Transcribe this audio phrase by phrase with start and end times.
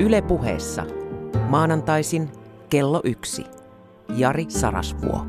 [0.00, 0.86] Yle puheessa.
[1.48, 2.32] Maanantaisin
[2.70, 3.44] kello yksi.
[4.16, 5.26] Jari Sarasvuo.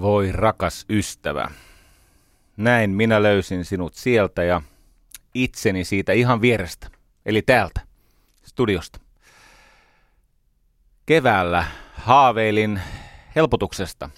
[0.00, 1.50] Voi rakas ystävä,
[2.56, 4.62] näin minä löysin sinut sieltä ja
[5.34, 6.86] itseni siitä ihan vierestä,
[7.26, 7.87] eli täältä,
[8.58, 9.00] studiosta.
[11.06, 12.80] Keväällä haaveilin
[13.36, 14.10] helpotuksesta,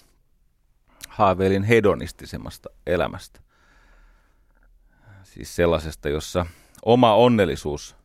[1.09, 3.39] haaveilin hedonistisemmasta elämästä.
[5.23, 6.45] Siis sellaisesta, jossa
[6.85, 7.95] oma onnellisuus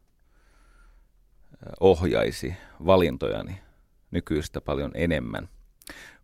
[1.81, 3.61] ohjaisi valintojani
[4.11, 5.49] nykyistä paljon enemmän.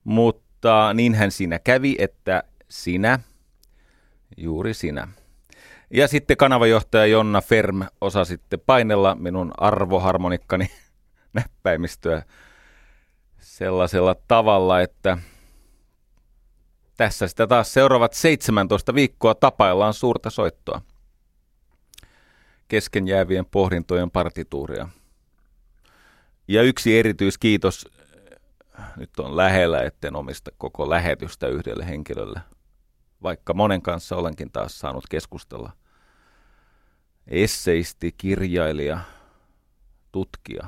[0.05, 3.19] Mutta niinhän siinä kävi, että sinä,
[4.37, 5.09] juuri sinä,
[5.93, 10.71] ja sitten kanavajohtaja Jonna Ferm osa sitten painella minun arvoharmonikkani
[11.33, 12.23] näppäimistöä
[13.41, 15.19] sellaisella tavalla, että
[16.97, 20.83] tässä sitä taas seuraavat 17 viikkoa tapaillaan suurta soittoa.
[22.69, 24.89] Kesken jäävien pohdintojen partituuria.
[26.49, 27.87] Ja yksi erityiskiitos
[28.97, 32.41] nyt on lähellä, etten omista koko lähetystä yhdelle henkilölle,
[33.23, 35.73] vaikka monen kanssa olenkin taas saanut keskustella.
[37.27, 39.01] Esseisti, kirjailija,
[40.13, 40.67] tutkija,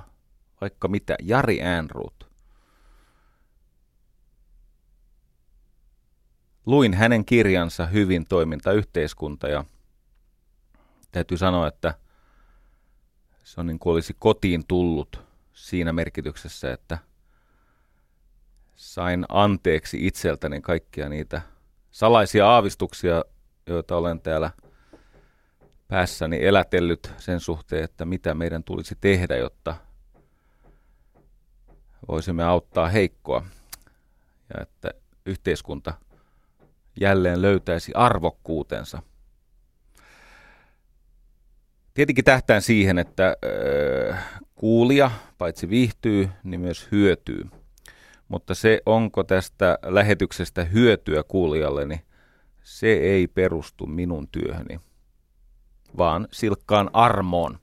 [0.60, 2.34] vaikka mitä, Jari Äänruut.
[6.66, 9.64] Luin hänen kirjansa Hyvin toiminta yhteiskunta ja
[11.12, 11.94] täytyy sanoa, että
[13.44, 16.98] se on niin kuin olisi kotiin tullut siinä merkityksessä, että
[18.74, 21.42] sain anteeksi itseltäni kaikkia niitä
[21.90, 23.24] salaisia aavistuksia,
[23.66, 24.50] joita olen täällä
[25.88, 29.74] päässäni elätellyt sen suhteen, että mitä meidän tulisi tehdä, jotta
[32.08, 33.46] voisimme auttaa heikkoa
[34.54, 34.90] ja että
[35.26, 35.94] yhteiskunta
[37.00, 39.02] jälleen löytäisi arvokkuutensa.
[41.94, 43.36] Tietenkin tähtään siihen, että
[44.54, 47.44] kuulija paitsi viihtyy, niin myös hyötyy.
[48.28, 52.00] Mutta se, onko tästä lähetyksestä hyötyä kuulijalle, niin
[52.62, 54.80] se ei perustu minun työhöni,
[55.96, 57.58] vaan silkkaan armoon.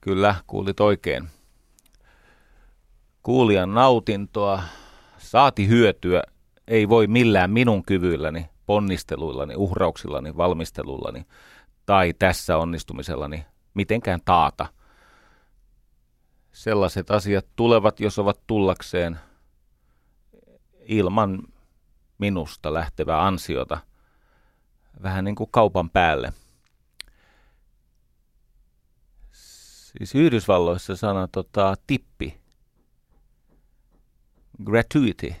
[0.00, 1.28] Kyllä, kuulit oikein
[3.26, 4.62] kuulijan nautintoa,
[5.18, 6.22] saati hyötyä,
[6.68, 11.26] ei voi millään minun kyvyilläni, ponnisteluillani, uhrauksillani, valmistelullani
[11.86, 14.66] tai tässä onnistumisellani mitenkään taata.
[16.52, 19.18] Sellaiset asiat tulevat, jos ovat tullakseen
[20.80, 21.42] ilman
[22.18, 23.78] minusta lähtevää ansiota,
[25.02, 26.32] vähän niin kuin kaupan päälle.
[29.98, 32.40] Siis Yhdysvalloissa sana tota, tippi
[34.64, 35.34] gratuity,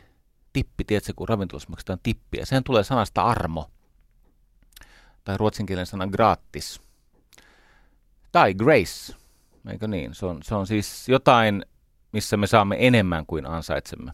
[0.52, 2.44] tippi, tiedätkö, kun ravintolassa maksetaan tippiä.
[2.44, 3.70] Sehän tulee sanasta armo.
[5.24, 6.80] Tai ruotsinkielinen sana gratis.
[8.32, 9.16] Tai grace,
[9.70, 10.14] eikö niin?
[10.14, 11.64] Se on, se on siis jotain,
[12.12, 14.12] missä me saamme enemmän kuin ansaitsemme.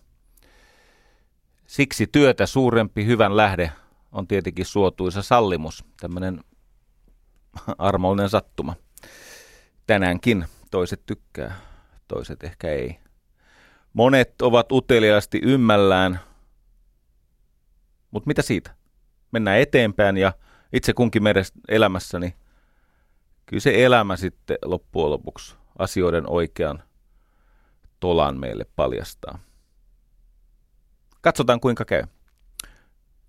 [1.66, 3.72] Siksi työtä suurempi hyvän lähde
[4.12, 6.40] on tietenkin suotuisa sallimus, tämmöinen
[7.78, 8.74] armollinen sattuma.
[9.86, 11.56] Tänäänkin toiset tykkää,
[12.08, 12.98] toiset ehkä ei.
[13.92, 16.20] Monet ovat uteliaasti ymmällään,
[18.10, 18.74] mutta mitä siitä?
[19.32, 20.32] Mennään eteenpäin ja
[20.72, 22.34] itse kunkin meidän elämässäni,
[23.46, 26.82] kyllä se elämä sitten loppujen lopuksi asioiden oikean
[28.00, 29.38] tolan meille paljastaa.
[31.20, 32.02] Katsotaan kuinka käy.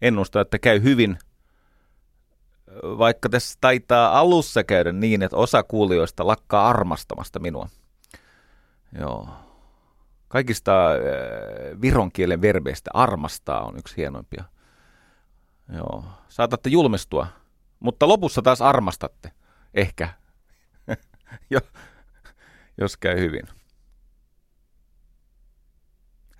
[0.01, 1.17] Ennusta, että käy hyvin,
[2.83, 7.69] vaikka tässä taitaa alussa käydä niin, että osa kuulijoista lakkaa armastamasta minua.
[8.99, 9.27] Joo,
[10.33, 14.43] Kaikista äh, viron kielen verbeistä armastaa on yksi hienoimpia.
[15.75, 16.03] Joo.
[16.29, 17.27] Saatatte julmistua,
[17.79, 19.31] mutta lopussa taas armastatte.
[19.73, 20.09] Ehkä.
[21.49, 21.59] jo,
[22.77, 23.47] jos käy hyvin.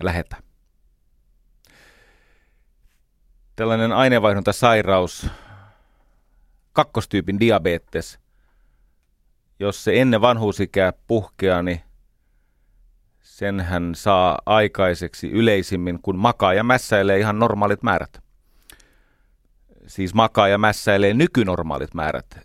[0.04, 0.36] Lähetä.
[3.56, 5.28] Tällainen aineenvaihduntasairaus,
[6.74, 8.20] kakkostyypin diabetes,
[9.60, 11.82] jos se ennen vanhuusikää puhkeaa, niin
[13.22, 18.24] sen hän saa aikaiseksi yleisimmin, kun makaa ja mässäilee ihan normaalit määrät.
[19.88, 22.40] Siis makaa ja mässäilee nykynormaalit määrät,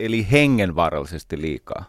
[0.00, 1.84] eli hengenvaarallisesti liikaa.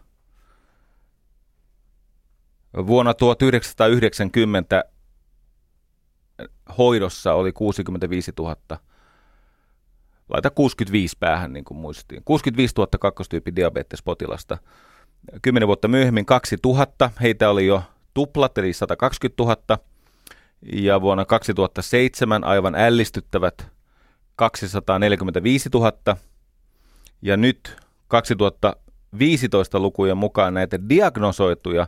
[2.88, 4.84] Vuonna 1990
[6.78, 8.56] hoidossa oli 65 000.
[10.30, 12.22] Laita 65 päähän niin kuin muistiin.
[12.26, 14.58] 65 000 kakkostyypin diabetespotilasta.
[15.42, 17.84] Kymmenen vuotta myöhemmin 2000, heitä oli jo
[18.14, 19.78] tuplat, eli 120 000.
[20.74, 23.68] Ja vuonna 2007 aivan ällistyttävät
[24.36, 26.18] 245 000.
[27.22, 31.88] Ja nyt 2015 lukujen mukaan näitä diagnosoituja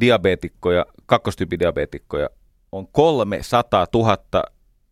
[0.00, 2.30] diabeetikkoja, kakkostyypidiabeetikkoja
[2.72, 4.18] on 300 000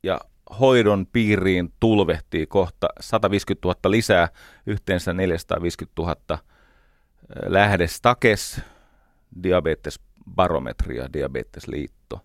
[0.03, 0.21] ja
[0.61, 4.29] hoidon piiriin tulvehtii kohta 150 000 lisää,
[4.67, 6.39] yhteensä 450 000
[7.47, 8.61] lähde Stakes,
[9.43, 12.21] diabetesbarometri ja diabetesliitto.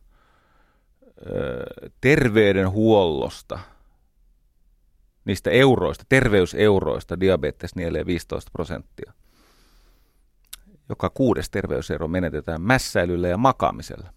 [2.02, 3.60] Terveydenhuollosta,
[5.26, 9.14] niistä euroista, terveyseuroista diabetes nielee 15 prosenttia.
[10.90, 14.17] Joka kuudes terveysero menetetään mässäilyllä ja makaamisella.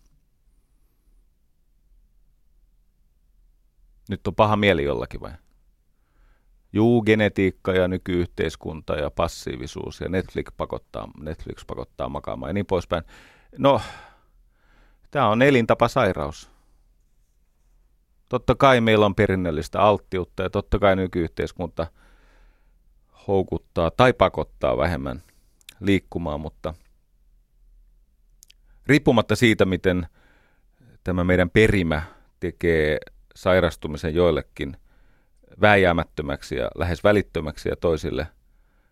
[4.11, 5.33] Nyt on paha mieli jollakin vai?
[6.73, 13.05] Juu, genetiikka ja nykyyhteiskunta ja passiivisuus ja Netflix pakottaa, Netflix pakottaa makaamaan ja niin poispäin.
[13.59, 13.81] No,
[15.11, 16.51] tämä on elintapasairaus.
[18.29, 21.87] Totta kai meillä on perinnöllistä alttiutta ja totta kai nykyyhteiskunta
[23.27, 25.23] houkuttaa tai pakottaa vähemmän
[25.81, 26.75] liikkumaan, mutta
[28.87, 30.07] riippumatta siitä, miten
[31.05, 32.03] tämä meidän perimä
[32.41, 32.99] tekee
[33.37, 34.77] sairastumisen joillekin
[35.61, 38.27] vääjäämättömäksi ja lähes välittömäksi ja toisille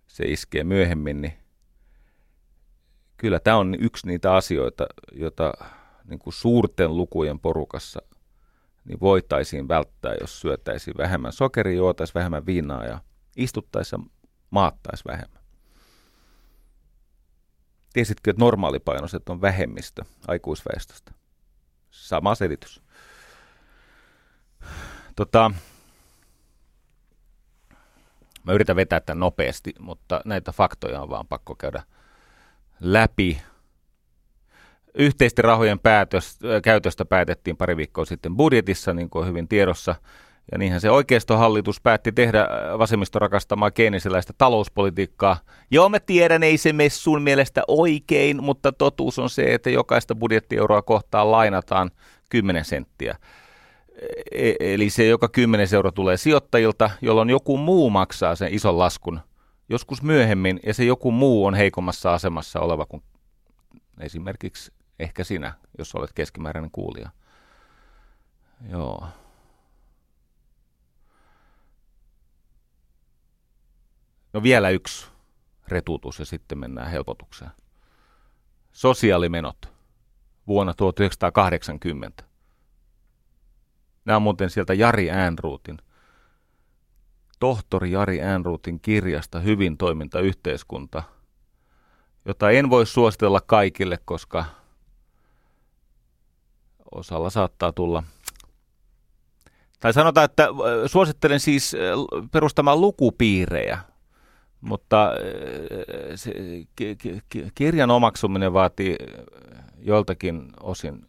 [0.06, 1.32] se iskee myöhemmin, niin
[3.16, 5.52] kyllä tämä on yksi niitä asioita, joita
[6.04, 8.00] niin kuin suurten lukujen porukassa
[8.84, 13.00] niin voitaisiin välttää, jos syötäisiin vähemmän sokeria, juotaisiin vähemmän viinaa ja
[13.36, 14.10] istuttaisiin ja
[14.50, 15.42] maattaisiin vähemmän.
[17.92, 21.12] Tiesitkö, että normaalipainoiset on vähemmistö aikuisväestöstä?
[21.90, 22.82] Sama selitys.
[25.16, 25.50] Tota,
[28.44, 31.82] mä yritän vetää tämän nopeasti, mutta näitä faktoja on vaan pakko käydä
[32.80, 33.42] läpi.
[34.94, 39.94] Yhteisten rahojen päätös, käytöstä päätettiin pari viikkoa sitten budjetissa, niin kuin on hyvin tiedossa.
[40.52, 42.48] Ja niinhän se oikeistohallitus päätti tehdä
[42.78, 45.36] vasemmisto rakastamaa keinisiläistä talouspolitiikkaa.
[45.70, 50.14] Joo, mä tiedän, ei se mene sun mielestä oikein, mutta totuus on se, että jokaista
[50.14, 51.90] budjettieuroa kohtaan lainataan
[52.30, 53.16] 10 senttiä.
[54.32, 59.20] E, eli se joka 10 euro tulee sijoittajilta, jolloin joku muu maksaa sen ison laskun
[59.68, 63.02] joskus myöhemmin, ja se joku muu on heikommassa asemassa oleva kuin
[64.00, 67.10] esimerkiksi ehkä sinä, jos olet keskimääräinen kuulija.
[68.70, 69.08] Joo.
[74.32, 75.06] No vielä yksi
[75.68, 77.50] retutus ja sitten mennään helpotukseen.
[78.72, 79.72] Sosiaalimenot
[80.46, 82.27] vuonna 1980.
[84.08, 85.78] Nämä on muuten sieltä Jari Äänruutin,
[87.40, 91.02] tohtori Jari Äänruutin kirjasta Hyvin toiminta yhteiskunta,
[92.24, 94.44] jota en voi suositella kaikille, koska
[96.92, 98.02] osalla saattaa tulla
[99.80, 100.50] tai sanotaan, että äh,
[100.86, 103.78] suosittelen siis äh, perustamaan lukupiirejä,
[104.60, 105.14] mutta äh,
[106.14, 106.32] se,
[107.54, 108.96] kirjan omaksuminen vaatii
[109.78, 111.08] joltakin osin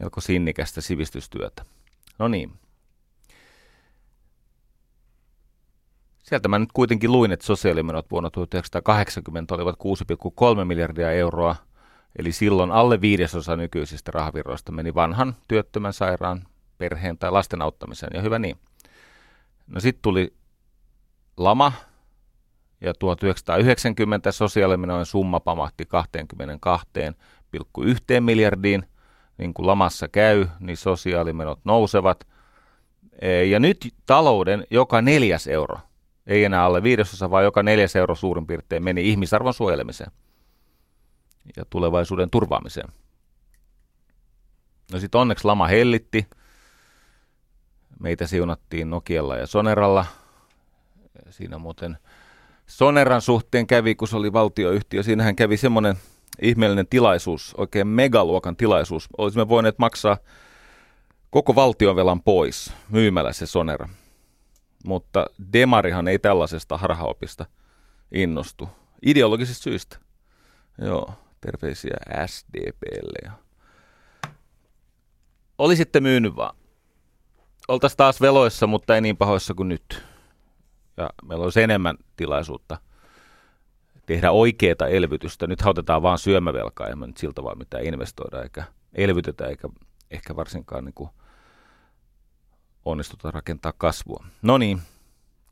[0.00, 1.77] melko sinnikästä sivistystyötä.
[2.18, 2.52] No niin.
[6.22, 9.76] Sieltä mä nyt kuitenkin luin, että sosiaalimenot vuonna 1980 olivat
[10.58, 11.56] 6,3 miljardia euroa,
[12.18, 16.46] eli silloin alle viidesosa nykyisistä rahavirroista meni vanhan työttömän sairaan
[16.78, 18.56] perheen tai lasten auttamiseen, ja hyvä niin.
[19.66, 20.34] No sitten tuli
[21.36, 21.72] lama,
[22.80, 25.88] ja 1990 sosiaalimenojen summa pamahti
[28.16, 28.84] 22,1 miljardiin–
[29.38, 32.26] niin kuin lamassa käy, niin sosiaalimenot nousevat.
[33.20, 35.78] E, ja nyt talouden joka neljäs euro,
[36.26, 40.10] ei enää alle viidesosa, vaan joka neljäs euro suurin piirtein meni ihmisarvon suojelemiseen
[41.56, 42.88] ja tulevaisuuden turvaamiseen.
[44.92, 46.26] No sitten onneksi lama hellitti.
[48.00, 50.06] Meitä siunattiin Nokialla ja Soneralla.
[51.30, 51.98] Siinä muuten
[52.66, 55.96] Soneran suhteen kävi, kun se oli valtioyhtiö, siinähän kävi semmoinen
[56.42, 59.08] ihmeellinen tilaisuus, oikein megaluokan tilaisuus.
[59.18, 60.16] Olisimme voineet maksaa
[61.30, 63.88] koko valtionvelan pois myymällä se Sonera.
[64.84, 67.46] Mutta Demarihan ei tällaisesta harhaopista
[68.12, 68.68] innostu.
[69.06, 69.98] Ideologisista syistä.
[70.78, 73.32] Joo, terveisiä SDPlle.
[75.58, 76.56] Olisitte myynyt vaan.
[77.68, 80.02] Oltaisiin taas veloissa, mutta ei niin pahoissa kuin nyt.
[80.96, 82.78] Ja meillä olisi enemmän tilaisuutta
[84.08, 85.46] tehdä oikeaa elvytystä.
[85.46, 89.68] Nyt otetaan vaan syömävelkaa, emme nyt siltä vaan mitään investoida eikä elvytetä eikä
[90.10, 91.10] ehkä varsinkaan niin kuin
[92.84, 94.24] onnistuta rakentaa kasvua.
[94.42, 94.82] No niin,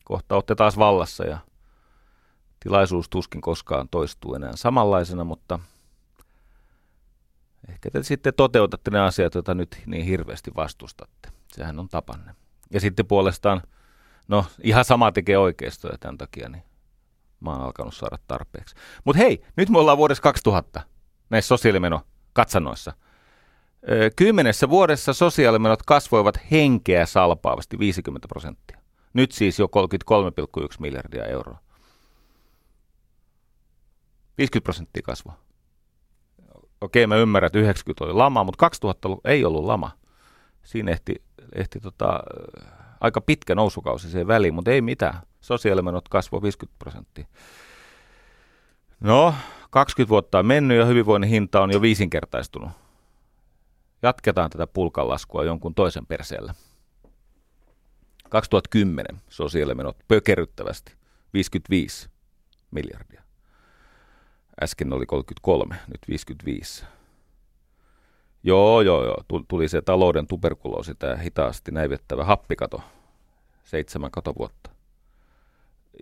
[0.05, 1.39] kohta olette taas vallassa ja
[2.61, 5.59] tilaisuus tuskin koskaan toistuu enää samanlaisena, mutta
[7.69, 11.29] ehkä te sitten toteutatte ne asiat, joita nyt niin hirveästi vastustatte.
[11.53, 12.35] Sehän on tapanne.
[12.71, 13.63] Ja sitten puolestaan,
[14.29, 16.63] no ihan sama tekee oikeistoja tämän takia, niin
[17.41, 18.75] mä oon alkanut saada tarpeeksi.
[19.05, 20.81] Mutta hei, nyt me ollaan vuodessa 2000
[21.31, 22.01] näissä sosiaalimeno
[22.33, 22.93] katsannoissa.
[24.17, 28.79] Kymmenessä vuodessa sosiaalimenot kasvoivat henkeä salpaavasti 50 prosenttia.
[29.13, 31.59] Nyt siis jo 33,1 miljardia euroa.
[34.39, 35.39] 50 prosenttia kasvua.
[36.81, 39.91] Okei, mä ymmärrän, että 90 oli lama, mutta 2000 ei ollut lama.
[40.63, 41.23] Siinä ehti,
[41.55, 42.21] ehti tota,
[43.01, 45.21] aika pitkä nousukausi siihen väliin, mutta ei mitään.
[45.47, 47.27] Sosiaalimenot kasvoi 50 prosenttia.
[49.01, 49.35] No,
[49.71, 52.71] 20 vuotta on mennyt ja hyvinvoinnin hinta on jo viisinkertaistunut.
[54.03, 56.55] Jatketaan tätä pulkanlaskua jonkun toisen perseellä.
[58.29, 60.95] 2010 sosiaalimenot pökerryttävästi
[61.35, 62.11] 55
[62.71, 63.23] miljardia.
[64.63, 66.85] Äsken oli 33, nyt 55.
[68.43, 69.45] Joo, joo, joo.
[69.49, 72.81] Tuli se talouden tuberkuloosi, tämä hitaasti näivettävä happikato.
[73.65, 74.76] Seitsemän katovuotta.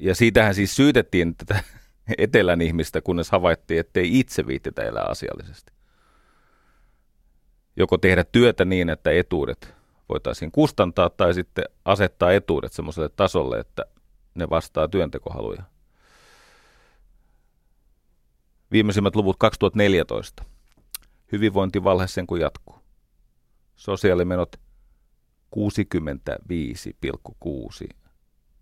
[0.01, 1.65] Ja siitähän siis syytettiin tätä
[2.19, 5.73] etelän ihmistä, kunnes havaittiin, ettei itse viittitä elää asiallisesti.
[7.77, 9.75] Joko tehdä työtä niin, että etuudet
[10.09, 13.85] voitaisiin kustantaa, tai sitten asettaa etuudet semmoiselle tasolle, että
[14.35, 15.63] ne vastaa työntekohaluja.
[18.73, 20.45] Viimeisimmät luvut 2014.
[21.33, 22.77] Hyvinvointivalhe sen kun jatkuu.
[23.77, 24.57] Sosiaalimenot
[25.57, 25.63] 65,6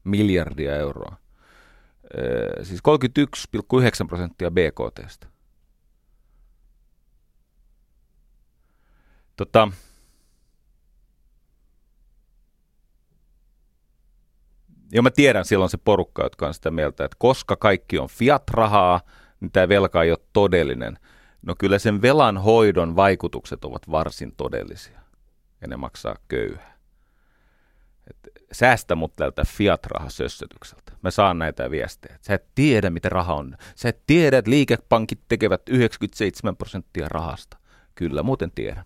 [0.04, 1.21] miljardia euroa.
[2.62, 2.80] Siis
[4.02, 5.26] 31,9 prosenttia BKTstä.
[9.36, 9.68] Tota,
[14.92, 19.00] ja mä tiedän silloin se porukka, jotka on sitä mieltä, että koska kaikki on fiat-rahaa,
[19.40, 20.98] niin tämä velka ei ole todellinen.
[21.42, 25.00] No kyllä sen velan hoidon vaikutukset ovat varsin todellisia
[25.60, 26.78] ja ne maksaa köyhää.
[28.10, 30.92] Et säästä mut tältä fiat-rahasössötykseltä.
[31.02, 32.18] Mä saan näitä viestejä.
[32.20, 33.56] Sä et tiedä, mitä raha on.
[33.74, 37.56] Sä et tiedä, että liikepankit tekevät 97 prosenttia rahasta.
[37.94, 38.84] Kyllä, muuten tiedän.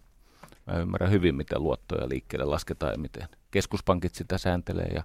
[0.66, 5.02] Mä ymmärrän hyvin, miten luottoja liikkeelle lasketaan ja miten keskuspankit sitä sääntelee ja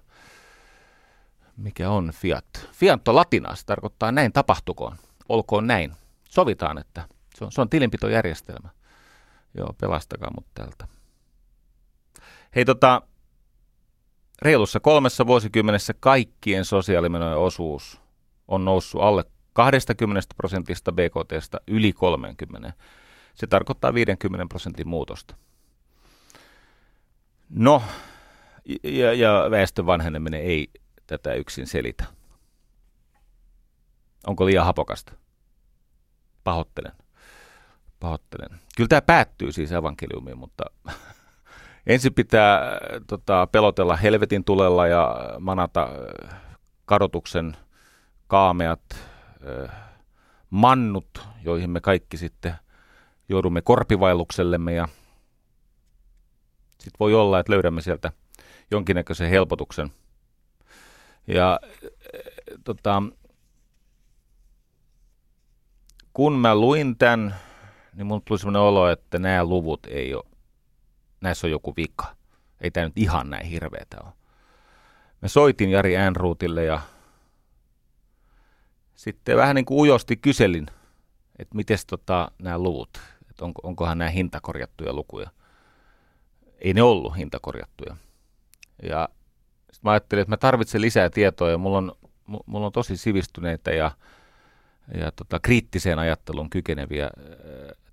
[1.56, 2.68] mikä on fiat.
[2.72, 4.96] Fiat on latinaa, se tarkoittaa näin tapahtukoon.
[5.28, 5.92] Olkoon näin.
[6.24, 8.68] Sovitaan, että se on, se on tilinpitojärjestelmä.
[9.54, 10.86] Joo, pelastakaa mut täältä.
[12.56, 13.02] Hei tota,
[14.42, 18.00] reilussa kolmessa vuosikymmenessä kaikkien sosiaalimenojen osuus
[18.48, 22.72] on noussut alle 20 prosentista BKTstä yli 30.
[23.34, 25.34] Se tarkoittaa 50 prosentin muutosta.
[27.50, 27.82] No,
[28.82, 30.70] ja, ja väestön vanheneminen ei
[31.06, 32.04] tätä yksin selitä.
[34.26, 35.12] Onko liian hapokasta?
[36.44, 36.92] Pahoittelen.
[38.00, 38.60] Pahoittelen.
[38.76, 40.64] Kyllä tämä päättyy siis evankeliumiin, mutta
[41.86, 46.40] ensin pitää tota, pelotella helvetin tulella ja manata äh,
[46.84, 47.56] kadotuksen
[48.26, 49.70] kaameat äh,
[50.50, 52.54] mannut, joihin me kaikki sitten
[53.28, 54.88] joudumme korpivailuksellemme ja
[56.70, 58.12] sitten voi olla, että löydämme sieltä
[58.70, 59.90] jonkinnäköisen helpotuksen.
[61.26, 61.90] Ja äh,
[62.64, 63.02] tota,
[66.12, 67.34] kun mä luin tämän,
[67.94, 70.31] niin mun tuli sellainen olo, että nämä luvut ei ole,
[71.22, 72.16] näissä on joku vika.
[72.60, 74.12] Ei tämä nyt ihan näin hirveetä ole.
[75.22, 76.80] Mä soitin Jari Äänruutille ja
[78.94, 80.66] sitten vähän niin kuin ujosti kyselin,
[81.38, 83.00] että miten tota, nämä luvut,
[83.30, 85.30] että onko, onkohan nämä hintakorjattuja lukuja.
[86.58, 87.96] Ei ne ollut hintakorjattuja.
[88.82, 89.08] Ja
[89.58, 91.92] sitten mä ajattelin, että mä tarvitsen lisää tietoa ja mulla on,
[92.46, 93.90] mulla on tosi sivistyneitä ja
[94.94, 97.12] ja tota, kriittiseen ajatteluun kykeneviä äh,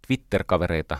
[0.07, 0.97] Twitter-kavereita.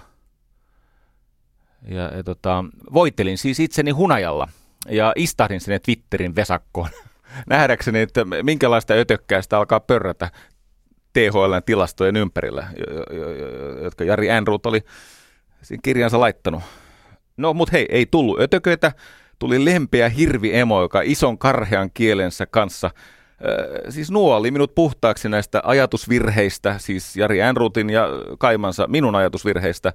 [1.88, 4.48] Ja, ja tota, voitelin siis itseni hunajalla
[4.90, 6.90] ja istahdin sinne Twitterin vesakkoon
[7.50, 10.32] nähdäkseni, että minkälaista ötökkää sitä alkaa pörrätä
[11.14, 12.68] THLn tilastojen ympärillä,
[13.84, 14.82] jotka Jari Enruut oli
[15.62, 16.64] siinä kirjansa laittanut.
[17.38, 18.92] No, mutta hei, ei tullut ötököitä,
[19.40, 22.92] tuli lempeä hirvi-emo, joka ison karhean kielensä kanssa–
[23.90, 28.08] siis nuoli minut puhtaaksi näistä ajatusvirheistä, siis Jari Enrutin ja
[28.40, 29.94] Kaimansa minun ajatusvirheistä.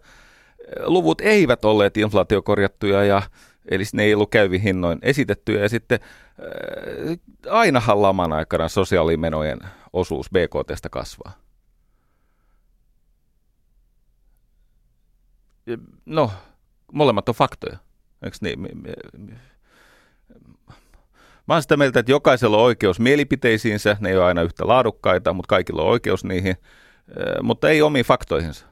[0.84, 3.22] Luvut eivät olleet inflaatiokorjattuja ja
[3.70, 6.00] eli ne ei ollut käyvin hinnoin esitettyjä ja sitten
[7.50, 9.58] ainahan laman aikana sosiaalimenojen
[9.92, 11.32] osuus BKTstä kasvaa.
[16.06, 16.30] No,
[16.92, 17.78] molemmat on faktoja,
[18.22, 18.58] eikö niin?
[21.48, 25.32] Mä oon sitä mieltä, että jokaisella on oikeus mielipiteisiinsä, ne ei ole aina yhtä laadukkaita,
[25.32, 26.56] mutta kaikilla on oikeus niihin,
[27.42, 28.66] mutta ei omiin faktoihinsa.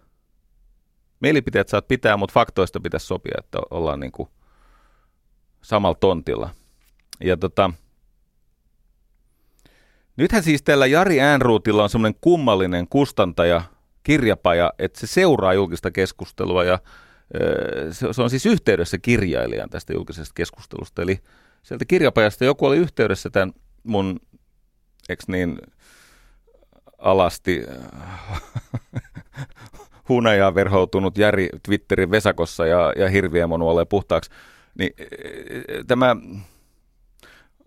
[1.23, 4.29] Mielipiteet saat pitää, mutta faktoista pitäisi sopia, että ollaan niin kuin
[5.63, 6.51] samalla tontilla.
[7.21, 7.71] Ja tota,
[10.17, 13.63] nythän siis tällä Jari Äänruutilla on semmoinen kummallinen kustantaja,
[14.03, 16.79] kirjapaja, että se seuraa julkista keskustelua ja
[18.13, 21.03] se on siis yhteydessä kirjailijan tästä julkisesta keskustelusta.
[21.03, 21.19] Eli
[21.63, 23.53] sieltä kirjapajasta joku oli yhteydessä tämän
[23.83, 24.21] mun,
[25.09, 25.59] eks niin,
[26.99, 27.63] alasti
[30.13, 34.31] hunajaa verhoutunut Jari Twitterin Vesakossa ja, ja hirviä nuolee puhtaaksi.
[34.79, 34.93] Niin
[35.87, 36.17] tämä,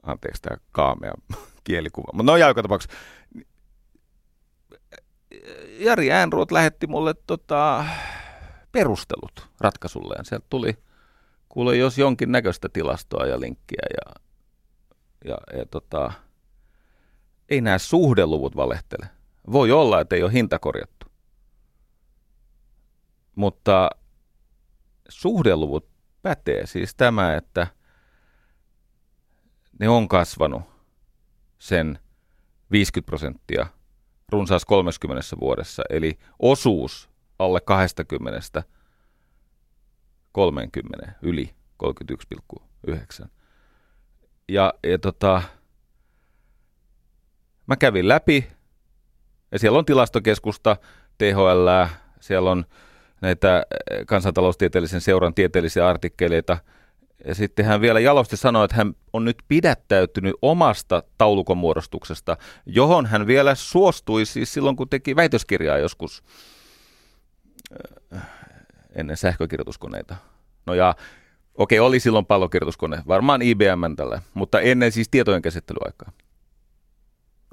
[0.03, 1.13] anteeksi tämä kaamea
[1.63, 2.97] kielikuva, mutta no joka tapauksessa.
[5.79, 7.85] Jari Äänruot lähetti mulle tota,
[8.71, 10.25] perustelut ratkaisulleen.
[10.25, 10.77] Sieltä tuli,
[11.49, 14.21] kuule jos jonkin näköistä tilastoa ja linkkiä ja,
[15.25, 16.11] ja, ja tota,
[17.49, 19.09] ei nämä suhdeluvut valehtele.
[19.51, 21.04] Voi olla, että ei ole hinta korjattu.
[23.35, 23.89] Mutta
[25.09, 25.89] suhdeluvut
[26.21, 26.65] pätee.
[26.65, 27.67] Siis tämä, että
[29.79, 30.63] ne on kasvanut
[31.59, 31.99] sen
[32.71, 33.67] 50 prosenttia
[34.29, 35.83] runsaassa 30 vuodessa.
[35.89, 38.63] Eli osuus alle 20
[40.31, 43.27] 30 yli 31,9.
[44.49, 45.41] Ja, ja tota,
[47.67, 48.47] mä kävin läpi,
[49.51, 50.77] ja siellä on tilastokeskusta,
[51.17, 52.65] THL, siellä on
[53.25, 53.65] näitä
[54.07, 56.57] kansantaloustieteellisen seuran tieteellisiä artikkeleita,
[57.27, 63.27] ja sitten hän vielä jalosti sanoi, että hän on nyt pidättäytynyt omasta taulukomuodostuksesta, johon hän
[63.27, 66.23] vielä suostui siis silloin, kun teki väitöskirjaa joskus
[68.95, 70.15] ennen sähkökirjoituskoneita.
[70.65, 70.95] No ja
[71.55, 76.11] okei, oli silloin pallokirjoituskone, varmaan IBM tällä, mutta ennen siis tietojen käsittelyaikaa.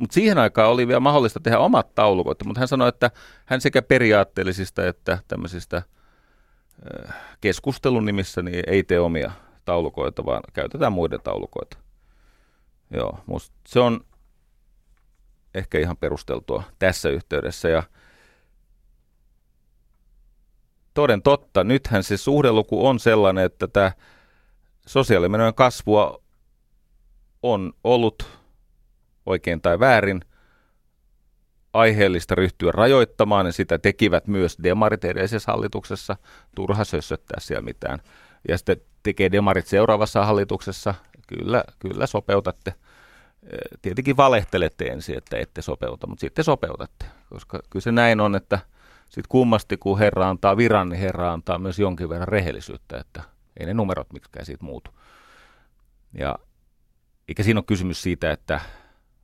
[0.01, 3.11] Mutta siihen aikaan oli vielä mahdollista tehdä omat taulukot, mutta hän sanoi, että
[3.45, 5.83] hän sekä periaatteellisista että tämmöisistä
[7.41, 9.31] keskustelun nimissä niin ei tee omia
[9.65, 11.79] taulukoita, vaan käytetään muiden taulukoita.
[12.91, 14.01] Joo, musta se on
[15.55, 17.69] ehkä ihan perusteltua tässä yhteydessä.
[17.69, 17.83] Ja
[20.95, 23.93] toden totta, nythän se suhdeluku on sellainen, että tämä
[24.87, 26.23] sosiaalimenojen kasvua
[27.43, 28.42] on ollut
[29.27, 30.21] oikein tai väärin
[31.73, 36.17] aiheellista ryhtyä rajoittamaan, ja sitä tekivät myös demarit edellisessä hallituksessa.
[36.55, 37.99] Turha sössöttää siellä mitään.
[38.49, 40.95] Ja sitten tekee demarit seuraavassa hallituksessa.
[41.27, 42.75] Kyllä, kyllä sopeutatte.
[43.83, 47.05] Tietenkin valehtelette ensin, että ette sopeuta, mutta sitten sopeutatte.
[47.29, 48.59] Koska kyllä se näin on, että–
[49.13, 53.23] sitten kummasti, kun Herra antaa viran, niin Herra antaa myös jonkin verran rehellisyyttä, että
[53.61, 54.91] ei ne numerot miksikään siitä muutu.
[56.19, 56.39] Ja
[57.29, 58.61] eikä siinä ole kysymys siitä, että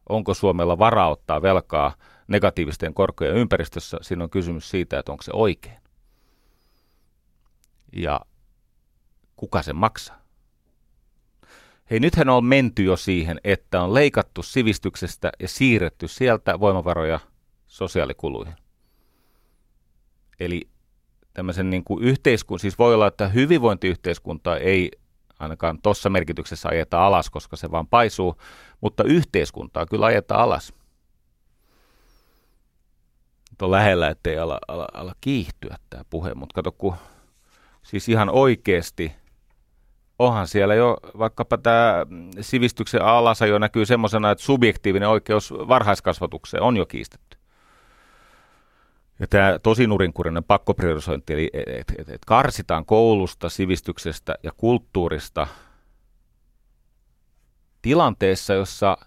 [0.08, 1.94] onko Suomella varaa ottaa velkaa
[2.28, 5.78] negatiivisten korkojen ympäristössä, siinä on kysymys siitä, että onko se oikein.
[7.92, 8.20] Ja
[9.36, 10.18] kuka sen maksaa?
[11.90, 17.20] Hei, nythän on menty jo siihen, että on leikattu sivistyksestä ja siirretty sieltä voimavaroja
[17.66, 18.54] sosiaalikuluihin.
[20.40, 20.68] Eli
[21.34, 24.90] tämmöisen niin kuin yhteiskun, siis voi olla, että hyvinvointiyhteiskunta ei
[25.38, 28.36] ainakaan tuossa merkityksessä ajeta alas, koska se vaan paisuu,
[28.80, 30.74] mutta yhteiskuntaa kyllä ajeta alas.
[33.50, 36.94] Nyt on lähellä, ettei ala, ala, ala kiihtyä tämä puhe, mutta kato, kun
[37.82, 39.12] siis ihan oikeasti
[40.18, 42.06] onhan siellä jo vaikkapa tämä
[42.40, 47.37] sivistyksen alasajo näkyy semmoisena, että subjektiivinen oikeus varhaiskasvatukseen on jo kiistetty.
[49.20, 55.46] Ja tämä tosi nurinkurinen pakkopriorisointi, eli että et, et karsitaan koulusta, sivistyksestä ja kulttuurista
[57.82, 58.98] tilanteessa, jossa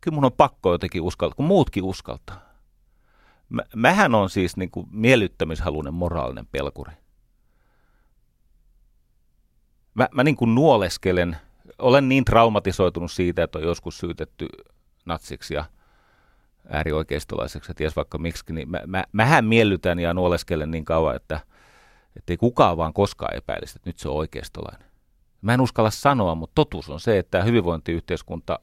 [0.00, 2.40] kyllä mun on pakko jotenkin uskaltaa, kun muutkin uskaltaa.
[3.48, 6.92] Mä, mähän on siis niin kuin miellyttämishalunen moraalinen pelkuri.
[9.94, 11.36] Mä, mä niin kuin nuoleskelen,
[11.78, 14.48] olen niin traumatisoitunut siitä, että on joskus syytetty
[15.06, 15.64] natsiksi ja–
[16.68, 21.40] äärioikeistolaiseksi, ties vaikka miksi, niin mä, mä, mähän miellytän ja nuoleskelen niin kauan, että
[22.28, 24.90] ei kukaan vaan koskaan epäilisi, että nyt se on oikeistolainen.
[25.42, 28.58] Mä en uskalla sanoa, mutta totuus on se, että hyvinvointiyhteiskunta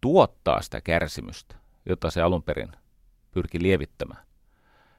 [0.00, 1.54] tuottaa sitä kärsimystä,
[1.86, 2.72] jota se alun perin
[3.30, 4.26] pyrki lievittämään.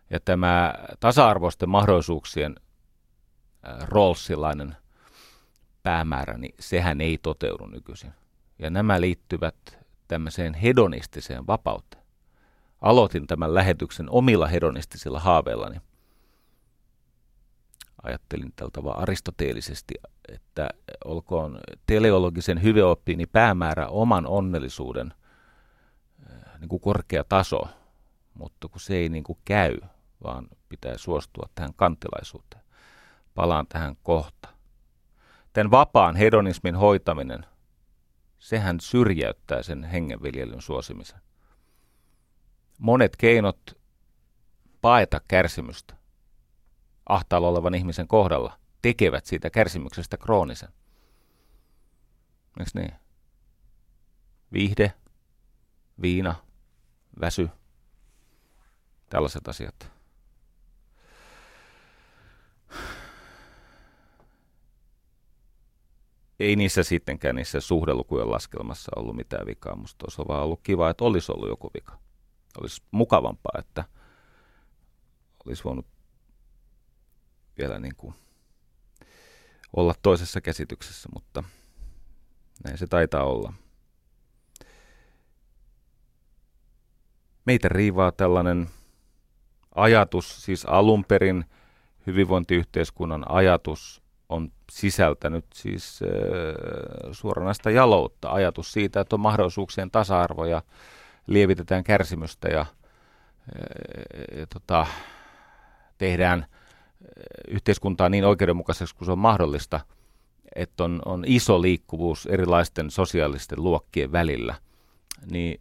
[0.10, 2.56] Ja tämä tasa-arvoisten mahdollisuuksien
[3.82, 4.78] roolsilainen
[5.84, 8.14] päämäärä, niin sehän ei toteudu nykyisin.
[8.60, 12.04] Ja nämä liittyvät tämmöiseen hedonistiseen vapauteen.
[12.82, 15.82] Aloitin tämän lähetyksen omilla hedonistisilla haaveillani.
[18.04, 19.94] ajattelin tällä tavalla aristoteellisesti,
[20.28, 20.70] että
[21.06, 25.14] olkoon teleologisen hyveoppiini päämäärä oman onnellisuuden
[26.60, 27.62] niin kuin korkea taso,
[28.34, 29.78] mutta kun se ei niin kuin käy,
[30.24, 32.64] vaan pitää suostua tähän kantilaisuuteen.
[33.36, 34.50] Palaan tähän kohta.
[35.54, 37.46] Tämän vapaan hedonismin hoitaminen,
[38.40, 41.22] sehän syrjäyttää sen hengenviljelyn suosimisen.
[42.78, 43.80] Monet keinot
[44.82, 45.96] paeta kärsimystä
[47.10, 50.70] ahtaalla olevan ihmisen kohdalla tekevät siitä kärsimyksestä kroonisen.
[52.60, 52.94] Eikö niin?
[54.54, 54.94] Viihde,
[56.02, 56.36] viina,
[57.22, 57.50] väsy,
[59.10, 59.95] tällaiset asiat.
[66.40, 69.76] Ei niissä sittenkään niissä suhdelukujen laskelmassa ollut mitään vikaa.
[69.76, 72.00] Musta olisi vaan ollut kiva, että olisi ollut joku vika.
[72.62, 73.84] Olisi mukavampaa, että
[75.46, 75.86] olisi voinut
[77.58, 78.14] vielä niin kuin
[79.76, 81.44] olla toisessa käsityksessä, mutta
[82.64, 83.54] näin se taitaa olla.
[87.46, 88.70] Meitä riivaa tällainen
[89.76, 91.46] ajatus, siis alun perin
[92.08, 96.10] hyvinvointiyhteiskunnan ajatus on sisältänyt siis äh,
[97.12, 100.62] suoranaista jaloutta, ajatus siitä, että on mahdollisuuksien tasa-arvo ja
[101.28, 102.68] lievitetään kärsimystä ja, äh,
[104.40, 104.88] ja tota,
[105.98, 106.46] tehdään
[107.48, 109.80] yhteiskuntaa niin oikeudenmukaiseksi kuin se on mahdollista,
[110.56, 114.56] että on, on iso liikkuvuus erilaisten sosiaalisten luokkien välillä,
[115.32, 115.60] niin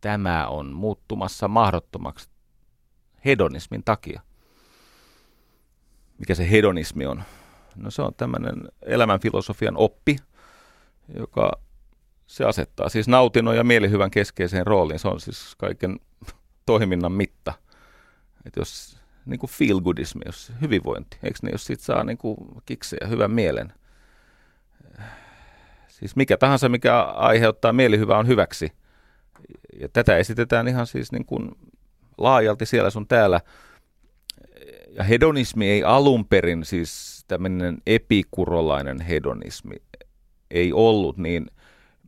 [0.00, 2.28] tämä on muuttumassa mahdottomaksi
[3.24, 4.20] hedonismin takia.
[6.18, 7.22] Mikä se hedonismi on?
[7.76, 10.16] No se on tämmöinen elämänfilosofian oppi,
[11.18, 11.52] joka
[12.26, 14.98] se asettaa siis nautinnon ja mielihyvän keskeiseen rooliin.
[14.98, 16.00] Se on siis kaiken
[16.66, 17.52] toiminnan mitta.
[18.46, 22.36] Et jos niin kuin feel goodismi, jos hyvinvointi, eikö niin, jos siitä saa niin kuin
[22.66, 23.72] kiksejä, hyvän mielen.
[25.88, 28.72] Siis mikä tahansa, mikä aiheuttaa mielihyvää, on hyväksi.
[29.80, 31.50] Ja tätä esitetään ihan siis niin kuin
[32.18, 33.40] laajalti siellä sun täällä.
[34.96, 39.76] Ja hedonismi ei alun perin, siis tämmöinen epikurolainen hedonismi,
[40.50, 41.46] ei ollut niin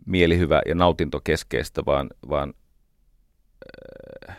[0.07, 2.55] mielihyvä ja nautintokeskeistä, vaan, vaan
[4.31, 4.37] äh,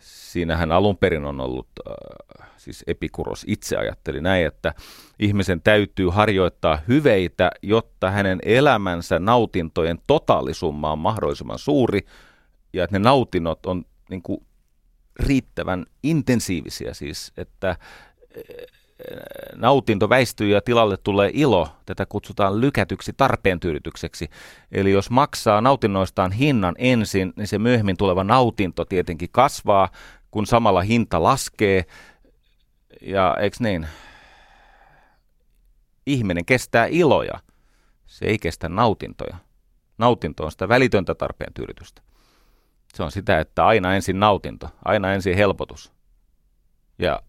[0.00, 3.44] siinähän alun perin on ollut, äh, siis Epikuros.
[3.48, 4.74] Itse ajatteli näin, että
[5.18, 12.00] ihmisen täytyy harjoittaa hyveitä, jotta hänen elämänsä nautintojen totaalisumma on mahdollisimman suuri
[12.72, 14.46] ja että ne nautinnot on niin kuin,
[15.20, 17.76] riittävän intensiivisiä, siis että
[19.54, 21.68] nautinto väistyy ja tilalle tulee ilo.
[21.86, 24.30] Tätä kutsutaan lykätyksi tarpeen tyydytykseksi.
[24.72, 29.88] Eli jos maksaa nautinnoistaan hinnan ensin, niin se myöhemmin tuleva nautinto tietenkin kasvaa,
[30.30, 31.84] kun samalla hinta laskee.
[33.00, 33.86] Ja eikö niin?
[36.06, 37.40] Ihminen kestää iloja.
[38.06, 39.36] Se ei kestä nautintoja.
[39.98, 42.02] Nautinto on sitä välitöntä tarpeen tyydytystä.
[42.94, 45.92] Se on sitä, että aina ensin nautinto, aina ensin helpotus.
[46.98, 47.22] Ja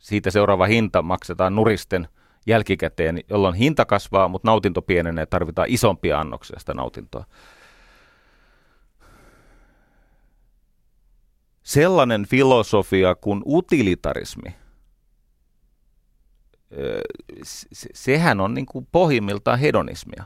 [0.00, 2.08] siitä seuraava hinta maksetaan nuristen
[2.46, 7.24] jälkikäteen, jolloin hinta kasvaa, mutta nautinto pienenee, tarvitaan isompia annoksia sitä nautintoa.
[11.62, 14.56] Sellainen filosofia kuin utilitarismi,
[17.72, 20.24] sehän on niin kuin pohjimmiltaan hedonismia.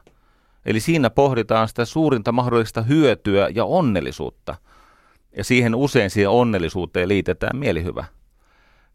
[0.66, 4.55] Eli siinä pohditaan sitä suurinta mahdollista hyötyä ja onnellisuutta.
[5.37, 8.05] Ja siihen usein siihen onnellisuuteen liitetään mielihyvä–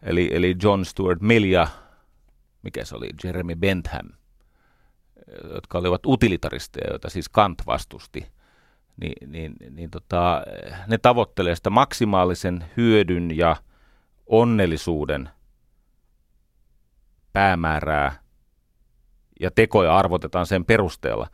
[0.06, 1.68] Eli, eli John Stuart Mill ja
[2.62, 4.10] mikä se oli, Jeremy Bentham,
[5.54, 8.28] jotka olivat utilitaristeja, joita siis Kant vastusti,
[9.02, 10.42] niin, niin, niin tota,
[10.88, 13.56] ne tavoittelee sitä maksimaalisen hyödyn ja
[14.26, 15.30] onnellisuuden
[17.34, 18.20] päämäärää
[19.40, 21.28] ja tekoja arvotetaan sen perusteella.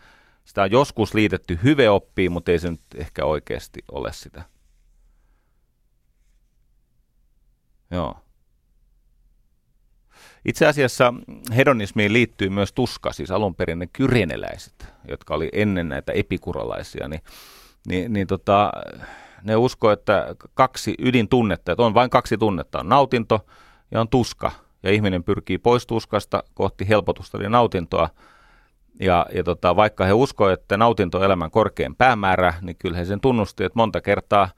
[0.46, 4.44] Sitä on joskus liitetty hyveoppiin, mutta ei se nyt ehkä oikeasti ole sitä.
[7.92, 8.16] Joo.
[10.46, 11.14] Itse asiassa
[11.56, 17.22] hedonismiin liittyy myös tuska, siis alun perin ne kyreneläiset, jotka oli ennen näitä epikuralaisia, niin,
[17.88, 18.72] niin, niin tota,
[19.44, 23.46] ne usko, että kaksi ydintunnetta, että on vain kaksi tunnetta, on nautinto
[23.92, 24.52] ja on tuska.
[24.84, 28.10] Ja ihminen pyrkii pois tuskasta kohti helpotusta eli nautintoa.
[29.00, 33.06] Ja, ja tota, vaikka he uskoivat, että nautinto on elämän korkein päämäärä, niin kyllä he
[33.06, 34.50] sen tunnusti, että monta kertaa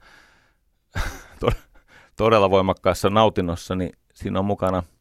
[2.16, 4.82] todella voimakkaassa nautinnossa, niin siinä on mukana–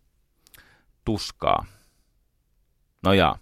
[1.06, 1.66] tuskaa.
[3.04, 3.38] No jaa.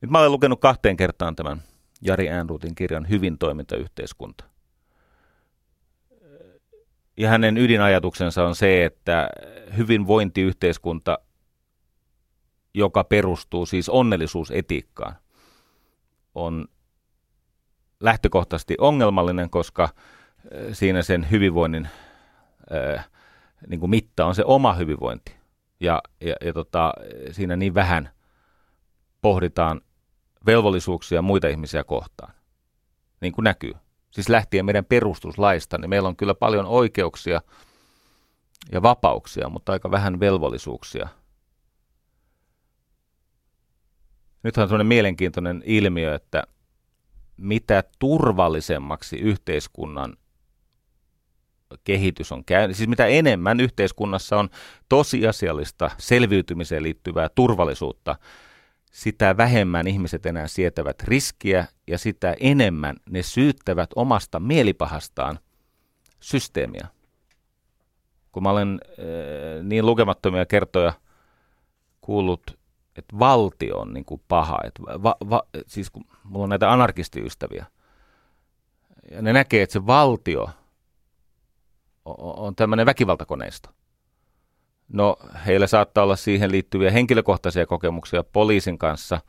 [0.00, 1.62] Nyt mä olen lukenut kahteen kertaan tämän
[2.02, 4.44] Jari Äänruutin kirjan Hyvin toiminta yhteiskunta.
[7.16, 9.28] ja hänen ydinajatuksensa on se, että
[9.76, 11.18] hyvinvointiyhteiskunta,
[12.74, 15.16] joka perustuu siis onnellisuusetiikkaan,
[16.34, 16.68] on
[18.00, 19.88] lähtökohtaisesti ongelmallinen, koska
[20.72, 21.88] siinä sen hyvinvoinnin
[23.66, 25.36] niin kuin mitta on se oma hyvinvointi.
[25.80, 26.92] Ja, ja, ja tota,
[27.30, 28.10] siinä niin vähän
[29.22, 29.80] pohditaan
[30.46, 32.34] velvollisuuksia muita ihmisiä kohtaan,
[33.20, 33.72] niin kuin näkyy.
[34.10, 37.40] Siis lähtien meidän perustuslaista, niin meillä on kyllä paljon oikeuksia
[38.72, 41.08] ja vapauksia, mutta aika vähän velvollisuuksia.
[44.42, 46.42] Nyt on sellainen mielenkiintoinen ilmiö, että
[47.40, 50.16] mitä turvallisemmaksi yhteiskunnan
[51.84, 54.48] kehitys on käynyt, siis mitä enemmän yhteiskunnassa on
[54.88, 58.16] tosiasiallista selviytymiseen liittyvää turvallisuutta,
[58.92, 65.38] sitä vähemmän ihmiset enää sietävät riskiä ja sitä enemmän ne syyttävät omasta mielipahastaan
[66.20, 66.88] systeemiä.
[68.32, 70.92] Kun mä olen äh, niin lukemattomia kertoja
[72.00, 72.59] kuullut,
[73.00, 77.66] että valtio on niin kuin paha, että va, va, siis kun mulla on näitä anarkistiystäviä,
[79.10, 80.50] ja ne näkee, että se valtio
[82.04, 83.70] on, on tämmöinen väkivaltakoneisto.
[84.88, 89.20] No, heillä saattaa olla siihen liittyviä henkilökohtaisia kokemuksia poliisin kanssa,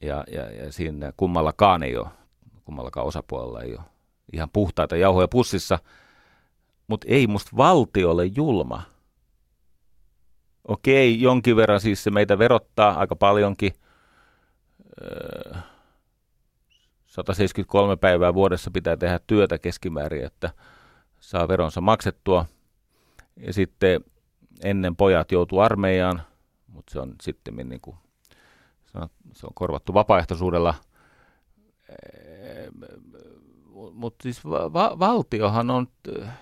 [0.00, 2.08] ja, ja, ja siinä kummallakaan ei ole,
[2.64, 3.84] kummallakaan osapuolella ei ole
[4.32, 5.78] ihan puhtaita jauhoja pussissa,
[6.86, 8.82] mutta ei musta valtiolle julma.
[10.68, 13.72] Okei, jonkin verran siis se meitä verottaa aika paljonkin.
[15.02, 15.60] Öö,
[17.06, 20.50] 173 päivää vuodessa pitää tehdä työtä keskimäärin, että
[21.20, 22.44] saa veronsa maksettua–
[23.46, 24.00] ja sitten
[24.64, 26.22] ennen pojat joutuu armeijaan,
[26.66, 27.96] mutta se on sitten niin kuin,
[29.32, 30.74] se on korvattu vapaaehtoisuudella.
[33.98, 35.88] Mutta siis va- valtiohan on,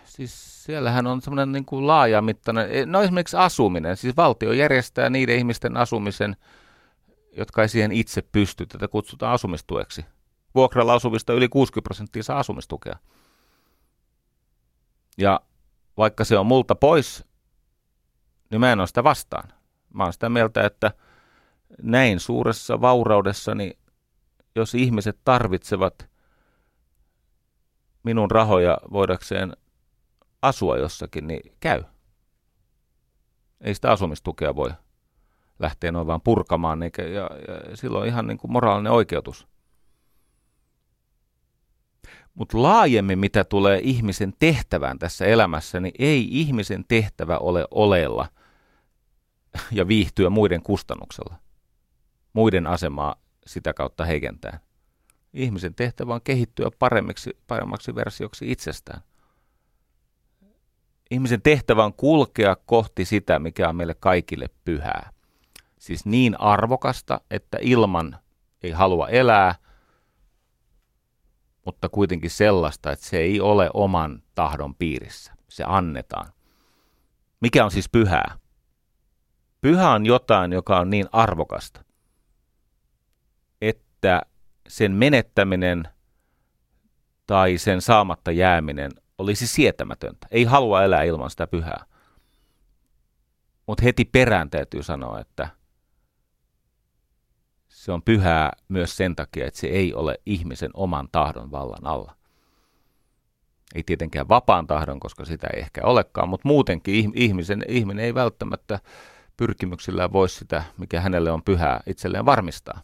[0.05, 5.39] siis siellähän on semmoinen niin kuin laajamittainen, e, no esimerkiksi asuminen, siis valtio järjestää niiden
[5.39, 6.37] ihmisten asumisen,
[7.37, 10.05] jotka ei siihen itse pysty, tätä kutsutaan asumistueksi.
[10.55, 12.97] Vuokralla asuvista yli 60 prosenttia saa asumistukea.
[15.19, 15.41] Ja
[15.97, 17.25] vaikka se on multa pois,
[18.51, 19.53] niin mä en ole sitä vastaan.
[19.95, 20.93] Mä oon sitä mieltä, että
[21.83, 23.79] näin suuressa vauraudessa, niin
[24.55, 26.16] jos ihmiset tarvitsevat
[28.07, 29.57] minun rahoja voidakseen
[30.43, 31.83] asua jossakin, niin käy.
[33.61, 34.71] Ei sitä asumistukea voi
[35.59, 39.49] lähteä noin vaan purkamaan, eikä, ja, ja silloin ihan niin kuin moraalinen oikeutus.
[42.35, 48.29] Mutta laajemmin, mitä tulee ihmisen tehtävään tässä elämässä, niin ei ihmisen tehtävä ole oleella
[49.73, 51.35] ja viihtyä muiden kustannuksella.
[52.33, 53.17] Muiden asemaa
[53.47, 54.66] sitä kautta heikentää.
[55.33, 59.01] Ihmisen tehtävä on kehittyä paremmiksi, paremmaksi versioksi itsestään.
[61.11, 65.11] Ihmisen tehtävä on kulkea kohti sitä, mikä on meille kaikille pyhää.
[65.79, 68.19] Siis niin arvokasta, että ilman
[68.63, 69.55] ei halua elää–
[71.67, 75.33] mutta kuitenkin sellaista, että se ei ole oman tahdon piirissä.
[75.49, 76.33] Se annetaan.
[77.41, 78.39] Mikä on siis pyhää?
[79.61, 81.85] Pyhä on jotain, joka on niin arvokasta,
[83.61, 84.23] että
[84.69, 85.89] sen menettäminen
[87.27, 90.27] tai sen saamatta jääminen olisi sietämätöntä.
[90.31, 91.85] Ei halua elää ilman sitä pyhää.
[93.67, 95.49] Mutta heti perään täytyy sanoa, että
[97.69, 102.17] se on pyhää myös sen takia, että se ei ole ihmisen oman tahdon vallan alla.
[103.75, 108.79] Ei tietenkään vapaan tahdon, koska sitä ei ehkä olekaan, mutta muutenkin ihmisen, ihminen ei välttämättä
[109.37, 112.81] pyrkimyksillään voi sitä, mikä hänelle on pyhää, itselleen varmistaa.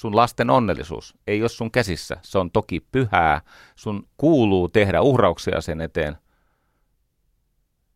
[0.00, 2.16] Sun lasten onnellisuus ei ole sun käsissä.
[2.22, 3.40] Se on toki pyhää.
[3.76, 6.16] Sun kuuluu tehdä uhrauksia sen eteen.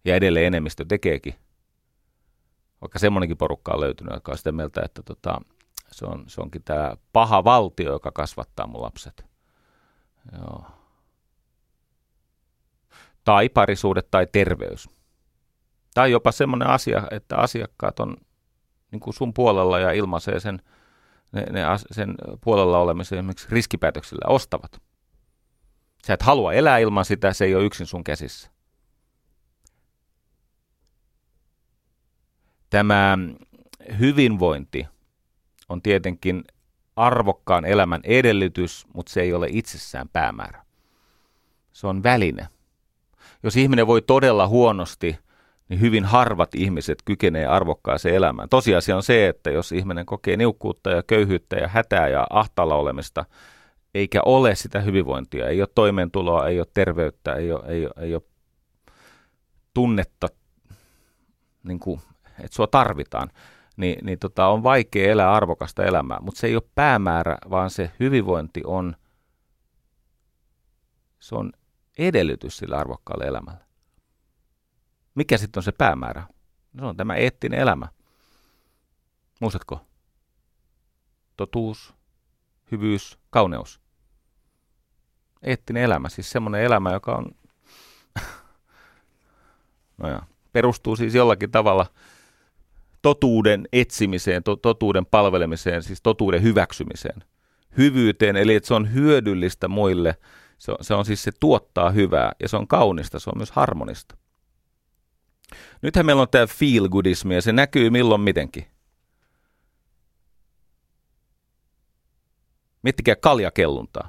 [0.05, 1.35] Ja edelleen enemmistö tekeekin
[2.85, 5.41] vaikka semmoinenkin porukka on löytynyt, joka on sitä mieltä, että tota,
[5.93, 9.27] se, on, se onkin tämä paha valtio, joka kasvattaa mun lapset.
[10.39, 10.65] Joo.
[13.25, 14.89] Tai parisuude tai terveys.
[15.95, 18.17] Tai jopa semmoinen asia, että asiakkaat on
[18.91, 20.63] niin kuin sun puolella ja ilmaisee sen,
[21.35, 24.83] ne, ne, sen puolella olemisen esimerkiksi riskipäätöksillä ostavat.
[26.07, 28.51] Sä et halua elää ilman sitä, se ei ole yksin sun käsissä.
[32.71, 33.19] Tämä
[33.99, 34.87] hyvinvointi
[35.69, 36.45] on tietenkin
[36.97, 40.65] arvokkaan elämän edellytys, mutta se ei ole itsessään päämäärä.
[41.73, 42.49] Se on väline.
[43.43, 45.19] Jos ihminen voi todella huonosti,
[45.69, 48.49] niin hyvin harvat ihmiset kykenee arvokkaaseen elämään.
[48.49, 53.25] Tosiasia on se, että jos ihminen kokee niukkuutta ja köyhyyttä ja hätää ja ahtaalla olemista,
[53.95, 58.15] eikä ole sitä hyvinvointia, ei ole toimeentuloa, ei ole terveyttä, ei ole, ei ole, ei
[58.15, 58.23] ole
[59.75, 60.29] tunnetta,
[61.65, 63.31] niin kuin, että sua tarvitaan,
[63.77, 66.19] niin, niin tota, on vaikea elää arvokasta elämää.
[66.21, 68.97] Mutta se ei ole päämäärä, vaan se hyvinvointi on,
[71.19, 71.53] se on
[71.99, 73.65] edellytys sille arvokkaalle elämälle.
[75.15, 76.27] Mikä sitten on se päämäärä?
[76.73, 77.89] No, se on tämä eettinen elämä.
[79.41, 79.81] Muistatko?
[81.37, 81.95] Totuus,
[82.73, 83.81] hyvyys, kauneus.
[85.43, 87.27] Eettinen elämä, siis semmoinen elämä, joka on,
[89.99, 90.23] no ja,
[90.53, 91.87] perustuu siis jollakin tavalla
[93.03, 97.25] totuuden etsimiseen, to, totuuden palvelemiseen, siis totuuden hyväksymiseen,
[97.79, 100.17] hyvyyteen, eli että se on hyödyllistä muille,
[100.59, 103.51] se on, se on siis se tuottaa hyvää ja se on kaunista, se on myös
[103.51, 104.17] harmonista.
[105.83, 108.67] Nythän meillä on tämä feel goodismi ja se näkyy milloin mitenkin.
[112.83, 114.09] Miettikää kaljakelluntaa.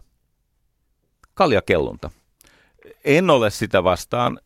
[1.34, 2.10] Kaljakellunta.
[3.04, 4.40] En ole sitä vastaan,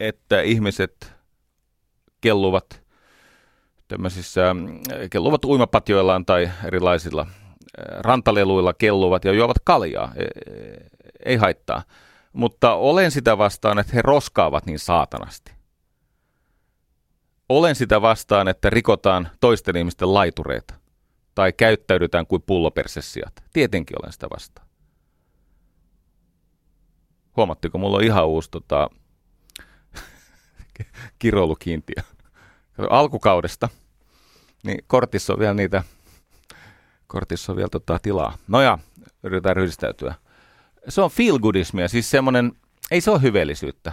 [0.00, 1.12] että ihmiset
[2.20, 2.82] kelluvat
[3.88, 4.56] tämmöisissä,
[5.10, 7.26] kelluvat uimapatjoillaan tai erilaisilla
[7.98, 10.12] rantaleluilla kelluvat ja juovat kaljaa.
[10.16, 10.28] E, e,
[11.24, 11.82] ei haittaa.
[12.32, 15.59] Mutta olen sitä vastaan, että he roskaavat niin saatanasti.
[17.50, 20.74] Olen sitä vastaan, että rikotaan toisten ihmisten laitureita
[21.34, 23.44] tai käyttäydytään kuin pullopersessiat.
[23.52, 24.66] Tietenkin olen sitä vastaan.
[27.36, 28.90] Huomattiko, mulla on ihan uusi tota,
[31.18, 32.02] kiroilukiintiö.
[32.90, 33.68] Alkukaudesta,
[34.64, 35.82] niin kortissa on vielä niitä,
[37.06, 38.38] kortissa on vielä tota tilaa.
[38.48, 38.78] No ja,
[39.22, 40.14] yritetään ryhdistäytyä.
[40.88, 42.52] Se on feel goodismia, siis semmoinen,
[42.90, 43.92] ei se ole hyveellisyyttä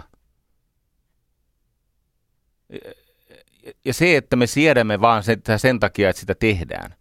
[3.84, 6.94] ja se, että me siedämme vaan sen, sen takia, että sitä tehdään.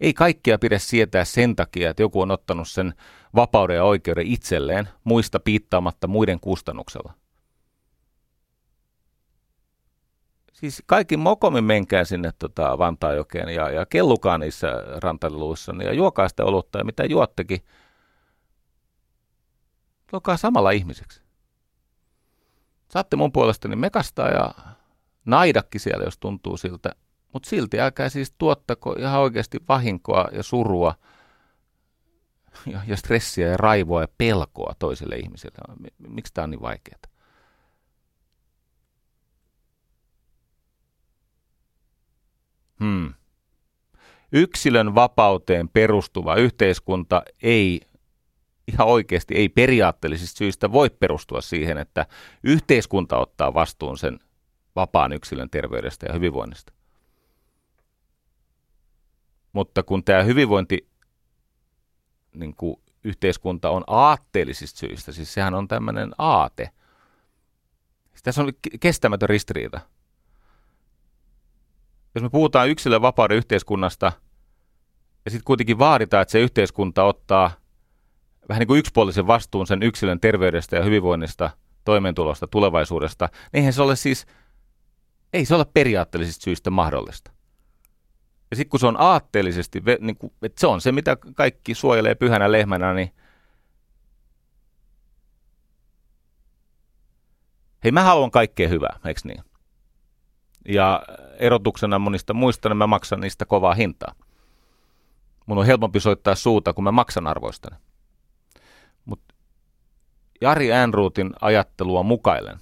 [0.00, 2.94] Ei kaikkea pidä sietää sen takia, että joku on ottanut sen
[3.34, 7.12] vapauden ja oikeuden itselleen, muista piittaamatta muiden kustannuksella.
[10.52, 14.68] Siis kaikki mokomin menkää sinne tota, Vantaajokeen ja, ja kellukaa niissä
[15.02, 17.60] rantaleluissa ja juokaa sitä olutta ja mitä juottekin.
[20.12, 21.22] Luokaa samalla ihmiseksi.
[22.90, 24.54] Saatte mun puolestani mekastaa ja
[25.28, 26.92] naidakki siellä, jos tuntuu siltä.
[27.32, 30.94] Mutta silti älkää siis tuottako ihan oikeasti vahinkoa ja surua
[32.72, 35.58] ja, ja stressiä ja raivoa ja pelkoa toiselle ihmiselle.
[36.08, 36.98] Miksi tämä on niin vaikeaa?
[42.80, 43.14] Hmm.
[44.32, 47.80] Yksilön vapauteen perustuva yhteiskunta ei
[48.68, 52.06] ihan oikeasti, ei periaatteellisista syistä voi perustua siihen, että
[52.44, 54.18] yhteiskunta ottaa vastuun sen
[54.78, 56.72] vapaan yksilön terveydestä ja hyvinvoinnista.
[59.52, 60.88] Mutta kun tämä hyvinvointi
[62.34, 66.70] niin kuin yhteiskunta on aatteellisista syistä, siis sehän on tämmöinen aate.
[68.22, 69.80] Tässä on kestämätön ristiriita.
[72.14, 74.12] Jos me puhutaan yksilön vapauden yhteiskunnasta,
[75.24, 77.50] ja sitten kuitenkin vaaditaan, että se yhteiskunta ottaa
[78.48, 81.50] vähän niin kuin yksipuolisen vastuun sen yksilön terveydestä ja hyvinvoinnista,
[81.84, 84.26] toimeentulosta, tulevaisuudesta, niin eihän se ole siis
[85.32, 87.30] ei se ole periaatteellisista syistä mahdollista.
[88.50, 92.14] Ja sitten kun se on aatteellisesti, niin kuin, että se on se, mitä kaikki suojelee
[92.14, 93.14] pyhänä lehmänä, niin
[97.84, 99.42] hei mä haluan kaikkea hyvää, eikö niin?
[100.68, 101.02] Ja
[101.38, 104.14] erotuksena monista muista, niin mä maksan niistä kovaa hintaa.
[105.46, 107.76] Mun on helpompi soittaa suuta, kun mä maksan arvoistani.
[109.04, 109.34] Mutta
[110.40, 112.58] Jari Äänruutin ajattelua mukailen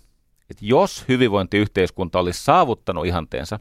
[0.50, 3.60] että jos hyvinvointiyhteiskunta olisi saavuttanut ihanteensa,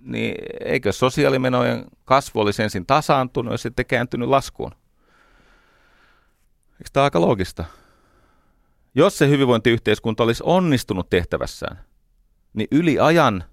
[0.00, 0.34] niin
[0.64, 4.72] eikö sosiaalimenojen kasvu olisi ensin tasaantunut ja sitten kääntynyt laskuun?
[6.72, 7.64] Eikö tämä aika loogista?
[8.94, 11.84] Jos se hyvinvointiyhteiskunta olisi onnistunut tehtävässään,
[12.52, 13.44] niin yli ajan,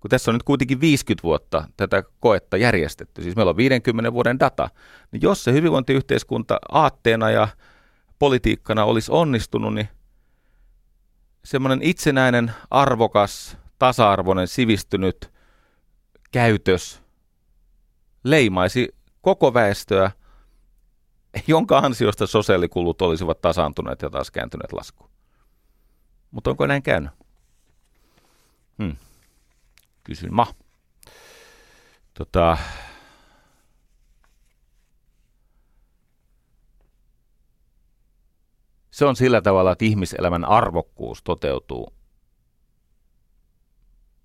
[0.00, 4.40] kun tässä on nyt kuitenkin 50 vuotta tätä koetta järjestetty, siis meillä on 50 vuoden
[4.40, 4.70] data,
[5.12, 7.48] niin jos se hyvinvointiyhteiskunta aatteena ja
[8.18, 9.88] politiikkana olisi onnistunut, niin
[11.44, 15.32] semmoinen itsenäinen, arvokas, tasa-arvoinen, sivistynyt
[16.32, 17.02] käytös
[18.24, 20.10] leimaisi koko väestöä,
[21.46, 25.10] jonka ansiosta sosiaalikulut olisivat tasaantuneet ja taas kääntyneet laskuun.
[26.30, 27.10] Mutta onko näin käynyt?
[28.78, 28.96] Hmm.
[30.04, 30.46] Kysyn ma.
[32.14, 32.58] Tota,
[38.92, 41.92] se on sillä tavalla, että ihmiselämän arvokkuus toteutuu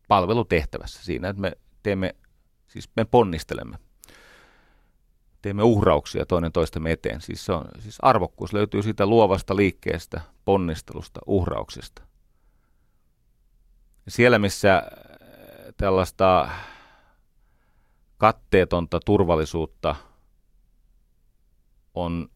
[0.07, 1.51] palvelutehtävässä siinä, että me
[1.83, 2.15] teemme,
[2.67, 3.77] siis me ponnistelemme.
[5.41, 7.21] teemme uhrauksia toinen toistemme eteen.
[7.21, 12.01] Siis, se on, siis arvokkuus löytyy siitä luovasta liikkeestä, ponnistelusta, uhrauksesta.
[14.07, 14.83] Siellä, missä
[15.77, 16.49] tällaista
[18.17, 19.95] katteetonta turvallisuutta
[21.93, 22.29] on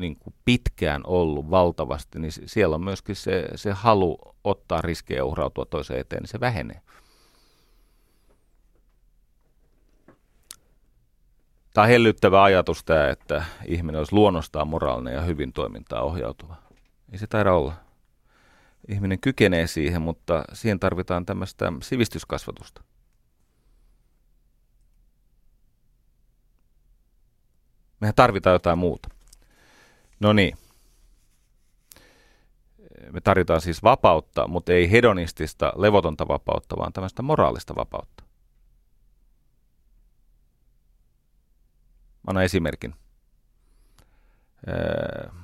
[0.00, 5.24] niin kuin pitkään ollut valtavasti, niin siellä on myöskin se, se halu ottaa riskejä ja
[5.24, 6.80] uhrautua toiseen eteen, niin se vähenee.
[11.74, 16.56] Tämä on hellyttävä ajatus tämä, että ihminen olisi luonnostaan moraalinen ja hyvin toimintaa ohjautuva.
[17.12, 17.74] Ei se taida olla.
[18.88, 22.82] Ihminen kykenee siihen, mutta siihen tarvitaan tämmöistä sivistyskasvatusta.
[28.00, 29.08] Mehän tarvitaan jotain muuta.
[30.20, 30.56] No niin.
[33.10, 38.24] Me tarvitaan siis vapautta, mutta ei hedonistista, levotonta vapautta, vaan tämmöistä moraalista vapautta.
[42.22, 42.94] Mä annan esimerkin.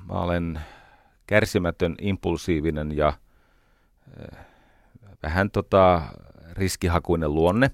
[0.09, 0.59] Mä olen
[1.27, 3.13] kärsimätön, impulsiivinen ja
[5.23, 6.01] vähän tota
[6.51, 7.71] riskihakuinen luonne.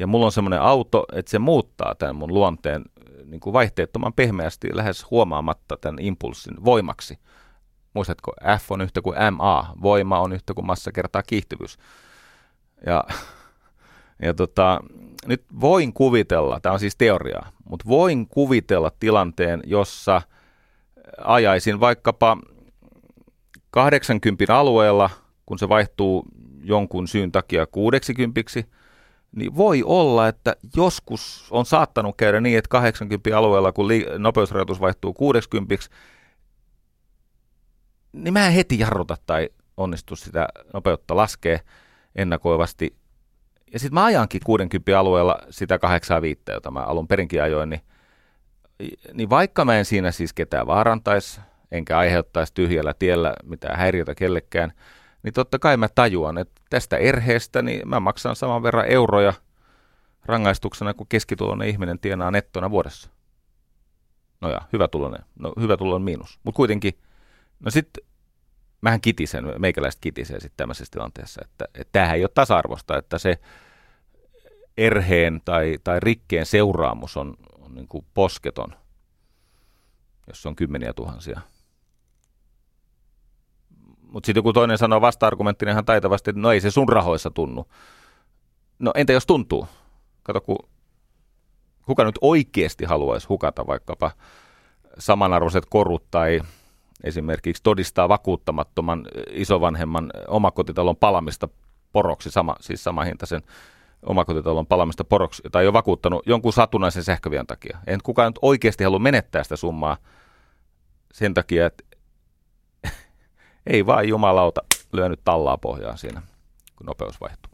[0.00, 2.84] Ja mulla on semmoinen auto, että se muuttaa tämän mun luonteen
[3.24, 7.18] niin kuin vaihteettoman pehmeästi lähes huomaamatta tämän impulssin voimaksi.
[7.94, 11.78] Muistatko, F on yhtä kuin MA, voima on yhtä kuin massa kertaa kiihtyvyys.
[12.86, 13.04] Ja,
[14.26, 14.80] ja tota,
[15.26, 20.22] nyt voin kuvitella, tämä on siis teoriaa, mutta voin kuvitella tilanteen, jossa
[21.24, 22.38] ajaisin vaikkapa
[23.70, 25.10] 80 alueella,
[25.46, 26.24] kun se vaihtuu
[26.62, 28.40] jonkun syyn takia 60
[29.36, 34.80] niin voi olla, että joskus on saattanut käydä niin, että 80 alueella, kun li- nopeusrajoitus
[34.80, 35.74] vaihtuu 60,
[38.12, 41.60] niin mä en heti jarruta tai onnistu sitä nopeutta laskee
[42.16, 42.96] ennakoivasti.
[43.72, 47.80] Ja sitten mä ajankin 60 alueella sitä 85, jota mä alun perinkin ajoin, niin,
[49.14, 51.40] niin vaikka mä en siinä siis ketään vaarantaisi,
[51.72, 54.72] enkä aiheuttaisi tyhjällä tiellä mitään häiriötä kellekään,
[55.22, 59.32] niin totta kai mä tajuan, että tästä erheestä niin mä maksan saman verran euroja
[60.24, 63.10] rangaistuksena kuin keskituloinen ihminen tienaa nettona vuodessa.
[64.40, 65.24] No ja, hyvä tulonen.
[65.38, 66.40] No hyvä tulon miinus.
[66.42, 66.98] Mutta kuitenkin,
[67.60, 68.04] no sitten
[68.80, 73.38] mähän kitisen, meikäläiset kitisee sitten tämmöisessä tilanteessa, että, että tämähän ei ole tasa-arvosta, että se
[74.76, 78.74] erheen tai, tai rikkeen seuraamus on, on niin kuin posketon,
[80.28, 81.40] jos on kymmeniä tuhansia
[84.12, 87.66] mutta sitten joku toinen sanoo vasta-argumenttina ihan taitavasti, että no ei se sun rahoissa tunnu.
[88.78, 89.68] No entä jos tuntuu?
[90.22, 90.58] Kato, kun
[91.86, 94.10] kuka nyt oikeasti haluaisi hukata vaikkapa
[94.98, 96.40] samanarvoiset korut tai
[97.04, 101.48] esimerkiksi todistaa vakuuttamattoman isovanhemman omakotitalon palamista
[101.92, 103.42] poroksi, sama, siis sama hintaisen
[104.06, 107.78] omakotitalon palamista poroksi, tai jo vakuuttanut jonkun satunnaisen sähkövian takia.
[107.86, 109.96] En kukaan nyt oikeasti halua menettää sitä summaa
[111.12, 111.84] sen takia, että
[113.66, 114.60] ei vaan jumalauta
[114.92, 116.22] lyönyt tallaa pohjaan siinä,
[116.76, 117.52] kun nopeus vaihtuu.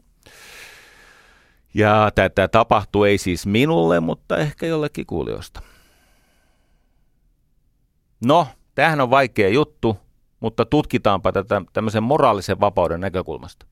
[1.73, 5.61] Ja tätä tapahtuu ei siis minulle, mutta ehkä jollekin kuulijoista.
[8.25, 9.97] No, tämähän on vaikea juttu,
[10.39, 13.65] mutta tutkitaanpa tätä tämmöisen moraalisen vapauden näkökulmasta.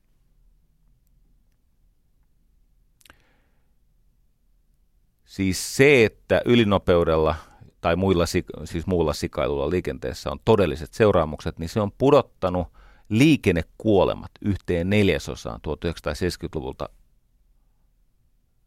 [5.24, 7.34] Siis se, että ylinopeudella
[7.86, 8.24] tai muilla,
[8.64, 12.68] siis muulla sikailulla liikenteessä on todelliset seuraamukset, niin se on pudottanut
[13.08, 16.88] liikennekuolemat yhteen neljäsosaan 1970-luvulta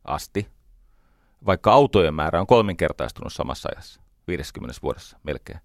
[0.04, 0.48] asti,
[1.46, 5.60] vaikka autojen määrä on kolminkertaistunut samassa ajassa, 50 vuodessa melkein.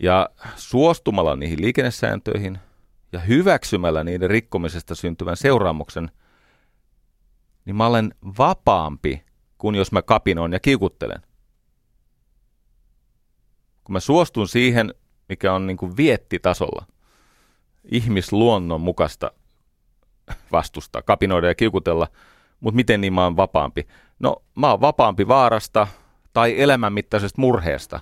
[0.00, 2.58] Ja suostumalla niihin liikennesääntöihin
[3.12, 6.10] ja hyväksymällä niiden rikkomisesta syntyvän seuraamuksen,
[7.64, 9.22] niin mä olen vapaampi
[9.58, 11.22] kuin jos mä kapinoin ja kiukuttelen
[13.84, 14.94] kun mä suostun siihen,
[15.28, 16.86] mikä on niin kuin viettitasolla,
[17.84, 19.32] ihmisluonnon mukaista
[20.52, 22.08] vastustaa, kapinoida ja kiukutella,
[22.60, 23.86] mutta miten niin mä oon vapaampi?
[24.18, 25.86] No mä oon vapaampi vaarasta
[26.32, 28.00] tai elämänmittaisesta murheesta.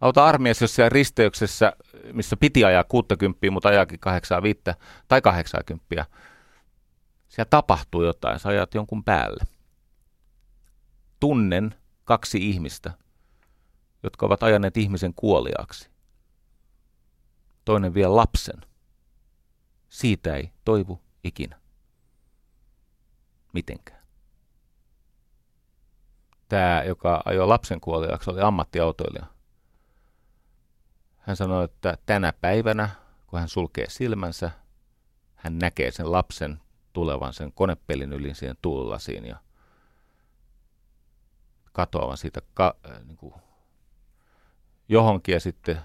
[0.00, 1.72] Auta armias, jos siellä risteyksessä,
[2.12, 4.60] missä piti ajaa 60, mutta ajaakin 85
[5.08, 6.06] tai 80.
[7.28, 9.44] Siellä tapahtuu jotain, sä ajat jonkun päälle.
[11.20, 11.74] Tunnen
[12.04, 12.90] kaksi ihmistä,
[14.02, 15.90] jotka ovat ajaneet ihmisen kuoliaksi.
[17.64, 18.60] Toinen vie lapsen.
[19.88, 21.60] Siitä ei toivu ikinä.
[23.52, 24.02] Mitenkään.
[26.48, 29.26] Tämä, joka ajoi lapsen kuoliaksi, oli ammattiautoilija.
[31.18, 32.88] Hän sanoi, että tänä päivänä,
[33.26, 34.50] kun hän sulkee silmänsä,
[35.34, 36.60] hän näkee sen lapsen
[36.92, 39.36] tulevan sen konepelin yli siihen tuulilasiin ja
[41.72, 43.34] katoavan siitä ka, äh, niin kuin
[44.88, 45.80] johonkin ja sitten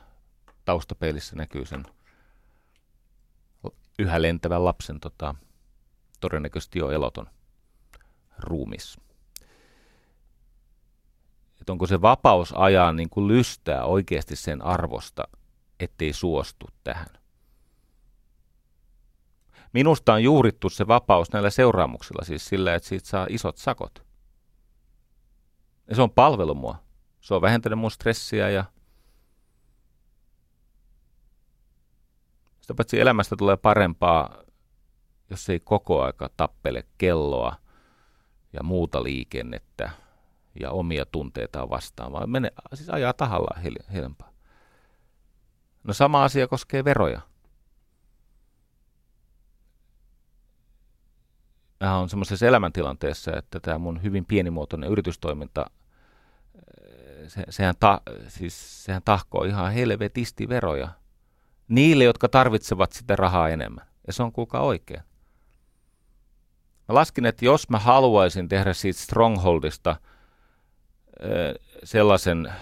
[0.66, 1.84] taustapeilissä näkyy sen
[4.00, 5.36] yhä lentävän lapsen tota,
[6.20, 7.28] todennäköisesti jo eloton
[8.38, 8.98] ruumis.
[11.62, 15.24] Et onko se vapaus ajaa niin kuin lystää oikeasti sen arvosta,
[15.80, 17.08] ettei suostu tähän?
[19.74, 24.06] Minusta on juurittu se vapaus näillä seuraamuksilla, siis sillä, että siitä saa isot sakot.
[25.90, 26.84] Ja se on palvelu mua.
[27.22, 28.66] Se on vähentänyt mun stressiä ja
[32.68, 34.44] sitä paitsi elämästä tulee parempaa,
[35.30, 37.56] jos ei koko aika tappele kelloa
[38.54, 39.90] ja muuta liikennettä
[40.60, 43.60] ja omia tunteita vastaan, vaan mene, siis ajaa tahalla
[43.94, 44.32] helpaa.
[45.84, 47.22] No sama asia koskee veroja.
[51.80, 55.66] mä on semmoisessa elämäntilanteessa, että tämä mun hyvin pienimuotoinen yritystoiminta,
[57.28, 60.90] se, sehän, ta, siis, sehän tahkoo ihan helvetisti veroja
[61.68, 63.88] niille, jotka tarvitsevat sitä rahaa enemmän.
[64.08, 65.02] Ja se on kuulkaa oikein.
[66.88, 69.96] Mä laskin, että jos mä haluaisin tehdä siitä Strongholdista
[71.84, 72.54] sellaisen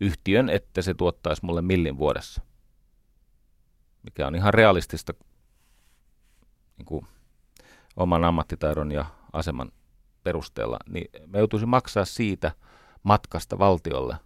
[0.00, 2.42] yhtiön, että se tuottaisi mulle millin vuodessa,
[4.02, 5.12] mikä on ihan realistista
[6.78, 7.06] niin kuin
[7.96, 9.72] oman ammattitaidon ja aseman
[10.22, 12.52] perusteella, niin mä joutuisin maksaa siitä
[13.02, 14.16] matkasta valtiolle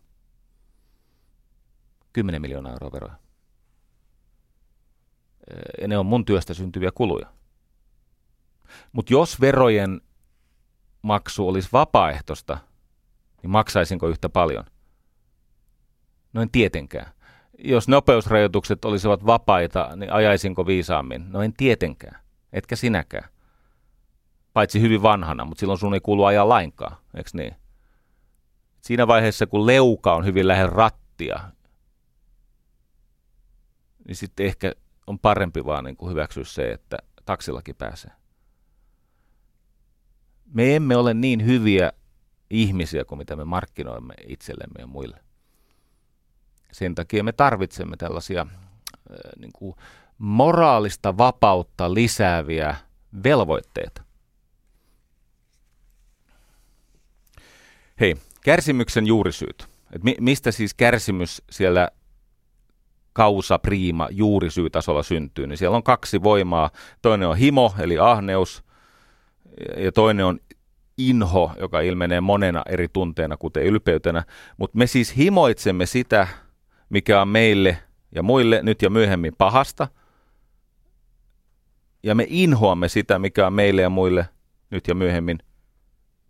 [2.17, 3.14] 10 miljoonaa euroa veroja.
[5.81, 7.27] Ja ne on mun työstä syntyviä kuluja.
[8.93, 10.01] Mutta jos verojen
[11.03, 12.59] maksu olisi vapaaehtoista,
[13.43, 14.64] niin maksaisinko yhtä paljon?
[16.33, 17.12] No en tietenkään.
[17.59, 21.33] Jos nopeusrajoitukset olisivat vapaita, niin ajaisinko viisaammin?
[21.33, 22.21] No en tietenkään
[22.53, 23.29] etkä sinäkään.
[24.53, 27.55] Paitsi hyvin vanhana, mutta silloin sun ei kuulu ajaa lainkaan, eikö niin?
[28.81, 31.41] Siinä vaiheessa, kun leuka on hyvin lähellä rattia,
[34.07, 34.72] niin sitten ehkä
[35.07, 38.11] on parempi vaan niin kuin hyväksyä se, että taksillakin pääsee.
[40.54, 41.92] Me emme ole niin hyviä
[42.50, 45.20] ihmisiä kuin mitä me markkinoimme itsellemme ja muille.
[46.72, 49.76] Sen takia me tarvitsemme tällaisia äh, niin kuin
[50.18, 52.76] moraalista vapautta lisääviä
[53.24, 54.02] velvoitteita.
[58.00, 59.68] Hei, kärsimyksen juurisyyt.
[59.92, 61.90] Et mi- mistä siis kärsimys siellä
[63.17, 66.71] kausa prima juurisyytasolla syntyy, niin siellä on kaksi voimaa.
[67.03, 68.64] Toinen on himo, eli ahneus,
[69.77, 70.39] ja toinen on
[70.99, 74.25] inho, joka ilmenee monena eri tunteena, kuten ylpeytenä.
[74.57, 76.29] Mutta me siis himoitsemme sitä,
[76.89, 77.79] mikä on meille
[78.14, 79.89] ja muille nyt ja myöhemmin pahasta–
[82.07, 84.29] ja me inhoamme sitä, mikä on meille ja muille
[84.71, 85.39] nyt ja myöhemmin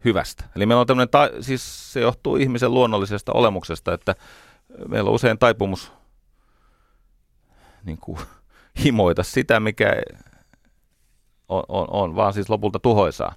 [0.05, 0.45] hyvästä.
[0.57, 4.15] Eli meillä on tämmöinen, ta- siis se johtuu ihmisen luonnollisesta olemuksesta, että
[4.89, 5.93] meillä on usein taipumus
[7.87, 8.19] niin kuin,
[8.85, 9.93] himoita sitä, mikä
[11.49, 13.35] on, on, on vaan siis lopulta tuhoisaa.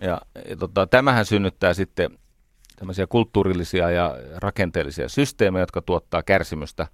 [0.00, 2.18] Ja, ja tota, tämähän synnyttää sitten
[2.76, 6.86] tämmöisiä kulttuurillisia ja rakenteellisia systeemejä, jotka tuottaa kärsimystä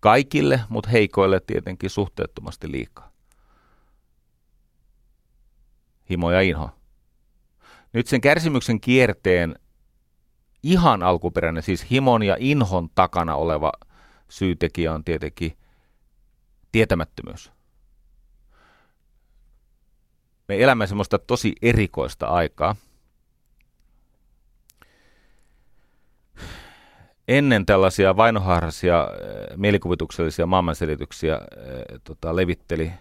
[0.00, 3.08] kaikille, mutta heikoille tietenkin suhteettomasti liikaa
[6.10, 6.70] himo ja inho.
[7.92, 9.58] Nyt sen kärsimyksen kierteen
[10.62, 13.72] ihan alkuperäinen, siis himon ja inhon takana oleva
[14.28, 15.56] syytekijä on tietenkin
[16.72, 17.52] tietämättömyys.
[20.48, 22.76] Me elämme semmoista tosi erikoista aikaa.
[27.28, 32.92] Ennen tällaisia vainoharhaisia eh, mielikuvituksellisia maailmanselityksiä eh, tota, levitteli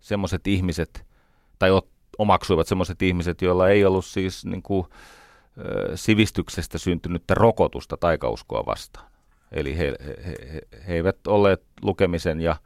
[0.00, 1.06] semmoiset ihmiset,
[1.58, 1.70] tai
[2.18, 4.86] omaksuivat sellaiset ihmiset, joilla ei ollut siis niin kuin,
[5.94, 9.10] sivistyksestä syntynyttä rokotusta taikauskoa vastaan.
[9.52, 10.16] Eli he, he,
[10.52, 12.56] he, he eivät olleet lukemisen ja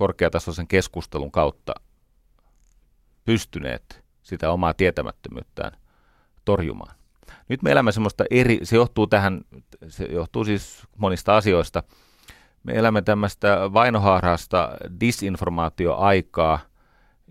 [0.00, 1.74] korkeatasoisen keskustelun kautta
[3.24, 5.72] pystyneet sitä omaa tietämättömyyttään
[6.44, 6.94] torjumaan.
[7.48, 9.40] Nyt me elämme semmoista eri, se johtuu tähän,
[9.88, 11.82] se johtuu siis monista asioista.
[12.62, 14.70] Me elämme tämmöistä vainoharhasta
[15.00, 16.58] disinformaatioaikaa–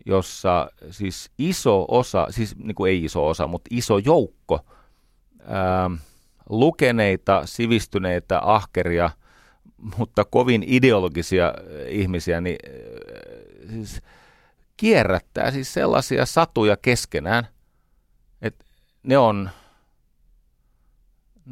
[0.05, 4.59] jossa siis iso osa, siis niin kuin ei iso osa, mutta iso joukko
[5.43, 5.89] ää,
[6.49, 9.09] lukeneita, sivistyneitä, ahkeria,
[9.97, 11.53] mutta kovin ideologisia
[11.87, 12.57] ihmisiä, niin
[13.69, 14.01] siis
[14.77, 17.47] kierrättää siis sellaisia satuja keskenään,
[18.41, 18.65] että
[19.03, 19.49] ne on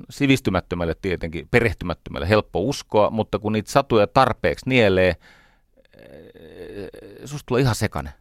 [0.10, 5.16] sivistymättömälle tietenkin, perehtymättömälle helppo uskoa, mutta kun niitä satuja tarpeeksi nielee,
[7.26, 8.14] susta tulee ihan sekainen.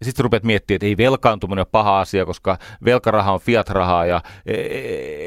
[0.00, 4.22] Ja sitten rupeat miettimään, että ei velkaantuminen ole paha asia, koska velkaraha on fiat-rahaa ja
[4.46, 4.60] e, e,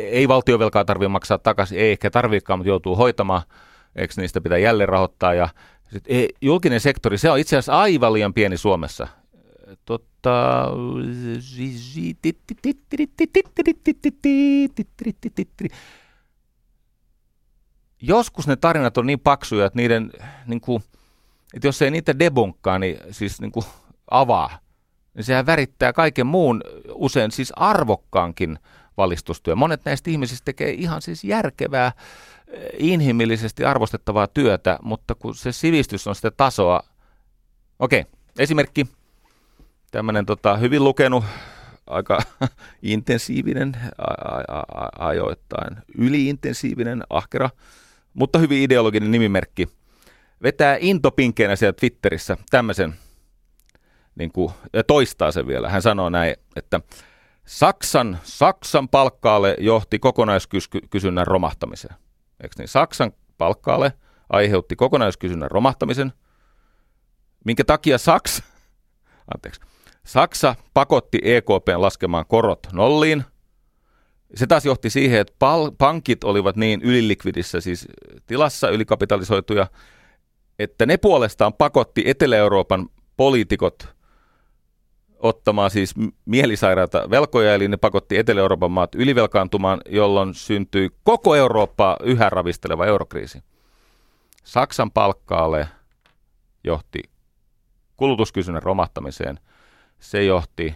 [0.09, 3.41] ei valtiovelkaa tarvitse maksaa takaisin, ei ehkä tarvitsekaan, mutta joutuu hoitamaan,
[3.95, 5.33] eikö niistä pitää jälleen rahoittaa.
[5.33, 5.49] Ja
[5.91, 9.07] sit, ei, julkinen sektori, se on itse asiassa aivan liian pieni Suomessa.
[9.85, 10.67] Totta,
[18.01, 20.11] joskus ne tarinat on niin paksuja, että niiden,
[20.47, 20.83] niin kuin,
[21.53, 23.65] että jos ei niitä debunkkaa, niin siis niin kuin
[24.11, 24.62] avaa,
[25.13, 28.59] niin sehän värittää kaiken muun usein siis arvokkaankin
[28.97, 29.55] valistustyö.
[29.55, 31.91] Monet näistä ihmisistä tekee ihan siis järkevää,
[32.47, 36.83] eh, inhimillisesti arvostettavaa työtä, mutta kun se sivistys on sitä tasoa,
[37.79, 38.05] okei,
[38.39, 38.87] esimerkki,
[39.91, 41.23] tämmöinen tota, hyvin lukenut,
[41.87, 42.19] aika
[42.81, 43.77] intensiivinen,
[44.99, 47.49] ajoittain yliintensiivinen, ahkera,
[48.13, 49.69] mutta hyvin ideologinen nimimerkki,
[50.43, 52.95] vetää intopinkkeänä siellä Twitterissä tämmöisen,
[54.15, 55.69] niin kuin, ja toistaa sen vielä.
[55.69, 56.79] Hän sanoo näin, että
[57.45, 61.95] Saksan, Saksan palkkaalle johti kokonaiskysynnän romahtamiseen.
[62.43, 62.67] Eikö niin?
[62.67, 63.93] Saksan palkkaalle
[64.29, 66.13] aiheutti kokonaiskysynnän romahtamisen,
[67.45, 68.43] minkä takia Saksa,
[69.33, 69.61] anteeksi,
[70.05, 73.23] Saksa pakotti EKPn laskemaan korot nolliin.
[74.35, 77.87] Se taas johti siihen, että pal- pankit olivat niin ylilikvidissä siis
[78.27, 79.67] tilassa ylikapitalisoituja,
[80.59, 83.95] että ne puolestaan pakotti Etelä-Euroopan poliitikot
[85.23, 85.93] ottamaan siis
[86.25, 93.43] mielisairaita velkoja, eli ne pakotti Etelä-Euroopan maat ylivelkaantumaan, jolloin syntyi koko Eurooppaa yhä ravisteleva eurokriisi.
[94.43, 95.67] Saksan palkkaalle
[96.63, 97.03] johti
[97.97, 99.39] kulutuskysynnän romahtamiseen.
[99.99, 100.75] Se johti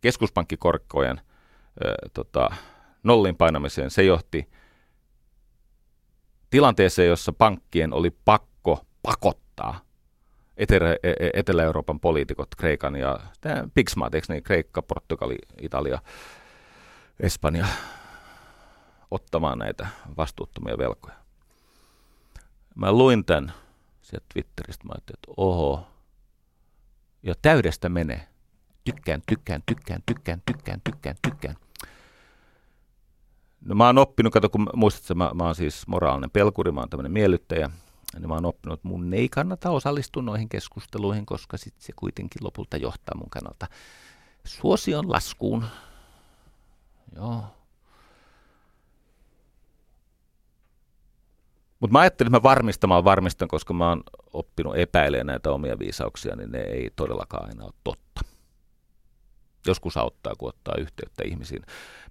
[0.00, 1.20] keskuspankkikorkkojen
[1.84, 2.48] ö, tota,
[3.02, 3.90] nollin painamiseen.
[3.90, 4.48] Se johti
[6.50, 9.87] tilanteeseen, jossa pankkien oli pakko pakottaa
[10.58, 13.20] Etelä- e- e- Etelä-Euroopan poliitikot, Kreikan ja
[13.74, 15.98] Pixmaat, eikö niin, Kreikka, Portugali, Italia,
[17.20, 17.66] Espanja,
[19.10, 19.86] ottamaan näitä
[20.16, 21.14] vastuuttomia velkoja.
[22.74, 23.52] Mä luin tämän
[24.02, 25.86] sieltä Twitteristä, mä ajattelin, että oho,
[27.22, 28.28] ja täydestä menee.
[28.84, 31.56] Tykkään, tykkään, tykkään, tykkään, tykkään, tykkään, tykkään.
[33.60, 36.90] No mä oon oppinut, kato kun muistat, mä, mä oon siis moraalinen pelkuri, mä oon
[36.90, 37.70] tämmöinen miellyttäjä,
[38.14, 42.44] niin mä oon oppinut, että mun ei kannata osallistua noihin keskusteluihin, koska sit se kuitenkin
[42.44, 43.66] lopulta johtaa mun kannalta
[44.44, 45.64] suosion laskuun.
[47.16, 47.44] Joo.
[51.80, 54.02] Mutta mä ajattelin, että mä varmistamaan varmistan, koska mä oon
[54.32, 58.20] oppinut epäilemään näitä omia viisauksia, niin ne ei todellakaan aina ole totta.
[59.66, 61.62] Joskus auttaa, kun ottaa yhteyttä ihmisiin.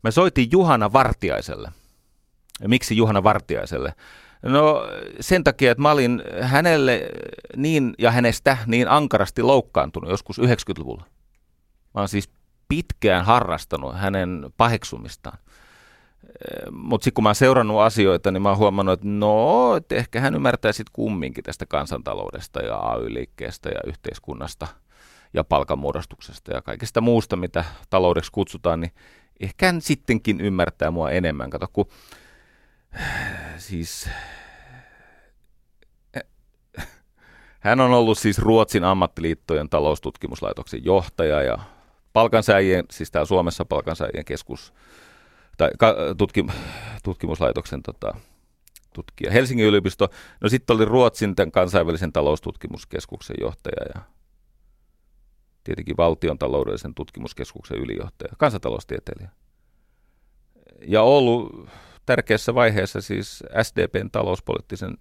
[0.03, 1.71] Mä soitin Juhana Vartiaiselle.
[2.61, 3.93] Ja miksi Juhana Vartiaiselle?
[4.43, 4.87] No
[5.19, 7.09] sen takia, että mä olin hänelle
[7.55, 11.03] niin ja hänestä niin ankarasti loukkaantunut joskus 90-luvulla.
[11.93, 12.29] Mä oon siis
[12.67, 15.37] pitkään harrastanut hänen paheksumistaan.
[16.71, 20.19] Mutta sitten kun mä oon seurannut asioita, niin mä oon huomannut, että no, että ehkä
[20.19, 24.67] hän ymmärtää sitten kumminkin tästä kansantaloudesta ja AY-liikkeestä ja yhteiskunnasta
[25.33, 28.91] ja palkanmuodostuksesta ja kaikesta muusta, mitä taloudeksi kutsutaan, niin
[29.39, 31.49] ehkä hän sittenkin ymmärtää mua enemmän.
[31.49, 31.87] Kato, kun
[33.57, 34.09] siis
[37.59, 41.57] hän on ollut siis Ruotsin ammattiliittojen taloustutkimuslaitoksen johtaja ja
[42.13, 44.73] palkansäijien, siis täällä Suomessa palkansäijien keskus,
[45.57, 45.69] tai
[46.17, 46.45] tutki,
[47.03, 48.15] tutkimuslaitoksen tota,
[48.93, 49.31] tutkija.
[49.31, 50.09] Helsingin yliopisto,
[50.41, 54.01] no sitten oli Ruotsin tämän kansainvälisen taloustutkimuskeskuksen johtaja ja
[55.63, 59.29] tietenkin valtion taloudellisen tutkimuskeskuksen ylijohtaja, kansantaloustieteilijä.
[60.81, 61.69] Ja ollut
[62.07, 64.97] tärkeässä vaiheessa siis SDPn talouspoliittisen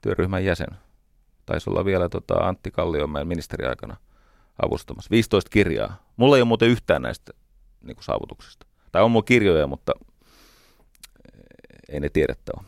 [0.00, 0.68] työryhmän jäsen.
[1.46, 3.96] Taisi olla vielä tota Antti Kalliomäen ministeriaikana
[4.62, 5.10] avustamassa.
[5.10, 6.02] 15 kirjaa.
[6.16, 7.32] Mulla ei ole muuten yhtään näistä
[7.80, 8.66] niin kuin saavutuksista.
[8.92, 9.92] Tai on mulla kirjoja, mutta
[11.88, 12.66] ei ne tiedettä ole.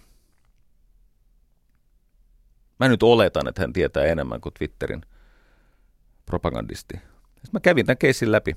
[2.81, 5.03] Mä nyt oletan, että hän tietää enemmän kuin Twitterin
[6.27, 6.95] propagandisti.
[6.97, 8.57] Sitten mä kävin tämän keissin läpi.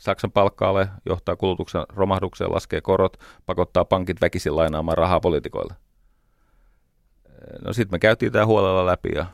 [0.00, 5.74] Saksan palkkaalle johtaa kulutuksen romahdukseen, laskee korot, pakottaa pankit väkisin lainaamaan rahaa poliitikoille.
[7.64, 9.26] No sitten me käytiin tämä huolella läpi ja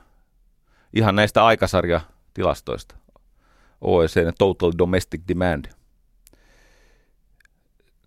[0.92, 2.96] ihan näistä aikasarjatilastoista.
[3.80, 5.64] OECD Total Domestic Demand.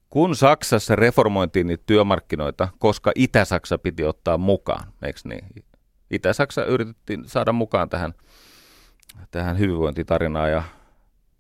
[0.10, 5.66] Kun Saksassa reformointiin niitä työmarkkinoita, koska Itä-Saksa piti ottaa mukaan, eikö niin?
[6.12, 8.14] Itä-Saksa yritettiin saada mukaan tähän,
[9.32, 10.64] tähän hyvinvointitarinaan ja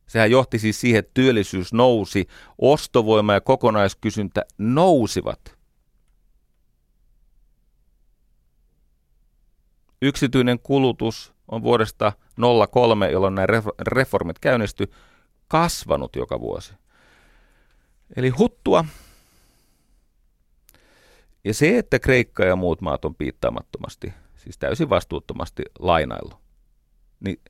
[0.09, 5.57] Sehän johti siis siihen, että työllisyys nousi, ostovoima ja kokonaiskysyntä nousivat.
[10.01, 12.13] Yksityinen kulutus on vuodesta
[12.71, 13.47] 03, jolloin nämä
[13.81, 14.87] reformit käynnistyi,
[15.47, 16.73] kasvanut joka vuosi.
[18.15, 18.85] Eli huttua.
[21.43, 26.37] Ja se, että Kreikka ja muut maat on piittaamattomasti, siis täysin vastuuttomasti lainaillut,
[27.19, 27.41] niin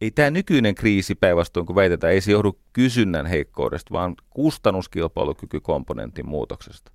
[0.00, 6.92] ei tämä nykyinen kriisi päinvastoin, kun väitetään, ei se johdu kysynnän heikkoudesta, vaan kustannuskilpailukykykomponentin muutoksesta.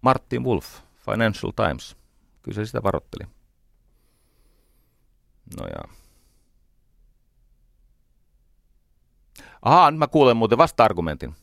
[0.00, 0.66] Martin Wolf,
[1.10, 1.96] Financial Times,
[2.42, 3.28] kyllä se sitä varoitteli.
[5.60, 5.96] No ja.
[9.62, 11.34] Ahaa, nyt mä kuulen muuten vasta-argumentin.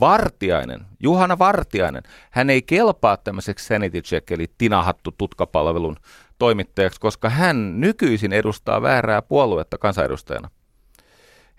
[0.00, 5.96] Vartiainen, Juhana Vartiainen, hän ei kelpaa tämmöiseksi sanity check, eli tinahattu tutkapalvelun
[6.38, 10.50] toimittajaksi, koska hän nykyisin edustaa väärää puoluetta kansanedustajana.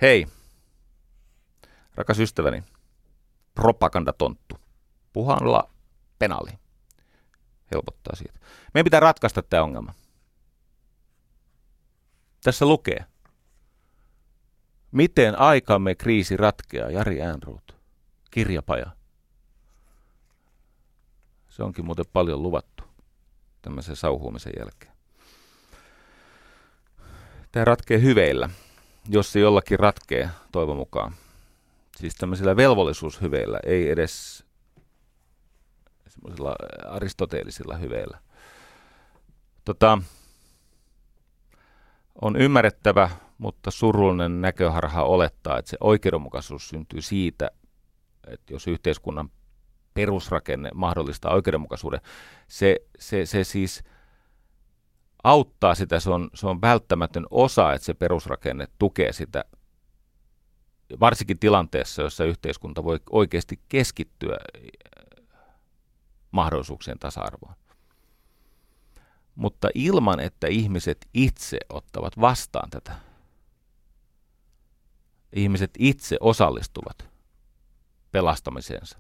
[0.02, 0.28] Hei,
[1.96, 2.64] rakas ystäväni,
[3.56, 4.58] propagandatonttu,
[5.14, 5.70] puhanla
[6.20, 6.52] penali.
[7.72, 8.40] Helpottaa siitä.
[8.74, 9.94] Meidän pitää ratkaista tämä ongelma.
[12.44, 13.06] Tässä lukee.
[14.92, 17.76] Miten aikamme kriisi ratkeaa, Jari Äänruut,
[18.32, 18.92] kirjapaja.
[21.50, 22.69] Se onkin muuten paljon luvattu
[23.62, 24.94] tämmöisen sauhuumisen jälkeen.
[27.52, 28.50] Tämä ratkee hyveillä,
[29.10, 31.14] jos se jollakin ratkee, toivon mukaan.
[31.98, 34.46] Siis tämmöisillä velvollisuushyveillä, ei edes
[36.08, 36.56] semmoisilla
[36.88, 38.20] aristoteellisilla hyveillä.
[39.66, 39.98] Tota,
[42.22, 47.52] on ymmärrettävä, mutta surullinen näköharha olettaa, että se oikeudenmukaisuus syntyy siitä,
[48.28, 49.30] että jos yhteiskunnan
[50.00, 52.02] perusrakenne mahdollistaa oikeudenmukaisuuden,
[52.48, 53.84] se, se, se siis
[55.24, 59.46] auttaa sitä, se on, se on välttämätön osa, että se perusrakenne tukee sitä,
[61.00, 64.38] varsinkin tilanteessa, jossa yhteiskunta voi oikeasti keskittyä
[66.32, 67.56] mahdollisuuksien tasa-arvoon
[69.40, 72.96] mutta ilman, että ihmiset itse ottavat vastaan tätä.
[75.34, 77.10] Ihmiset itse osallistuvat
[78.12, 79.00] pelastamiseensa,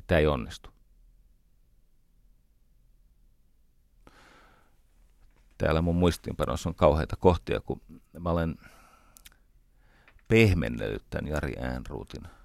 [0.00, 0.70] niin tämä ei onnistu.
[5.58, 7.80] Täällä mun muistiinpanossa on kauheita kohtia, kun
[8.18, 8.56] mä olen
[10.28, 12.22] pehmennellyt tämän Jari Äänruutin–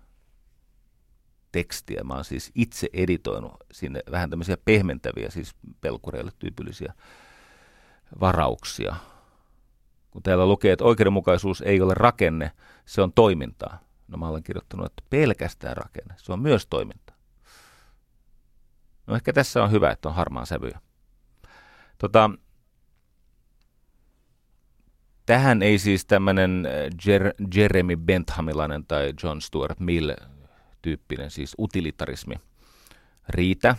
[1.56, 2.04] tekstiä.
[2.04, 6.94] Mä oon siis itse editoinut sinne vähän tämmöisiä pehmentäviä, siis pelkureille tyypillisiä
[8.20, 8.96] varauksia.
[10.12, 12.52] Kun täällä lukee, että oikeudenmukaisuus ei ole rakenne,
[12.86, 13.80] se on toimintaa.
[14.08, 17.05] No mä olen kirjoittanut, että pelkästään rakenne, se on myös toimintaa.
[19.08, 20.80] No ehkä tässä on hyvä, että on harmaan sävyjä.
[21.98, 22.30] Tota,
[25.26, 26.68] tähän ei siis tämmöinen
[27.06, 30.12] Jer- Jeremy Benthamilainen tai John Stuart Mill
[30.82, 32.36] tyyppinen, siis utilitarismi,
[33.30, 33.76] riitä.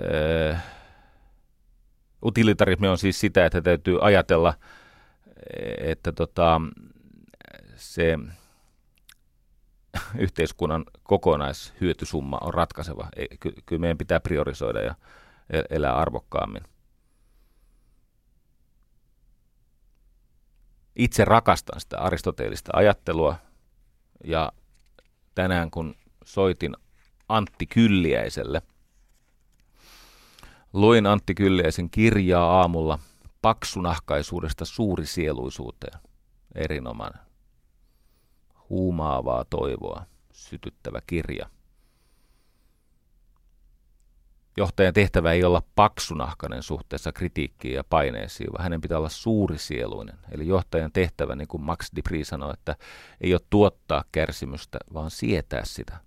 [0.00, 0.56] Öö,
[2.24, 4.54] utilitarismi on siis sitä, että täytyy ajatella,
[5.78, 6.60] että tota,
[7.76, 8.18] se
[10.18, 13.08] yhteiskunnan kokonaishyötysumma on ratkaiseva.
[13.40, 14.94] Ky- kyllä meidän pitää priorisoida ja
[15.70, 16.62] elää arvokkaammin.
[20.96, 23.36] Itse rakastan sitä aristoteellista ajattelua
[24.24, 24.52] ja
[25.34, 25.94] tänään, kun
[26.24, 26.76] soitin
[27.28, 28.62] Antti Kylliäiselle.
[30.72, 32.98] Luin Antti Kylliäisen kirjaa aamulla
[33.42, 36.00] paksunahkaisuudesta suurisieluisuuteen.
[36.54, 37.27] Erinomainen.
[38.70, 40.02] Huumaavaa toivoa
[40.32, 41.50] sytyttävä kirja.
[44.56, 50.18] Johtajan tehtävä ei olla paksunahkainen suhteessa kritiikkiin ja paineisiin, vaan hänen pitää olla suurisieluinen.
[50.30, 52.76] Eli johtajan tehtävä, niin kuin Max Dupri sanoi, että
[53.20, 56.00] ei ole tuottaa kärsimystä, vaan sietää sitä.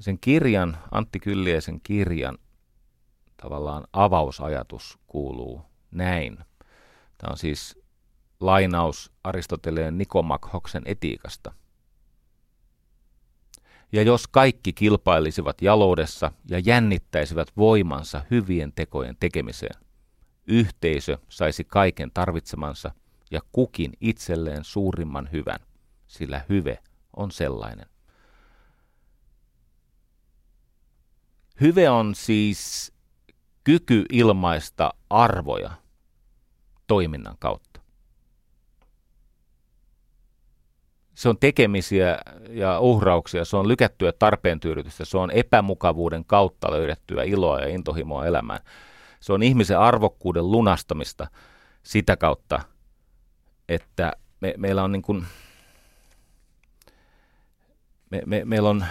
[0.00, 2.38] Sen kirjan, Antti Kylliäisen kirjan
[3.36, 6.38] tavallaan avausajatus kuuluu näin.
[7.18, 7.81] Tämä on siis
[8.46, 11.52] lainaus Aristoteleen Nikomakhoksen etiikasta–
[13.92, 19.80] ja jos kaikki kilpailisivat jaloudessa ja jännittäisivät voimansa hyvien tekojen tekemiseen,
[20.46, 22.92] yhteisö saisi kaiken tarvitsemansa
[23.30, 25.60] ja kukin itselleen suurimman hyvän,
[26.06, 26.78] sillä hyve
[27.16, 27.86] on sellainen.
[31.60, 32.92] Hyve on siis
[33.64, 35.70] kyky ilmaista arvoja
[36.86, 37.71] toiminnan kautta.
[41.22, 42.18] Se on tekemisiä
[42.50, 48.26] ja uhrauksia, se on lykättyä tarpeen tyydytystä, se on epämukavuuden kautta löydettyä iloa ja intohimoa
[48.26, 48.60] elämään.
[49.20, 51.26] Se on ihmisen arvokkuuden lunastamista
[51.82, 52.60] sitä kautta,
[53.68, 55.24] että me, meillä on niin kuin,
[58.10, 58.84] me, me, meillä on,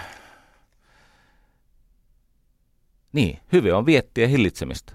[3.12, 4.92] niin, hyve on viettiä hillitsemistä.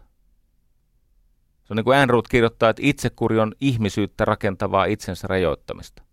[1.63, 6.07] Se on niin kuin Andrew kirjoittaa, että itsekuri on ihmisyyttä rakentavaa itsensä rajoittamista.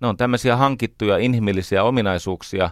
[0.00, 2.70] Ne on tämmöisiä hankittuja inhimillisiä ominaisuuksia,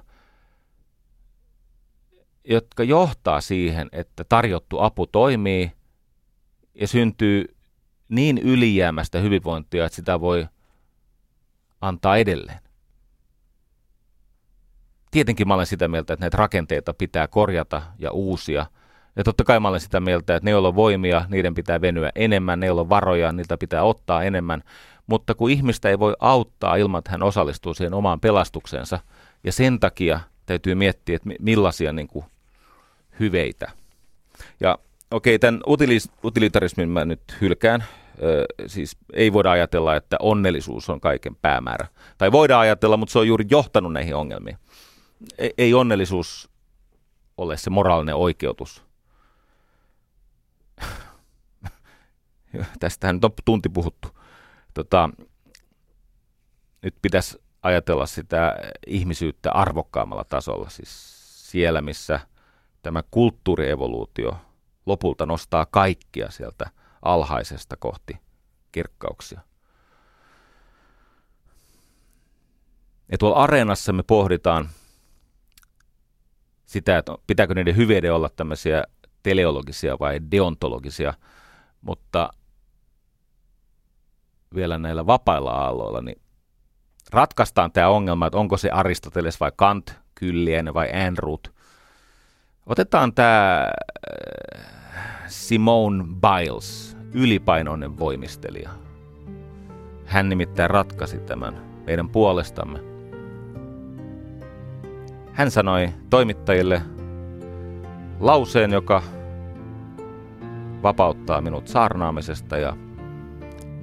[2.44, 5.72] jotka johtaa siihen, että tarjottu apu toimii
[6.74, 7.56] ja syntyy
[8.08, 10.46] niin ylijäämästä hyvinvointia, että sitä voi
[11.80, 12.58] antaa edelleen.
[15.10, 18.66] Tietenkin mä olen sitä mieltä, että näitä rakenteita pitää korjata ja uusia.
[19.16, 22.10] Ja totta kai mä olen sitä mieltä, että ne, joilla on voimia, niiden pitää venyä
[22.14, 24.62] enemmän, ne, joilla on varoja, niiltä pitää ottaa enemmän.
[25.06, 28.98] Mutta kun ihmistä ei voi auttaa ilman, että hän osallistuu siihen omaan pelastukseensa,
[29.44, 32.24] ja sen takia täytyy miettiä, että millaisia niin kuin,
[33.20, 33.70] hyveitä.
[34.60, 34.78] Ja
[35.10, 37.84] okei, okay, tämän utilis, utilitarismin mä nyt hylkään.
[38.22, 41.86] Ö, siis ei voida ajatella, että onnellisuus on kaiken päämäärä.
[42.18, 44.58] Tai voidaan ajatella, mutta se on juuri johtanut näihin ongelmiin.
[45.38, 46.50] Ei, ei onnellisuus
[47.36, 48.82] ole se moraalinen oikeutus.
[52.80, 54.15] Tästähän nyt on tunti puhuttu.
[54.76, 55.10] Tota,
[56.82, 58.56] nyt pitäisi ajatella sitä
[58.86, 60.90] ihmisyyttä arvokkaammalla tasolla, siis
[61.50, 62.20] siellä, missä
[62.82, 64.36] tämä kulttuurievoluutio
[64.86, 66.70] lopulta nostaa kaikkia sieltä
[67.02, 68.16] alhaisesta kohti
[68.72, 69.40] kirkkauksia.
[73.12, 74.68] Ja tuolla areenassa me pohditaan
[76.66, 78.84] sitä, että pitääkö niiden hyveiden olla tämmöisiä
[79.22, 81.14] teleologisia vai deontologisia,
[81.80, 82.30] mutta
[84.56, 86.20] vielä näillä vapailla aalloilla, niin
[87.12, 91.52] ratkaistaan tämä ongelma, että onko se Aristoteles vai Kant, Kyllien vai Enroot.
[92.66, 94.66] Otetaan tämä äh,
[95.26, 98.70] Simone Biles, ylipainoinen voimistelija.
[100.06, 102.78] Hän nimittäin ratkaisi tämän meidän puolestamme.
[105.32, 106.82] Hän sanoi toimittajille
[108.20, 109.02] lauseen, joka
[110.82, 112.76] vapauttaa minut saarnaamisesta ja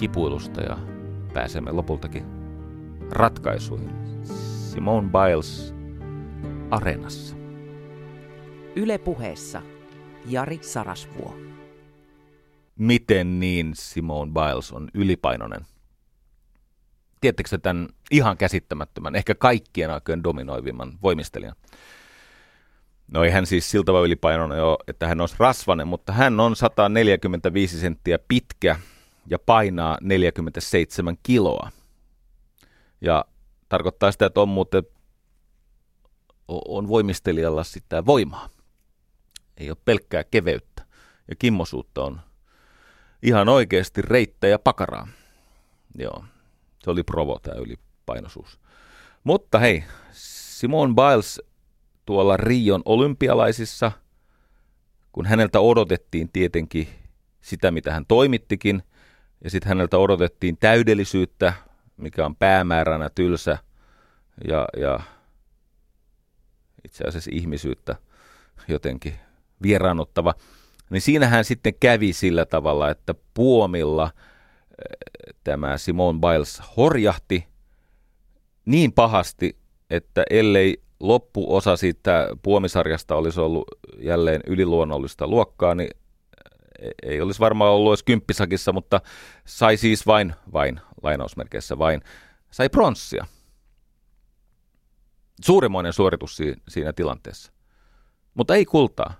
[0.04, 0.78] kipuilusta ja
[1.34, 2.26] pääsemme lopultakin
[3.12, 3.90] ratkaisuihin.
[4.74, 5.76] Simone Biles
[6.72, 7.36] Areenassa.
[8.76, 9.62] Yle puheessa
[10.26, 11.36] Jari Sarasvuo.
[12.76, 15.66] Miten niin Simone Biles on ylipainoinen?
[17.22, 21.56] Tiedättekö tämän ihan käsittämättömän, ehkä kaikkien aikojen dominoivimman voimistelijan?
[23.08, 26.56] No ei hän siis siltä tavalla ylipainoinen ole, että hän olisi rasvanen, mutta hän on
[26.56, 28.80] 145 senttiä pitkä
[29.30, 31.72] ja painaa 47 kiloa.
[33.02, 33.26] Ja
[33.70, 34.84] tarkoittaa sitä, että on muuten
[36.48, 38.50] on voimistelijalla sitä voimaa.
[39.58, 40.86] Ei ole pelkkää keveyttä.
[41.28, 42.22] Ja kimmosuutta on
[43.24, 44.02] ihan oikeasti
[44.50, 45.08] ja pakaraa.
[45.98, 46.24] Joo,
[46.84, 48.60] se oli provo tämä ylipainoisuus.
[49.24, 51.42] Mutta hei, Simon Biles
[52.06, 53.92] tuolla Rion olympialaisissa,
[55.12, 56.88] kun häneltä odotettiin tietenkin
[57.42, 58.84] sitä, mitä hän toimittikin,
[59.44, 61.54] ja sitten häneltä odotettiin täydellisyyttä,
[61.98, 63.58] mikä on päämääränä tylsä
[64.48, 65.00] ja, ja
[66.86, 67.96] itse asiassa ihmisyyttä
[68.68, 69.14] jotenkin
[69.62, 70.34] vieraannuttava.
[70.90, 77.48] Niin siinähän sitten kävi sillä tavalla, että puomilla eh, tämä Simone Biles horjahti
[78.66, 79.58] niin pahasti,
[79.90, 83.66] että ellei loppuosa siitä puomisarjasta olisi ollut
[84.00, 85.90] jälleen yliluonnollista luokkaa, niin
[87.04, 89.02] ei olisi varmaan ollut edes kymppisakissa, mutta
[89.46, 92.02] sai siis vain, vain, lainausmerkeissä vain,
[92.52, 93.26] sai pronssia.
[95.42, 97.52] Suurimoinen suoritus si- siinä tilanteessa.
[98.34, 99.14] Mutta ei kultaa.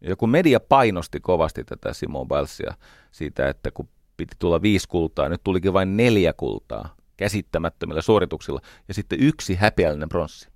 [0.00, 2.74] Ja kun media painosti kovasti tätä Simon Bilesia
[3.10, 8.94] siitä, että kun piti tulla viisi kultaa, nyt tulikin vain neljä kultaa käsittämättömillä suorituksilla ja
[8.94, 10.48] sitten yksi häpeällinen pronssi.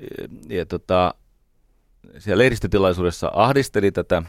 [0.00, 1.14] Ja, ja tota,
[2.18, 4.22] siellä lehdistötilaisuudessa ahdisteli tätä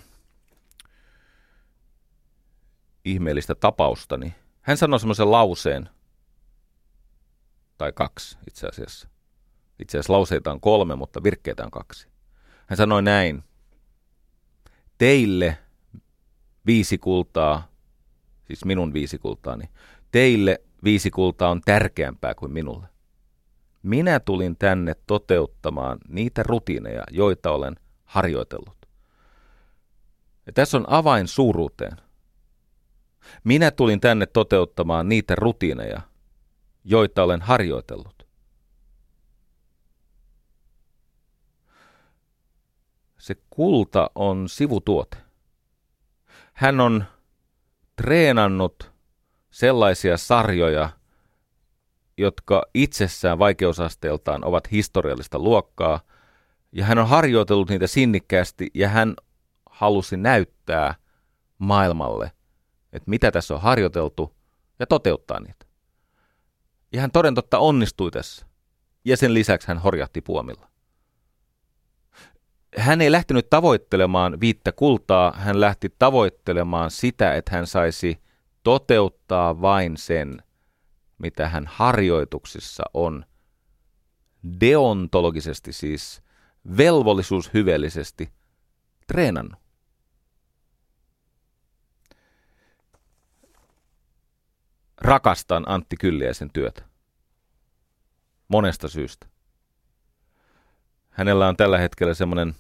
[3.06, 5.90] ihmeellistä tapausta, niin hän sanoi semmoisen lauseen,
[7.78, 9.10] tai kaksi itse asiassa.
[9.80, 12.08] Itse asiassa lauseita on kolme, mutta virkkeitä on kaksi.
[12.68, 13.44] Hän sanoi näin.
[14.98, 15.58] Teille
[16.66, 17.68] viisi kultaa,
[18.46, 19.70] siis minun viisi kultaani,
[20.12, 22.88] teille viisi kultaa on tärkeämpää kuin minulle.
[23.84, 27.76] Minä tulin tänne toteuttamaan niitä rutiineja, joita olen
[28.06, 28.86] harjoitellut.
[30.46, 31.98] Ja tässä on avain suuruuteen.
[33.44, 36.02] Minä tulin tänne toteuttamaan niitä rutiineja,
[36.84, 38.28] joita olen harjoitellut.
[43.18, 45.18] Se kulta on sivutuote.
[46.54, 47.06] Hän on
[47.96, 48.92] treenannut
[49.52, 50.90] sellaisia sarjoja,
[52.18, 56.00] jotka itsessään vaikeusasteeltaan ovat historiallista luokkaa,
[56.72, 59.16] ja hän on harjoitellut niitä sinnikkäästi, ja hän
[59.70, 60.96] halusi näyttää
[61.58, 62.32] maailmalle,
[62.94, 64.36] että mitä tässä on harjoiteltu
[64.80, 65.66] ja toteuttaa niitä.
[66.94, 68.46] Ja hän toden totta onnistui tässä.
[69.06, 70.70] Ja sen lisäksi hän horjahti puomilla.
[72.78, 78.22] Hän ei lähtenyt tavoittelemaan viittä kultaa, hän lähti tavoittelemaan sitä, että hän saisi
[78.64, 80.44] toteuttaa vain sen,
[81.18, 83.26] mitä hän harjoituksissa on
[84.62, 86.22] deontologisesti siis
[86.78, 88.30] velvollisuushyveellisesti
[89.08, 89.60] treenannut.
[95.02, 96.82] Rakastan Antti Kylliäisen työtä.
[98.48, 99.28] Monesta syystä.
[101.10, 102.56] Hänellä on tällä hetkellä semmoinen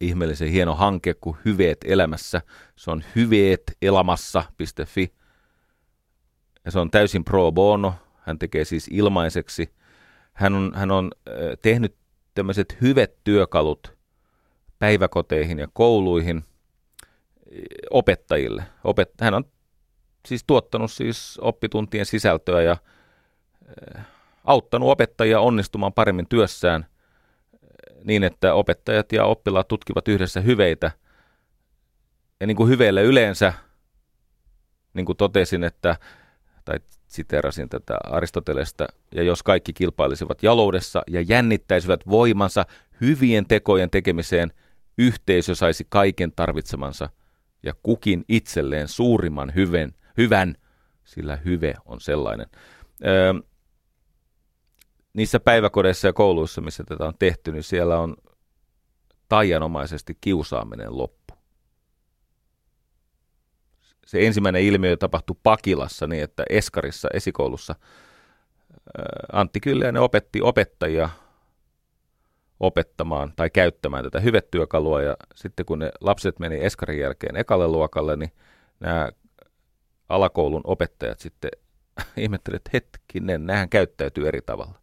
[0.00, 2.42] ihmeellisen hieno hanke kuin Hyveet elämässä.
[2.76, 5.14] Se on hyveetelamassa.fi.
[6.64, 7.94] Ja se on täysin pro bono.
[8.18, 9.74] Hän tekee siis ilmaiseksi.
[10.32, 11.10] Hän on, hän on
[11.62, 11.96] tehnyt
[12.34, 13.96] tämmöiset hyvet työkalut
[14.78, 16.44] päiväkoteihin ja kouluihin
[17.90, 18.64] opettajille.
[18.84, 19.44] Opet, hän on
[20.26, 22.76] siis tuottanut siis oppituntien sisältöä ja
[24.44, 26.86] auttanut opettajia onnistumaan paremmin työssään
[28.04, 30.90] niin, että opettajat ja oppilaat tutkivat yhdessä hyveitä.
[32.40, 33.52] Ja niin kuin hyveille yleensä,
[34.94, 35.96] niin kuin totesin, että,
[36.64, 42.64] tai siterasin tätä Aristotelesta, ja jos kaikki kilpailisivat jaloudessa ja jännittäisivät voimansa
[43.00, 44.52] hyvien tekojen tekemiseen,
[44.98, 47.08] yhteisö saisi kaiken tarvitsemansa
[47.62, 50.54] ja kukin itselleen suurimman hyvän, hyvän
[51.04, 52.46] sillä hyve on sellainen.
[53.06, 53.32] Öö,
[55.12, 58.16] niissä päiväkodeissa ja kouluissa, missä tätä on tehty, niin siellä on
[59.28, 61.34] taianomaisesti kiusaaminen loppu.
[64.06, 67.74] Se ensimmäinen ilmiö tapahtui Pakilassa niin, että Eskarissa esikoulussa
[69.32, 71.08] Antti Kylläinen opetti opettajia
[72.60, 78.16] opettamaan tai käyttämään tätä hyvetyökalua ja sitten kun ne lapset meni Eskarin jälkeen ekalle luokalle,
[78.16, 78.32] niin
[78.80, 79.08] nämä
[80.08, 81.50] alakoulun opettajat sitten
[82.16, 84.78] ihmettelivät, että hetkinen, nämähän käyttäytyy eri tavalla.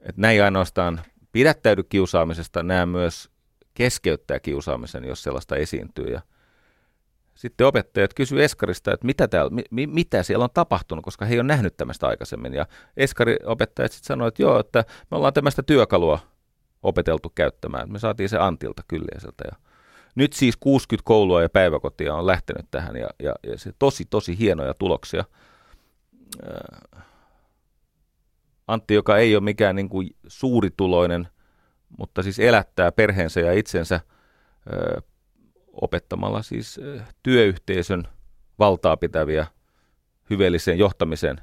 [0.00, 1.00] Että näin ainoastaan
[1.32, 3.30] pidättäydy kiusaamisesta, nämä myös
[3.74, 6.06] keskeyttää kiusaamisen, jos sellaista esiintyy.
[6.06, 6.20] Ja
[7.34, 11.40] sitten opettajat kysyivät Eskarista, että mitä, täällä, mi, mitä siellä on tapahtunut, koska he ei
[11.40, 12.54] ole nähnyt tämmöistä aikaisemmin.
[12.54, 16.18] Ja Eskari-opettajat sitten sanoivat, että joo, että me ollaan tämmöistä työkalua
[16.82, 17.92] opeteltu käyttämään.
[17.92, 19.44] Me saatiin se Antilta Kyllieseltä.
[19.50, 19.56] Ja
[20.14, 24.38] nyt siis 60 koulua ja päiväkotia on lähtenyt tähän ja, ja, ja se tosi, tosi
[24.38, 25.24] hienoja tuloksia.
[28.66, 31.28] Antti, joka ei ole mikään niin kuin suurituloinen,
[31.98, 34.00] mutta siis elättää perheensä ja itsensä
[34.72, 35.02] ö,
[35.72, 38.04] opettamalla siis ö, työyhteisön
[38.58, 39.46] valtaa pitäviä
[40.30, 41.40] hyveelliseen johtamiseen.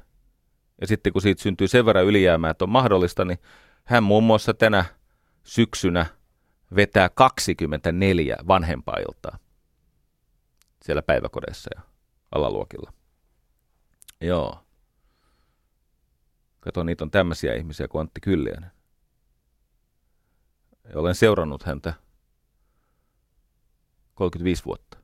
[0.80, 3.38] Ja sitten kun siitä syntyy sen verran ylijäämää, että on mahdollista, niin
[3.84, 4.84] hän muun muassa tänä
[5.42, 6.06] syksynä
[6.74, 9.38] vetää 24 vanhempailtaa
[10.82, 11.82] siellä päiväkodeissa ja
[12.34, 12.92] alaluokilla.
[14.20, 14.64] Joo.
[16.60, 18.70] Kato, niitä on tämmöisiä ihmisiä kuin Antti Kylliäinen.
[20.84, 21.94] Ja olen seurannut häntä
[24.14, 24.98] 35 vuotta.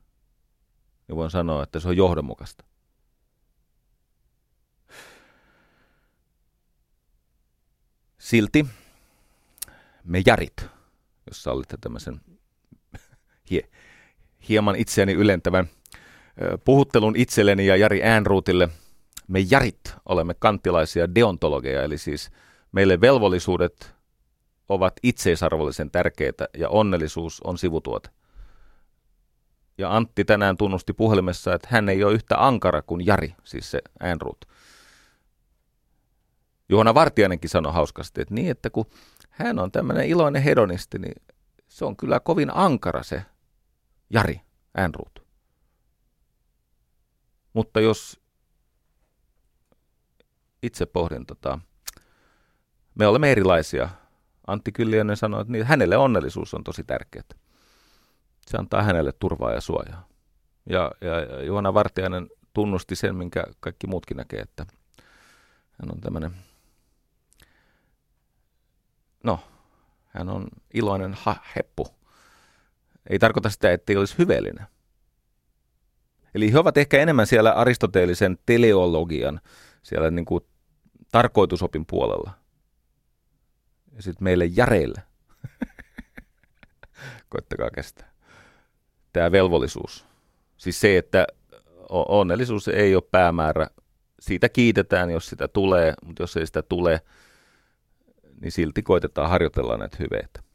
[1.07, 2.63] Ja voin sanoa, että se on johdonmukaista.
[8.17, 8.65] Silti
[10.03, 10.78] me jarit,
[11.29, 12.21] jos sallitte tämmöisen
[13.51, 13.69] hie,
[14.49, 15.69] hieman itseäni ylentävän
[16.65, 18.69] puhuttelun itselleni ja Jari Äänruutille–
[19.29, 22.29] me jarit olemme kanttilaisia deontologeja, eli siis
[22.71, 23.95] meille velvollisuudet
[24.69, 28.09] ovat itseisarvollisen tärkeitä ja onnellisuus on sivutuote.
[29.77, 33.81] Ja Antti tänään tunnusti puhelimessa, että hän ei ole yhtä ankara kuin Jari, siis se
[33.99, 34.45] Äänruut.
[36.69, 38.85] Juhana Vartiainenkin sanoi hauskasti, että niin, että kun
[39.39, 41.23] hän on tämmöinen iloinen hedonisti, niin
[41.67, 43.25] se on kyllä kovin ankara se
[44.09, 44.41] Jari
[44.77, 45.25] Äänruut.
[47.53, 48.19] Mutta jos
[50.63, 51.59] itse pohdin, tota,
[52.95, 53.89] me olemme erilaisia.
[54.47, 57.23] Antti Kyllionen sanoi, että niin, hänelle onnellisuus on tosi tärkeää.
[58.47, 60.07] Se antaa hänelle turvaa ja suojaa.
[60.69, 64.65] Ja, ja Juhana Vartiainen tunnusti sen, minkä kaikki muutkin näkee, että
[65.71, 66.31] hän on tämmöinen,
[69.23, 69.39] no,
[70.07, 71.87] hän on iloinen ha, heppu.
[73.09, 74.65] Ei tarkoita sitä, että ei olisi hyveellinen.
[76.35, 79.41] Eli he ovat ehkä enemmän siellä aristoteellisen teleologian
[79.83, 80.45] siellä niin kuin
[81.11, 82.31] tarkoitusopin puolella.
[83.95, 85.03] Ja sitten meille järeille.
[87.29, 88.11] Koittakaa kestää.
[89.13, 90.05] Tämä velvollisuus.
[90.57, 91.27] Siis se, että
[91.89, 93.67] onnellisuus ei ole päämäärä.
[94.19, 97.01] Siitä kiitetään, jos sitä tulee, mutta jos ei sitä tule,
[98.41, 100.49] niin silti koitetaan harjoitella näitä hyveitä.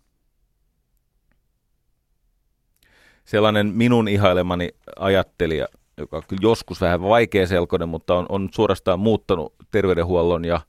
[3.24, 4.68] sellainen minun ihailemani
[4.98, 10.60] ajattelija, joka on kyllä joskus vähän vaikeaselkoinen, mutta on, on suorastaan muuttanut terveydenhuollon ja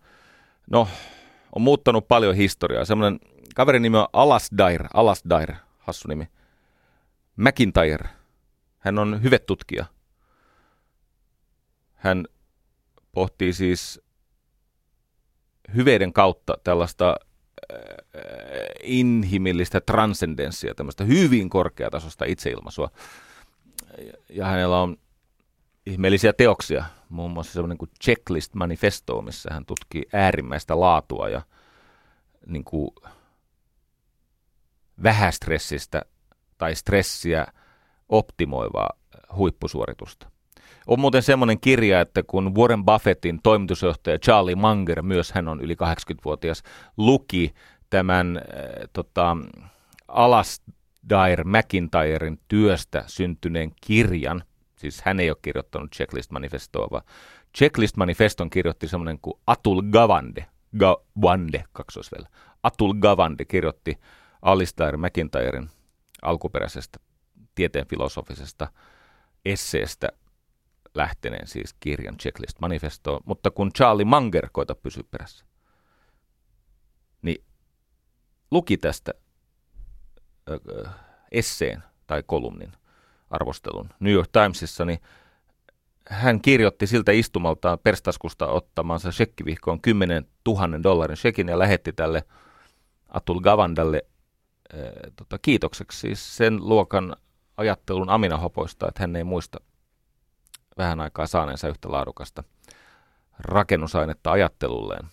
[0.72, 0.88] no,
[1.56, 2.86] on muuttanut paljon historiaa.
[2.86, 3.20] Semmoinen
[3.56, 6.28] kaverin nimi on Alasdair, Alasdair, hassu nimi.
[7.36, 8.10] McIntyre.
[8.80, 9.86] Hän on hyvetutkija.
[11.94, 12.26] Hän
[13.12, 14.02] pohtii siis
[15.76, 17.16] hyveiden kautta tällaista
[17.74, 17.80] äh,
[18.84, 22.90] inhimillistä transcendenssia, tämmöistä hyvin korkeatasosta itseilmaisua.
[24.30, 24.98] Ja hänellä on
[25.86, 31.42] ihmeellisiä teoksia, muun muassa semmoinen kuin Checklist Manifesto, missä hän tutkii äärimmäistä laatua ja
[32.48, 32.92] niin kuin
[35.04, 36.02] vähästressistä
[36.58, 37.48] tai stressiä
[38.10, 38.90] optimoivaa
[39.36, 40.35] huippusuoritusta.
[40.88, 45.74] On muuten semmoinen kirja, että kun Warren Buffettin toimitusjohtaja Charlie Munger, myös hän on yli
[45.74, 46.64] 80-vuotias,
[46.98, 47.54] luki
[47.90, 48.44] tämän äh,
[48.94, 49.38] tota,
[50.08, 54.44] Alasdair McIntyren työstä syntyneen kirjan,
[54.76, 57.04] siis hän ei ole kirjoittanut Checklist Manifestoa, vaan
[57.58, 60.46] Checklist Manifeston kirjoitti semmoinen kuin Atul Gawande,
[60.78, 62.30] Gawande kaksoisvellä.
[62.64, 63.98] Atul Gawande kirjoitti
[64.42, 65.70] Alistair McIntyren
[66.22, 67.00] alkuperäisestä
[67.56, 68.68] tieteen filosofisesta
[69.46, 70.10] esseestä
[70.96, 75.46] lähteneen siis kirjan Checklist Manifesto, mutta kun Charlie Munger koita pysyä perässä,
[77.22, 77.44] niin
[78.52, 79.14] luki tästä
[81.32, 82.72] esseen tai kolumnin
[83.30, 85.00] arvostelun New York Timesissa, niin
[86.10, 92.24] hän kirjoitti siltä istumaltaan perstaskusta ottamansa shekkivihkoon 10 000 dollarin shekin ja lähetti tälle
[93.10, 94.02] Atul Gavandalle
[94.74, 94.80] äh,
[95.16, 97.16] tota, kiitokseksi siis sen luokan
[97.58, 99.60] ajattelun aminahopoista, että hän ei muista
[100.78, 102.44] vähän aikaa saaneensa yhtä laadukasta
[103.40, 105.08] rakennusainetta ajattelulleen.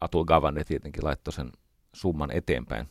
[0.00, 1.52] Atul Gavande tietenkin laittoi sen
[1.92, 2.88] summan eteenpäin.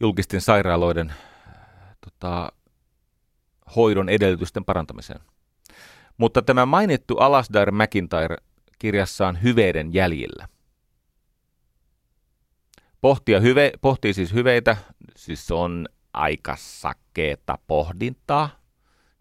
[0.00, 1.12] Julkisten sairaaloiden
[2.00, 2.52] tota,
[3.76, 5.20] hoidon edellytysten parantamiseen.
[6.16, 8.36] Mutta tämä mainittu Alasdair McIntyre
[8.78, 10.48] kirjassaan hyveiden jäljillä.
[13.00, 14.76] Pohtia hyve, pohtii siis hyveitä,
[15.16, 18.61] siis on aika sakeeta pohdintaa.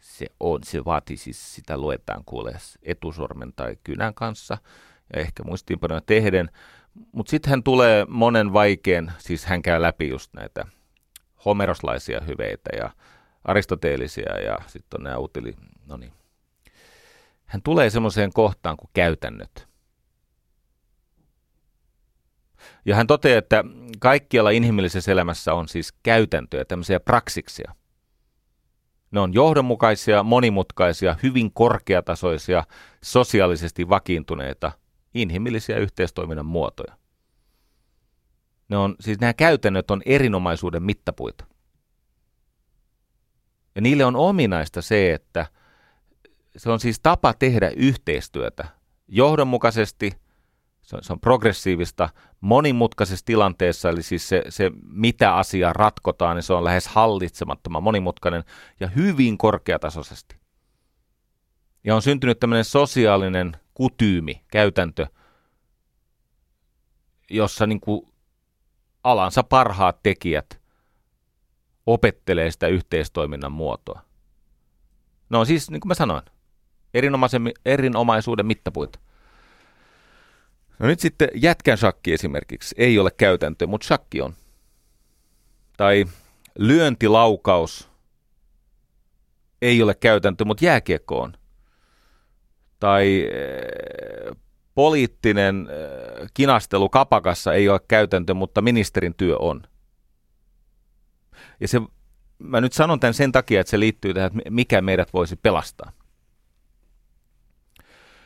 [0.01, 4.57] Se on, se vaatii siis, sitä luetaan kuule etusormen tai kynän kanssa
[5.13, 6.49] ja ehkä muistiinpanoja tehden.
[7.11, 10.65] Mutta sitten hän tulee monen vaikean, siis hän käy läpi just näitä
[11.45, 12.91] homeroslaisia hyveitä ja
[13.43, 16.13] aristoteelisia ja sitten on nämä utili, no niin.
[17.45, 19.67] Hän tulee semmoiseen kohtaan kuin käytännöt.
[22.85, 23.63] Ja hän toteaa, että
[23.99, 27.75] kaikkialla inhimillisessä elämässä on siis käytäntöjä, tämmöisiä praksiksia.
[29.11, 32.63] Ne on johdonmukaisia, monimutkaisia, hyvin korkeatasoisia,
[33.03, 34.71] sosiaalisesti vakiintuneita,
[35.13, 36.97] inhimillisiä yhteistoiminnan muotoja.
[38.69, 41.45] Ne on, siis nämä käytännöt on erinomaisuuden mittapuita.
[43.75, 45.45] Ja niille on ominaista se, että
[46.57, 48.67] se on siis tapa tehdä yhteistyötä
[49.07, 50.11] johdonmukaisesti,
[50.81, 52.09] se on, se on progressiivista,
[52.41, 58.43] monimutkaisessa tilanteessa, eli siis se, se mitä asiaa ratkotaan, niin se on lähes hallitsemattoman monimutkainen
[58.79, 60.35] ja hyvin korkeatasoisesti.
[61.83, 65.07] Ja on syntynyt tämmöinen sosiaalinen kutyymi, käytäntö,
[67.29, 68.07] jossa niin kuin
[69.03, 70.61] alansa parhaat tekijät
[71.85, 74.01] opettelee sitä yhteistoiminnan muotoa.
[75.29, 76.23] No siis, niin kuin mä sanoin,
[76.93, 78.99] erinomaisen, erinomaisuuden mittapuita.
[80.81, 84.33] No nyt sitten jätkän shakki esimerkiksi ei ole käytäntö, mutta shakki on.
[85.77, 86.05] Tai
[86.57, 87.89] lyöntilaukaus
[89.61, 91.33] ei ole käytäntö, mutta jääkiekko on.
[92.79, 93.29] Tai
[94.31, 94.37] äh,
[94.75, 99.61] poliittinen äh, kinastelu kapakassa ei ole käytäntö, mutta ministerin työ on.
[101.59, 101.81] Ja se,
[102.39, 105.91] mä nyt sanon tämän sen takia, että se liittyy tähän, että mikä meidät voisi pelastaa.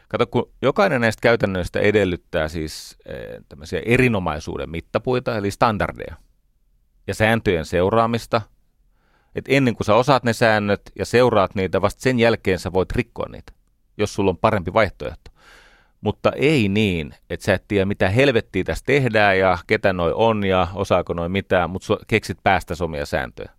[0.07, 6.15] Kato, kun jokainen näistä käytännöistä edellyttää siis eh, tämmöisiä erinomaisuuden mittapuita, eli standardeja,
[7.07, 8.41] ja sääntöjen seuraamista,
[9.35, 12.91] että ennen kuin sä osaat ne säännöt ja seuraat niitä, vasta sen jälkeen sä voit
[12.91, 13.53] rikkoa niitä,
[13.97, 15.31] jos sulla on parempi vaihtoehto.
[16.01, 20.45] Mutta ei niin, että sä et tiedä, mitä helvettiä tässä tehdään ja ketä noi on
[20.45, 23.51] ja osaako noi mitään, mutta keksit päästä omia sääntöjä,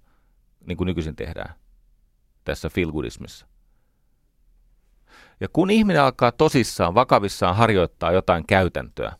[0.66, 1.54] niin kuin nykyisin tehdään
[2.44, 3.46] tässä feelgoodismissa.
[5.40, 9.16] Ja kun ihminen alkaa tosissaan, vakavissaan harjoittaa jotain käytäntöä,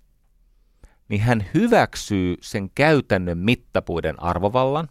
[1.09, 4.89] niin hän hyväksyy sen käytännön mittapuiden arvovallan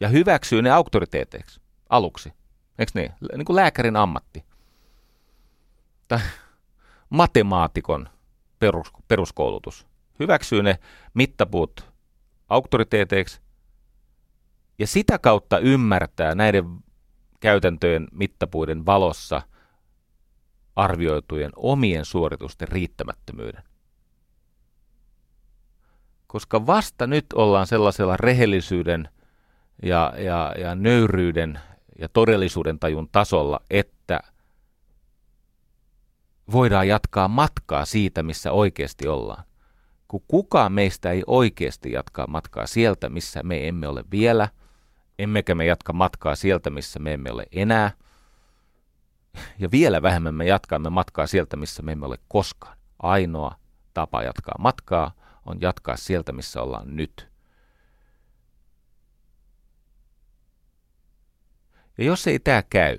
[0.00, 2.32] ja hyväksyy ne auktoriteeteiksi aluksi.
[2.78, 3.12] Eikö niin?
[3.36, 4.44] Niin kuin lääkärin ammatti.
[6.08, 6.18] Tai
[7.10, 8.08] matemaatikon
[8.58, 9.86] perus, peruskoulutus.
[10.20, 10.78] Hyväksyy ne
[11.14, 11.92] mittapuut
[12.48, 13.40] auktoriteeteiksi
[14.78, 16.64] ja sitä kautta ymmärtää näiden
[17.40, 19.42] käytäntöjen mittapuiden valossa
[20.76, 23.62] arvioitujen omien suoritusten riittämättömyyden.
[26.26, 29.08] Koska vasta nyt ollaan sellaisella rehellisyyden
[29.82, 31.60] ja, ja, ja nöyryyden
[31.98, 34.20] ja todellisuuden tajun tasolla, että
[36.52, 39.44] voidaan jatkaa matkaa siitä, missä oikeasti ollaan.
[40.08, 44.48] Kun kukaan meistä ei oikeasti jatkaa matkaa sieltä, missä me emme ole vielä,
[45.22, 47.90] emmekä me jatka matkaa sieltä, missä me emme ole enää,
[49.58, 52.78] ja vielä vähemmän me jatkamme matkaa sieltä, missä me emme ole koskaan.
[53.02, 53.54] Ainoa
[53.94, 55.12] tapa jatkaa matkaa
[55.46, 57.28] on jatkaa sieltä, missä ollaan nyt.
[61.98, 62.98] Ja jos ei tämä käy,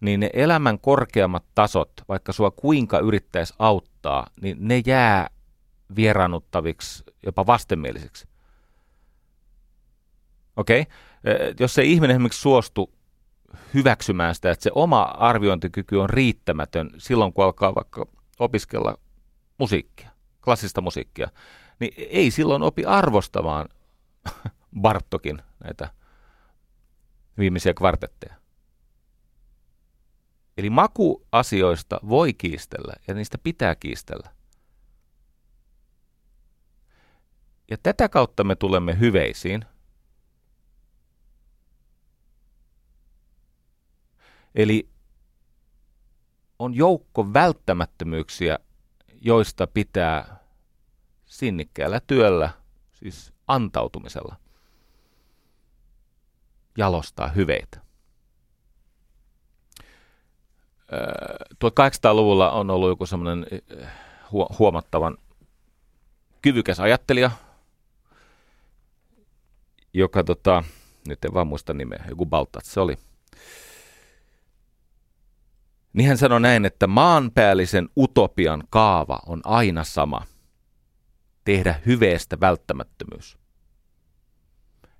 [0.00, 5.30] niin ne elämän korkeammat tasot, vaikka sua kuinka yrittäisi auttaa, niin ne jää
[5.96, 8.28] vieraannuttaviksi, jopa vastenmielisiksi.
[10.56, 10.80] Okei?
[10.80, 11.54] Okay?
[11.60, 12.92] Jos se ihminen esimerkiksi suostu
[13.74, 18.06] hyväksymään sitä, että se oma arviointikyky on riittämätön silloin, kun alkaa vaikka
[18.38, 18.98] opiskella
[19.58, 20.10] musiikkia,
[20.44, 21.28] klassista musiikkia,
[21.80, 23.68] niin ei silloin opi arvostamaan
[24.80, 25.90] Bartokin näitä
[27.38, 28.34] viimeisiä kvartetteja.
[30.56, 34.30] Eli makuasioista voi kiistellä ja niistä pitää kiistellä.
[37.70, 39.64] Ja tätä kautta me tulemme hyveisiin.
[44.56, 44.88] Eli
[46.58, 48.58] on joukko välttämättömyyksiä,
[49.20, 50.36] joista pitää
[51.24, 52.50] sinnikkäällä työllä,
[52.92, 54.36] siis antautumisella,
[56.78, 57.80] jalostaa hyveitä.
[61.64, 63.46] 1800-luvulla on ollut joku semmoinen
[64.58, 65.18] huomattavan
[66.42, 67.30] kyvykäs ajattelija,
[69.94, 70.64] joka tota,
[71.08, 72.98] nyt en vaan muista nimeä, joku Baltat se oli.
[75.96, 80.22] Niin hän sanoi näin, että maanpäällisen utopian kaava on aina sama.
[81.44, 83.38] Tehdä hyveestä välttämättömyys.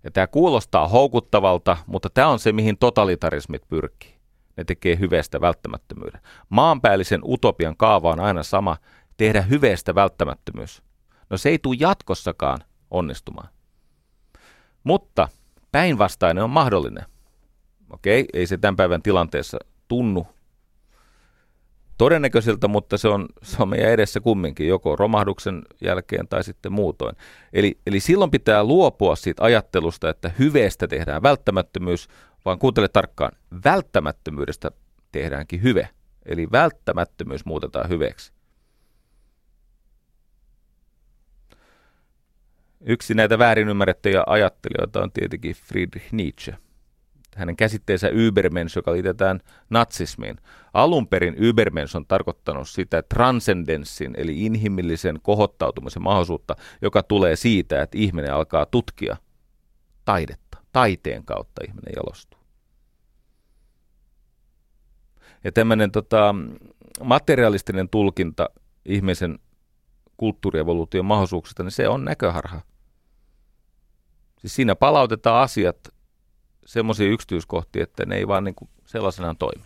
[0.05, 4.17] Ja tämä kuulostaa houkuttavalta, mutta tämä on se, mihin totalitarismit pyrkii.
[4.57, 6.21] Ne tekee hyveestä välttämättömyyden.
[6.49, 8.77] Maanpäällisen utopian kaava on aina sama,
[9.17, 10.83] tehdä hyveestä välttämättömyys.
[11.31, 12.59] No se ei tule jatkossakaan
[12.91, 13.49] onnistumaan.
[14.85, 15.29] Mutta
[15.73, 17.05] päinvastainen on mahdollinen.
[17.91, 19.59] Okei, ei se tämän päivän tilanteessa
[19.89, 20.27] tunnu
[21.99, 27.17] todennäköisiltä, mutta se on, se on meidän edessä kumminkin, joko romahduksen jälkeen tai sitten muutoin.
[27.53, 32.09] Eli, eli silloin pitää luopua siitä ajattelusta, että hyveestä tehdään välttämättömyys,
[32.45, 33.33] vaan kuuntele tarkkaan,
[33.65, 34.71] välttämättömyydestä
[35.13, 35.89] tehdäänkin hyve.
[36.27, 38.33] Eli välttämättömyys muutetaan hyveeksi.
[42.81, 46.66] Yksi näitä väärin ymmärrettyjä ajattelijoita on tietenkin Friedrich Nietzsche.
[47.37, 49.41] Hänen käsitteensä Übermensch, joka liitetään
[49.71, 50.37] natsismiin.
[50.75, 57.99] Alun perin Übermensch on tarkoittanut sitä transcendenssin, eli inhimillisen kohottautumisen mahdollisuutta, joka tulee siitä, että
[57.99, 59.17] ihminen alkaa tutkia
[60.05, 60.59] taidetta.
[60.73, 62.41] Taiteen kautta ihminen jalostuu.
[65.45, 66.35] Ja tämmöinen tota,
[67.05, 68.49] materialistinen tulkinta
[68.85, 69.39] ihmisen
[70.17, 72.61] kulttuurievoluution mahdollisuuksista, niin se on näköharha.
[74.39, 75.96] Siis siinä palautetaan asiat
[76.67, 79.65] semmoisia yksityiskohtia, että ne ei vaan niin kuin sellaisenaan toimi.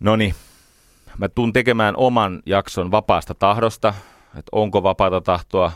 [0.00, 0.34] No niin,
[1.18, 3.94] mä tuun tekemään oman jakson vapaasta tahdosta,
[4.26, 5.72] että onko vapaata tahtoa.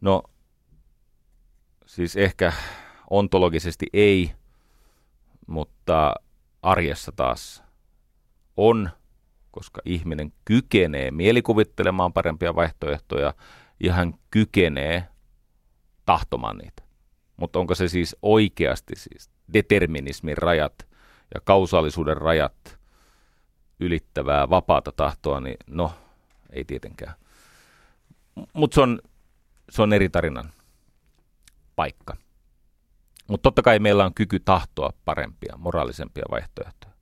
[0.00, 0.22] No,
[1.86, 2.52] siis ehkä
[3.10, 4.32] ontologisesti ei,
[5.46, 6.14] mutta
[6.62, 7.62] arjessa taas
[8.56, 8.90] on,
[9.50, 13.34] koska ihminen kykenee mielikuvittelemaan parempia vaihtoehtoja
[13.80, 15.08] ja hän kykenee
[16.06, 16.89] tahtomaan niitä.
[17.40, 20.88] Mutta onko se siis oikeasti siis determinismin rajat
[21.34, 22.78] ja kausaalisuuden rajat
[23.80, 25.92] ylittävää vapaata tahtoa, niin no,
[26.52, 27.14] ei tietenkään.
[28.52, 29.00] Mutta se on,
[29.70, 30.52] se on eri tarinan
[31.76, 32.16] paikka.
[33.28, 36.94] Mutta totta kai meillä on kyky tahtoa parempia, moraalisempia vaihtoehtoja.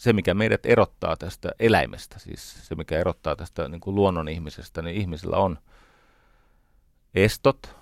[0.00, 4.82] Se, mikä meidät erottaa tästä eläimestä, siis se, mikä erottaa tästä niin kuin luonnon ihmisestä,
[4.82, 5.58] niin ihmisillä on
[7.14, 7.76] estot,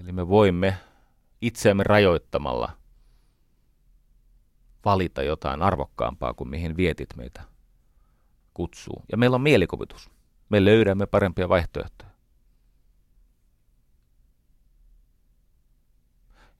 [0.00, 0.78] eli me voimme
[1.40, 2.72] itseämme rajoittamalla
[4.84, 7.42] valita jotain arvokkaampaa kuin mihin vietit meitä
[8.54, 9.02] kutsuu.
[9.12, 10.10] Ja meillä on mielikuvitus.
[10.48, 12.10] Me löydämme parempia vaihtoehtoja.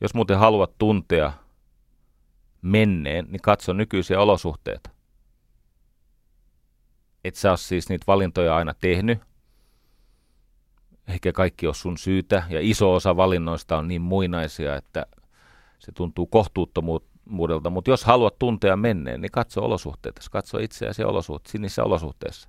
[0.00, 1.32] Jos muuten haluat tuntea
[2.62, 4.93] menneen, niin katso nykyisiä olosuhteita.
[7.24, 9.18] Et sä ole siis niitä valintoja aina tehnyt,
[11.08, 15.06] Eikä kaikki ole sun syytä, ja iso osa valinnoista on niin muinaisia, että
[15.78, 17.70] se tuntuu kohtuuttomuudelta.
[17.70, 22.48] Mutta jos haluat tuntea menneen, niin katso olosuhteita, katso itseäsi olosuhteissa, niissä olosuhteissa.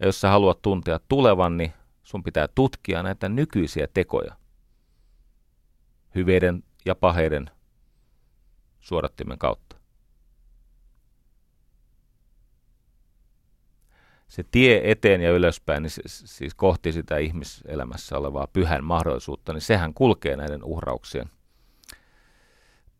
[0.00, 1.72] Ja jos sä haluat tuntea tulevan, niin
[2.02, 4.36] sun pitää tutkia näitä nykyisiä tekoja.
[6.14, 7.50] Hyveiden ja paheiden
[8.80, 9.63] suodattimen kautta.
[14.28, 19.94] Se tie eteen ja ylöspäin, niin siis kohti sitä ihmiselämässä olevaa pyhän mahdollisuutta, niin sehän
[19.94, 21.30] kulkee näiden uhrauksien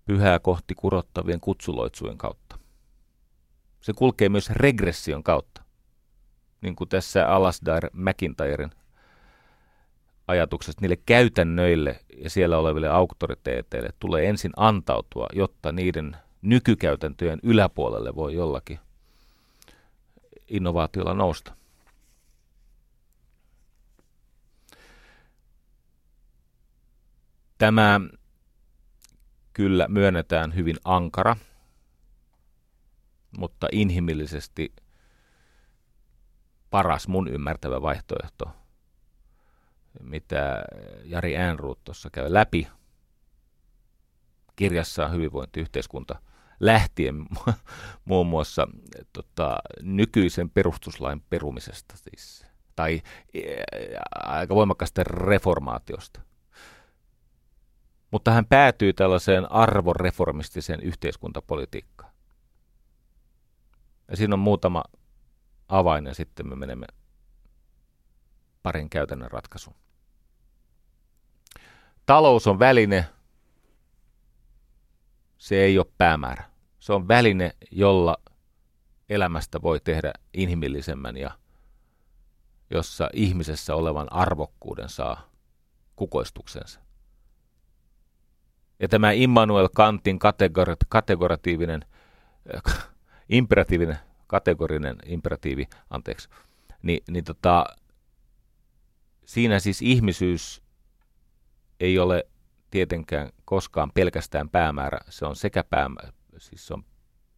[0.04, 2.58] pyhää kohti kurottavien kutsuloitsujen kautta.
[3.80, 5.62] Se kulkee myös regression kautta,
[6.60, 8.70] niin kuin tässä Alasdair McIntyren
[10.28, 18.34] ajatuksesta niille käytännöille ja siellä oleville auktoriteeteille tulee ensin antautua, jotta niiden nykykäytäntöjen yläpuolelle voi
[18.34, 18.78] jollakin
[20.48, 21.56] innovaatiolla nousta.
[27.58, 28.00] Tämä
[29.52, 31.36] kyllä myönnetään hyvin ankara,
[33.38, 34.72] mutta inhimillisesti
[36.70, 38.44] paras mun ymmärtävä vaihtoehto–
[40.00, 40.64] mitä
[41.04, 42.68] Jari Äänruut tuossa käy läpi
[44.56, 46.20] kirjassaan hyvinvointiyhteiskunta
[46.60, 47.26] lähtien
[48.04, 48.68] muun muassa
[49.12, 53.02] tota, nykyisen perustuslain perumisesta siis, tai
[53.34, 53.40] e,
[54.14, 56.20] aika voimakkaasta reformaatiosta.
[58.10, 62.12] Mutta hän päätyy tällaiseen arvoreformistiseen yhteiskuntapolitiikkaan.
[64.08, 64.84] Ja siinä on muutama
[65.68, 66.86] avain ja sitten me menemme
[68.62, 69.76] parin käytännön ratkaisuun.
[72.06, 73.04] Talous on väline,
[75.44, 76.44] se ei ole päämäärä.
[76.78, 78.16] Se on väline, jolla
[79.08, 81.30] elämästä voi tehdä inhimillisemmän ja
[82.70, 85.30] jossa ihmisessä olevan arvokkuuden saa
[85.96, 86.80] kukoistuksensa.
[88.80, 91.84] Ja tämä Immanuel Kantin kategori- kategoratiivinen,
[92.54, 92.88] äh,
[93.28, 96.28] imperatiivinen, kategorinen imperatiivi, anteeksi,
[96.82, 97.64] niin, niin tota,
[99.24, 100.62] siinä siis ihmisyys
[101.80, 102.26] ei ole
[102.74, 106.84] tietenkään koskaan pelkästään päämäärä, se on sekä, päämäärä, siis se on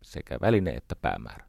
[0.02, 1.44] sekä väline että päämäärä.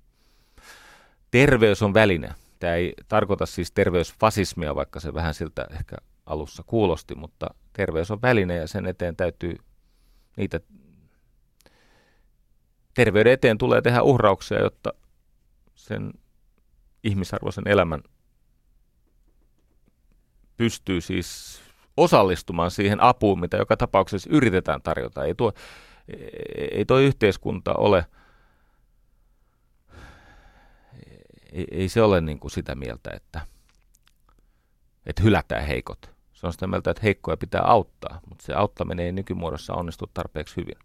[1.31, 2.34] Terveys on väline.
[2.59, 5.95] Tämä ei tarkoita siis terveysfasismia, vaikka se vähän siltä ehkä
[6.26, 9.55] alussa kuulosti, mutta terveys on väline ja sen eteen täytyy
[10.38, 10.59] niitä
[12.93, 14.93] terveyden eteen tulee tehdä uhrauksia, jotta
[15.76, 16.14] sen
[17.03, 18.03] ihmisarvoisen elämän
[20.57, 21.61] pystyy siis
[21.98, 25.26] osallistumaan siihen apuun, mitä joka tapauksessa yritetään tarjota.
[25.26, 25.53] Ei tuo,
[26.72, 28.06] ei tuo yhteiskunta ole,
[31.52, 33.41] ei, ei se ole niin kuin sitä mieltä, että,
[35.06, 36.18] että hylätään heikot.
[36.34, 40.56] Se on sitä mieltä, että heikkoja pitää auttaa, mutta se auttaminen ei nykymuodossa onnistu tarpeeksi
[40.56, 40.78] hyvin.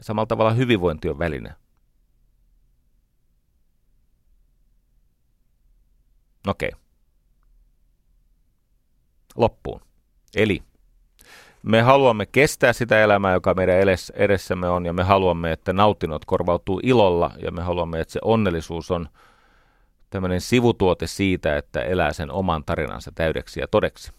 [0.00, 1.54] Samalla tavalla hyvinvointi on väline.
[6.46, 6.68] Okei.
[6.68, 6.89] Okay
[9.36, 9.80] loppuun.
[10.36, 10.62] Eli
[11.62, 13.76] me haluamme kestää sitä elämää, joka meidän
[14.14, 18.90] edessämme on, ja me haluamme, että nautinnot korvautuu ilolla, ja me haluamme, että se onnellisuus
[18.90, 19.08] on
[20.10, 24.12] tämmöinen sivutuote siitä, että elää sen oman tarinansa täydeksi ja todeksi.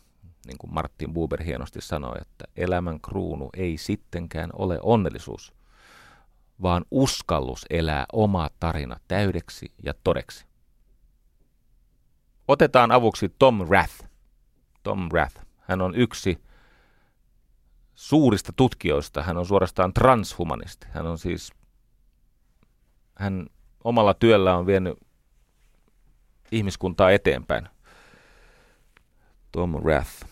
[0.47, 5.53] Niin kuin Martin Buber hienosti sanoi, että elämän kruunu ei sittenkään ole onnellisuus,
[6.61, 10.45] vaan uskallus elää oma tarina täydeksi ja todeksi.
[12.47, 14.03] Otetaan avuksi Tom Rath–
[14.83, 15.41] Tom Rath.
[15.59, 16.43] Hän on yksi
[17.95, 19.23] suurista tutkijoista.
[19.23, 20.87] Hän on suorastaan transhumanisti.
[20.89, 21.51] Hän on siis,
[23.15, 23.47] hän
[23.83, 24.97] omalla työllä on vienyt
[26.51, 27.67] ihmiskuntaa eteenpäin.
[29.51, 30.25] Tom Rath.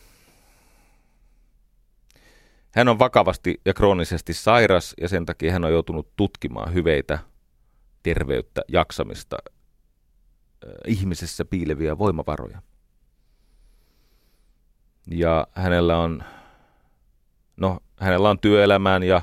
[2.71, 7.19] Hän on vakavasti ja kroonisesti sairas ja sen takia hän on joutunut tutkimaan hyveitä,
[8.03, 9.37] terveyttä, jaksamista,
[10.87, 12.61] ihmisessä piileviä voimavaroja
[15.11, 16.23] ja hänellä on,
[17.57, 19.21] no, hänellä on työelämään ja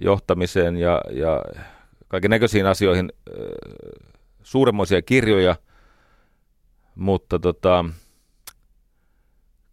[0.00, 1.44] johtamiseen ja, ja
[2.08, 3.12] kaiken näköisiin asioihin
[4.42, 5.56] suuremmoisia kirjoja,
[6.94, 7.84] mutta tota,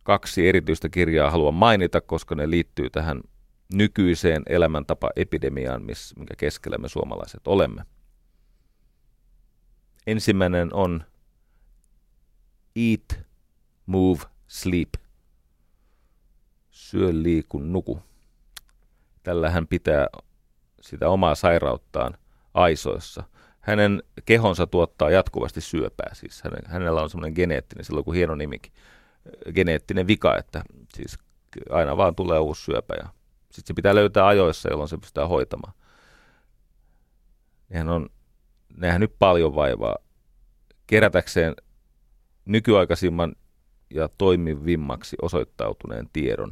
[0.03, 3.21] kaksi erityistä kirjaa haluan mainita, koska ne liittyy tähän
[3.73, 5.81] nykyiseen elämäntapa-epidemiaan,
[6.17, 7.83] minkä keskellä me suomalaiset olemme.
[10.07, 11.03] Ensimmäinen on
[12.75, 13.25] Eat,
[13.85, 14.89] Move, Sleep–
[16.85, 17.99] syö, liiku, nuku.
[19.23, 20.07] Tällä hän pitää
[20.81, 22.17] sitä omaa sairauttaan
[22.53, 23.23] aisoissa.
[23.59, 28.73] Hänen kehonsa tuottaa jatkuvasti syöpää, siis hänellä on semmoinen geneettinen, silloin kuin hieno nimikin,
[29.53, 30.63] geneettinen vika, että
[30.95, 31.17] siis
[31.69, 33.09] aina vaan tulee uusi syöpä ja
[33.51, 35.73] sitten se pitää löytää ajoissa, jolloin se pystytään hoitamaan.
[37.69, 38.09] Nehän on
[38.77, 39.95] nähnyt paljon vaivaa
[40.87, 41.55] kerätäkseen
[42.45, 43.35] nykyaikaisimman
[43.89, 46.51] ja toimivimmaksi osoittautuneen tiedon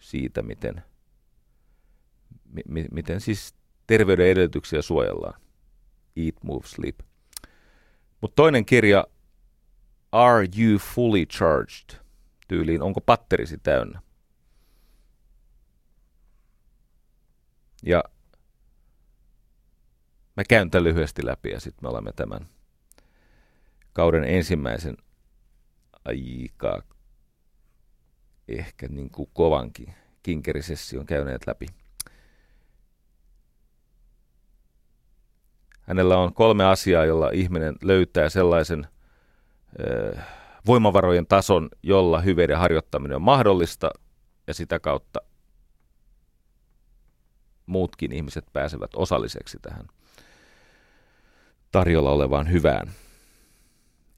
[0.00, 0.82] siitä, miten,
[2.68, 3.54] mi, miten siis
[3.86, 5.40] terveyden edellytyksiä suojellaan.
[6.16, 6.98] Eat, Move, Sleep.
[8.20, 9.06] Mutta toinen kirja,
[10.12, 12.00] Are You Fully Charged?
[12.48, 14.02] Tyyliin, onko patterisi täynnä?
[17.82, 18.04] Ja
[20.36, 22.46] mä käyn tämän lyhyesti läpi ja sitten me olemme tämän
[23.92, 24.96] kauden ensimmäisen
[26.04, 26.82] aika
[28.48, 31.66] ehkä niin kuin kovankin kinkerisession käyneet läpi.
[35.80, 38.86] Hänellä on kolme asiaa, jolla ihminen löytää sellaisen
[39.80, 40.16] ö,
[40.66, 43.90] voimavarojen tason, jolla hyveiden harjoittaminen on mahdollista
[44.46, 45.20] ja sitä kautta
[47.66, 49.86] muutkin ihmiset pääsevät osalliseksi tähän
[51.72, 52.90] tarjolla olevaan hyvään.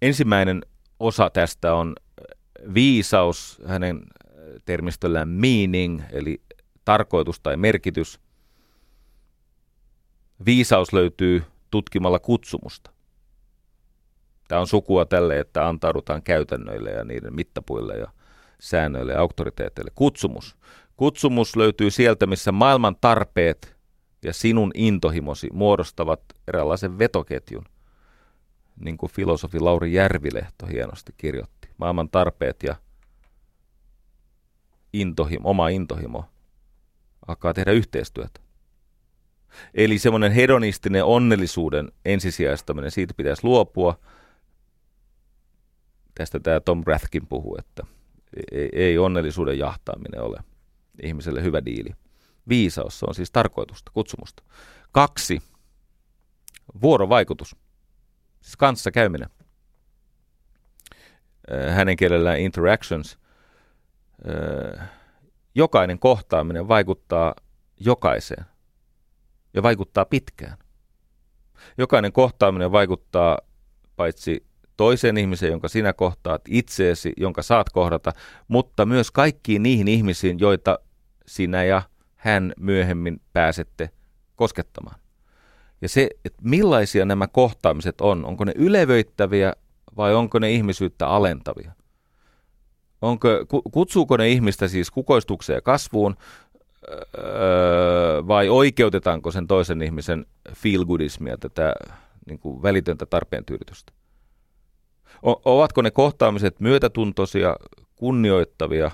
[0.02, 0.62] Ensimmäinen
[1.01, 1.94] osa tästä on
[2.74, 4.02] viisaus, hänen
[4.65, 6.43] termistöllään meaning, eli
[6.85, 8.20] tarkoitus tai merkitys.
[10.47, 12.91] Viisaus löytyy tutkimalla kutsumusta.
[14.49, 18.12] Tämä on sukua tälle, että antaudutaan käytännöille ja niiden mittapuille ja
[18.61, 19.91] säännöille ja auktoriteeteille.
[19.95, 20.57] Kutsumus.
[20.97, 23.77] Kutsumus löytyy sieltä, missä maailman tarpeet
[24.23, 27.65] ja sinun intohimosi muodostavat eräänlaisen vetoketjun,
[28.81, 31.69] niin kuin filosofi Lauri Järvilehto hienosti kirjoitti.
[31.78, 32.77] Maailman tarpeet ja
[34.93, 36.25] intohimo, oma intohimo
[37.29, 38.41] alkaa tehdä yhteistyötä.
[39.75, 43.99] Eli semmoinen hedonistinen onnellisuuden ensisijaistaminen, siitä pitäisi luopua.
[46.15, 47.83] Tästä tämä Tom Rathkin puhuu, että
[48.53, 50.41] ei, ei onnellisuuden jahtaaminen ole
[51.03, 51.91] ihmiselle hyvä diili.
[52.49, 54.43] Viisaus, se on siis tarkoitusta, kutsumusta.
[54.93, 55.43] Kaksi,
[56.83, 57.57] vuorovaikutus,
[58.41, 59.29] siis kanssa käyminen.
[61.71, 63.19] Hänen kielellään interactions.
[65.55, 67.35] Jokainen kohtaaminen vaikuttaa
[67.81, 68.45] jokaiseen
[69.55, 70.59] ja vaikuttaa pitkään.
[71.79, 73.39] Jokainen kohtaaminen vaikuttaa
[73.97, 78.13] paitsi toiseen ihmiseen, jonka sinä kohtaat, itseesi, jonka saat kohdata,
[78.49, 80.79] mutta myös kaikkiin niihin ihmisiin, joita
[81.27, 81.83] sinä ja
[82.17, 83.91] hän myöhemmin pääsette
[84.37, 85.01] koskettamaan.
[85.83, 89.53] Ja se, että millaisia nämä kohtaamiset on, onko ne ylevöittäviä
[89.97, 91.73] vai onko ne ihmisyyttä alentavia?
[93.03, 93.29] Onko,
[93.73, 96.17] kutsuuko ne ihmistä siis kukoistukseen ja kasvuun
[97.19, 101.75] öö, vai oikeutetaanko sen toisen ihmisen feel-goodismia, tätä
[102.27, 103.93] niin kuin välitöntä tarpeen tyydytystä?
[105.23, 107.57] O- ovatko ne kohtaamiset myötätuntoisia,
[107.97, 108.91] kunnioittavia,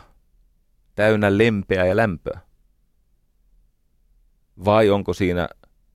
[0.95, 2.41] täynnä lempeää ja lämpöä?
[4.65, 5.49] Vai onko siinä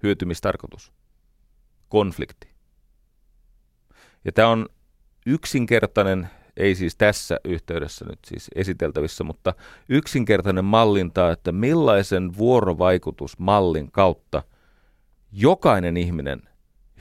[0.03, 0.93] hyötymistarkoitus?
[1.89, 2.47] Konflikti.
[4.25, 4.69] Ja tämä on
[5.25, 9.53] yksinkertainen, ei siis tässä yhteydessä nyt siis esiteltävissä, mutta
[9.89, 14.43] yksinkertainen mallinta, että millaisen vuorovaikutusmallin kautta
[15.31, 16.41] jokainen ihminen,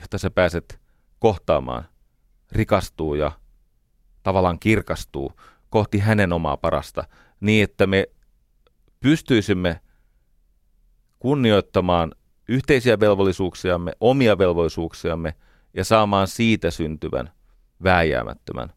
[0.01, 0.81] jota sä pääset
[1.19, 1.85] kohtaamaan,
[2.51, 3.31] rikastuu ja
[4.23, 5.31] tavallaan kirkastuu
[5.69, 7.03] kohti hänen omaa parasta,
[7.39, 8.07] niin että me
[8.99, 9.81] pystyisimme
[11.19, 12.11] kunnioittamaan
[12.47, 15.35] yhteisiä velvollisuuksiamme, omia velvollisuuksiamme
[15.73, 17.31] ja saamaan siitä syntyvän
[17.83, 18.73] vääjäämättömän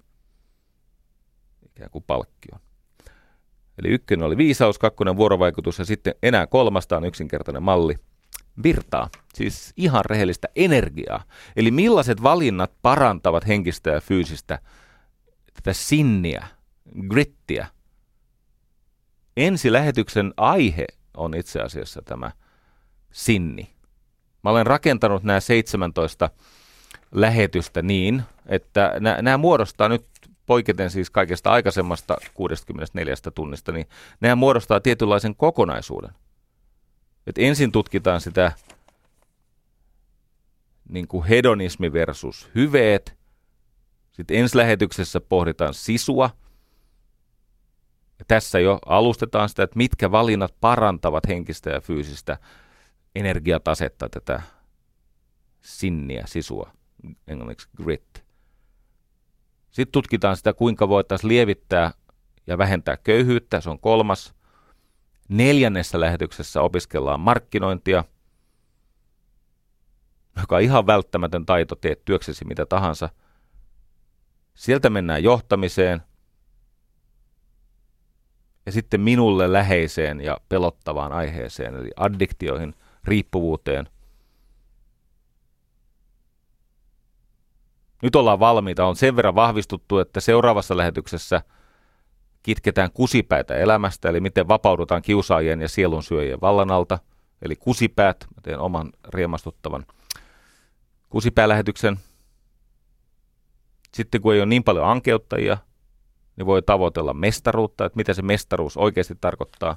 [1.77, 2.61] ikään kuin palkkion.
[3.79, 7.95] Eli ykkönen oli viisaus, kakkonen vuorovaikutus ja sitten enää kolmasta on yksinkertainen malli.
[8.63, 11.25] Virtaa, siis ihan rehellistä energiaa.
[11.57, 14.59] Eli millaiset valinnat parantavat henkistä ja fyysistä
[15.55, 16.47] tätä sinniä,
[17.09, 17.67] grittiä.
[19.37, 20.87] Ensi lähetyksen aihe
[21.17, 22.31] on itse asiassa tämä
[23.13, 23.75] sinni.
[24.45, 26.31] Mä olen rakentanut nämä 17
[27.13, 28.93] lähetystä niin, että
[29.23, 30.07] nämä muodostaa nyt
[30.47, 33.87] poiketen siis kaikesta aikaisemmasta 64 tunnista, niin
[34.21, 36.11] nämä muodostaa tietynlaisen kokonaisuuden.
[37.27, 38.53] Et ensin tutkitaan sitä
[40.89, 43.17] niin kuin hedonismi versus hyveet.
[44.13, 46.31] Sitten ensi lähetyksessä pohditaan sisua–
[48.19, 52.39] ja tässä jo alustetaan sitä, että mitkä valinnat parantavat henkistä ja fyysistä
[53.15, 54.43] energiatasetta, tätä
[55.61, 56.71] sinniä, sisua,
[57.27, 58.24] englanniksi grit.
[59.75, 61.91] Sitten tutkitaan sitä, kuinka voitaisiin lievittää
[62.47, 64.35] ja vähentää köyhyyttä, se on kolmas.
[65.29, 68.05] Neljännessä lähetyksessä opiskellaan markkinointia,
[70.41, 73.09] joka on ihan välttämätön taito, teet työksesi mitä tahansa.
[74.55, 76.03] Sieltä mennään johtamiseen–
[78.67, 82.75] ja sitten minulle läheiseen ja pelottavaan aiheeseen, eli addiktioihin,
[83.05, 83.89] riippuvuuteen.
[88.03, 91.43] Nyt ollaan valmiita, on sen verran vahvistuttu, että seuraavassa lähetyksessä
[92.43, 96.99] kitketään kusipäitä elämästä, eli miten vapaudutaan kiusaajien ja sielunsyöjien vallan alta,
[97.43, 99.87] eli kusipäät, mä teen oman riemastuttavan
[101.09, 101.99] kusipäälähetyksen.
[103.95, 105.59] Sitten kun ei ole niin paljon ankeuttajia,
[106.37, 109.77] niin voi tavoitella mestaruutta, että mitä se mestaruus oikeasti tarkoittaa,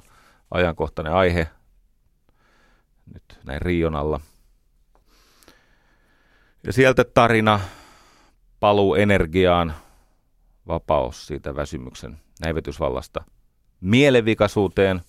[0.50, 1.48] ajankohtainen aihe
[3.14, 4.20] nyt näin Rion alla.
[6.66, 7.60] Ja sieltä tarina,
[8.60, 9.74] paluu energiaan,
[10.66, 13.24] vapaus siitä väsymyksen näivetysvallasta
[13.80, 15.00] mielenvikaisuuteen,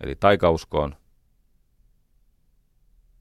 [0.00, 0.96] eli taikauskoon.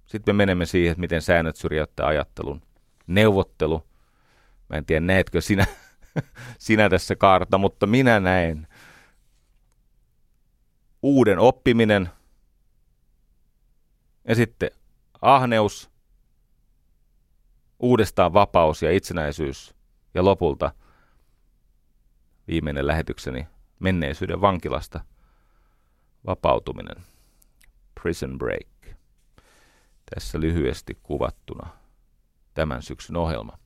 [0.05, 2.61] Sitten me menemme siihen, että miten säännöt syrjäyttää ajattelun.
[3.07, 3.87] Neuvottelu.
[4.69, 5.65] Mä en tiedä, näetkö sinä
[6.57, 8.67] sinä tässä kaarta, mutta minä näen
[11.01, 12.09] uuden oppiminen
[14.27, 14.71] ja sitten
[15.21, 15.90] ahneus,
[17.81, 19.75] uudestaan vapaus ja itsenäisyys
[20.13, 20.71] ja lopulta
[22.47, 23.47] viimeinen lähetykseni
[23.79, 24.99] menneisyyden vankilasta
[26.25, 26.95] vapautuminen.
[28.01, 28.97] Prison Break.
[30.15, 31.67] Tässä lyhyesti kuvattuna
[32.53, 33.57] tämän syksyn ohjelma.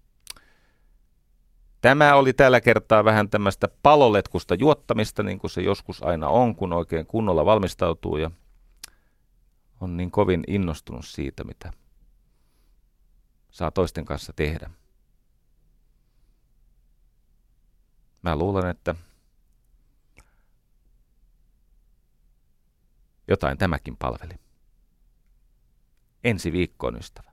[1.82, 6.74] Tämä oli tällä kertaa vähän tämmöistä paloletkusta juottamista, niin kuin se joskus aina on, kun
[6.74, 8.32] oikein kunnolla valmistautuu ja
[9.82, 11.72] on niin kovin innostunut siitä, mitä
[13.56, 14.69] saa toisten kanssa tehdä.
[18.22, 18.95] Mä luulen, että
[23.27, 24.34] jotain tämäkin palveli.
[26.23, 27.32] Ensi viikkoon, ystävä.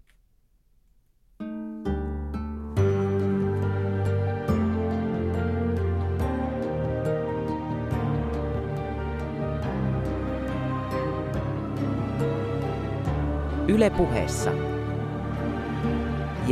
[13.68, 14.71] Yle puheessa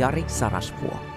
[0.01, 1.10] Jari Sarasvuo.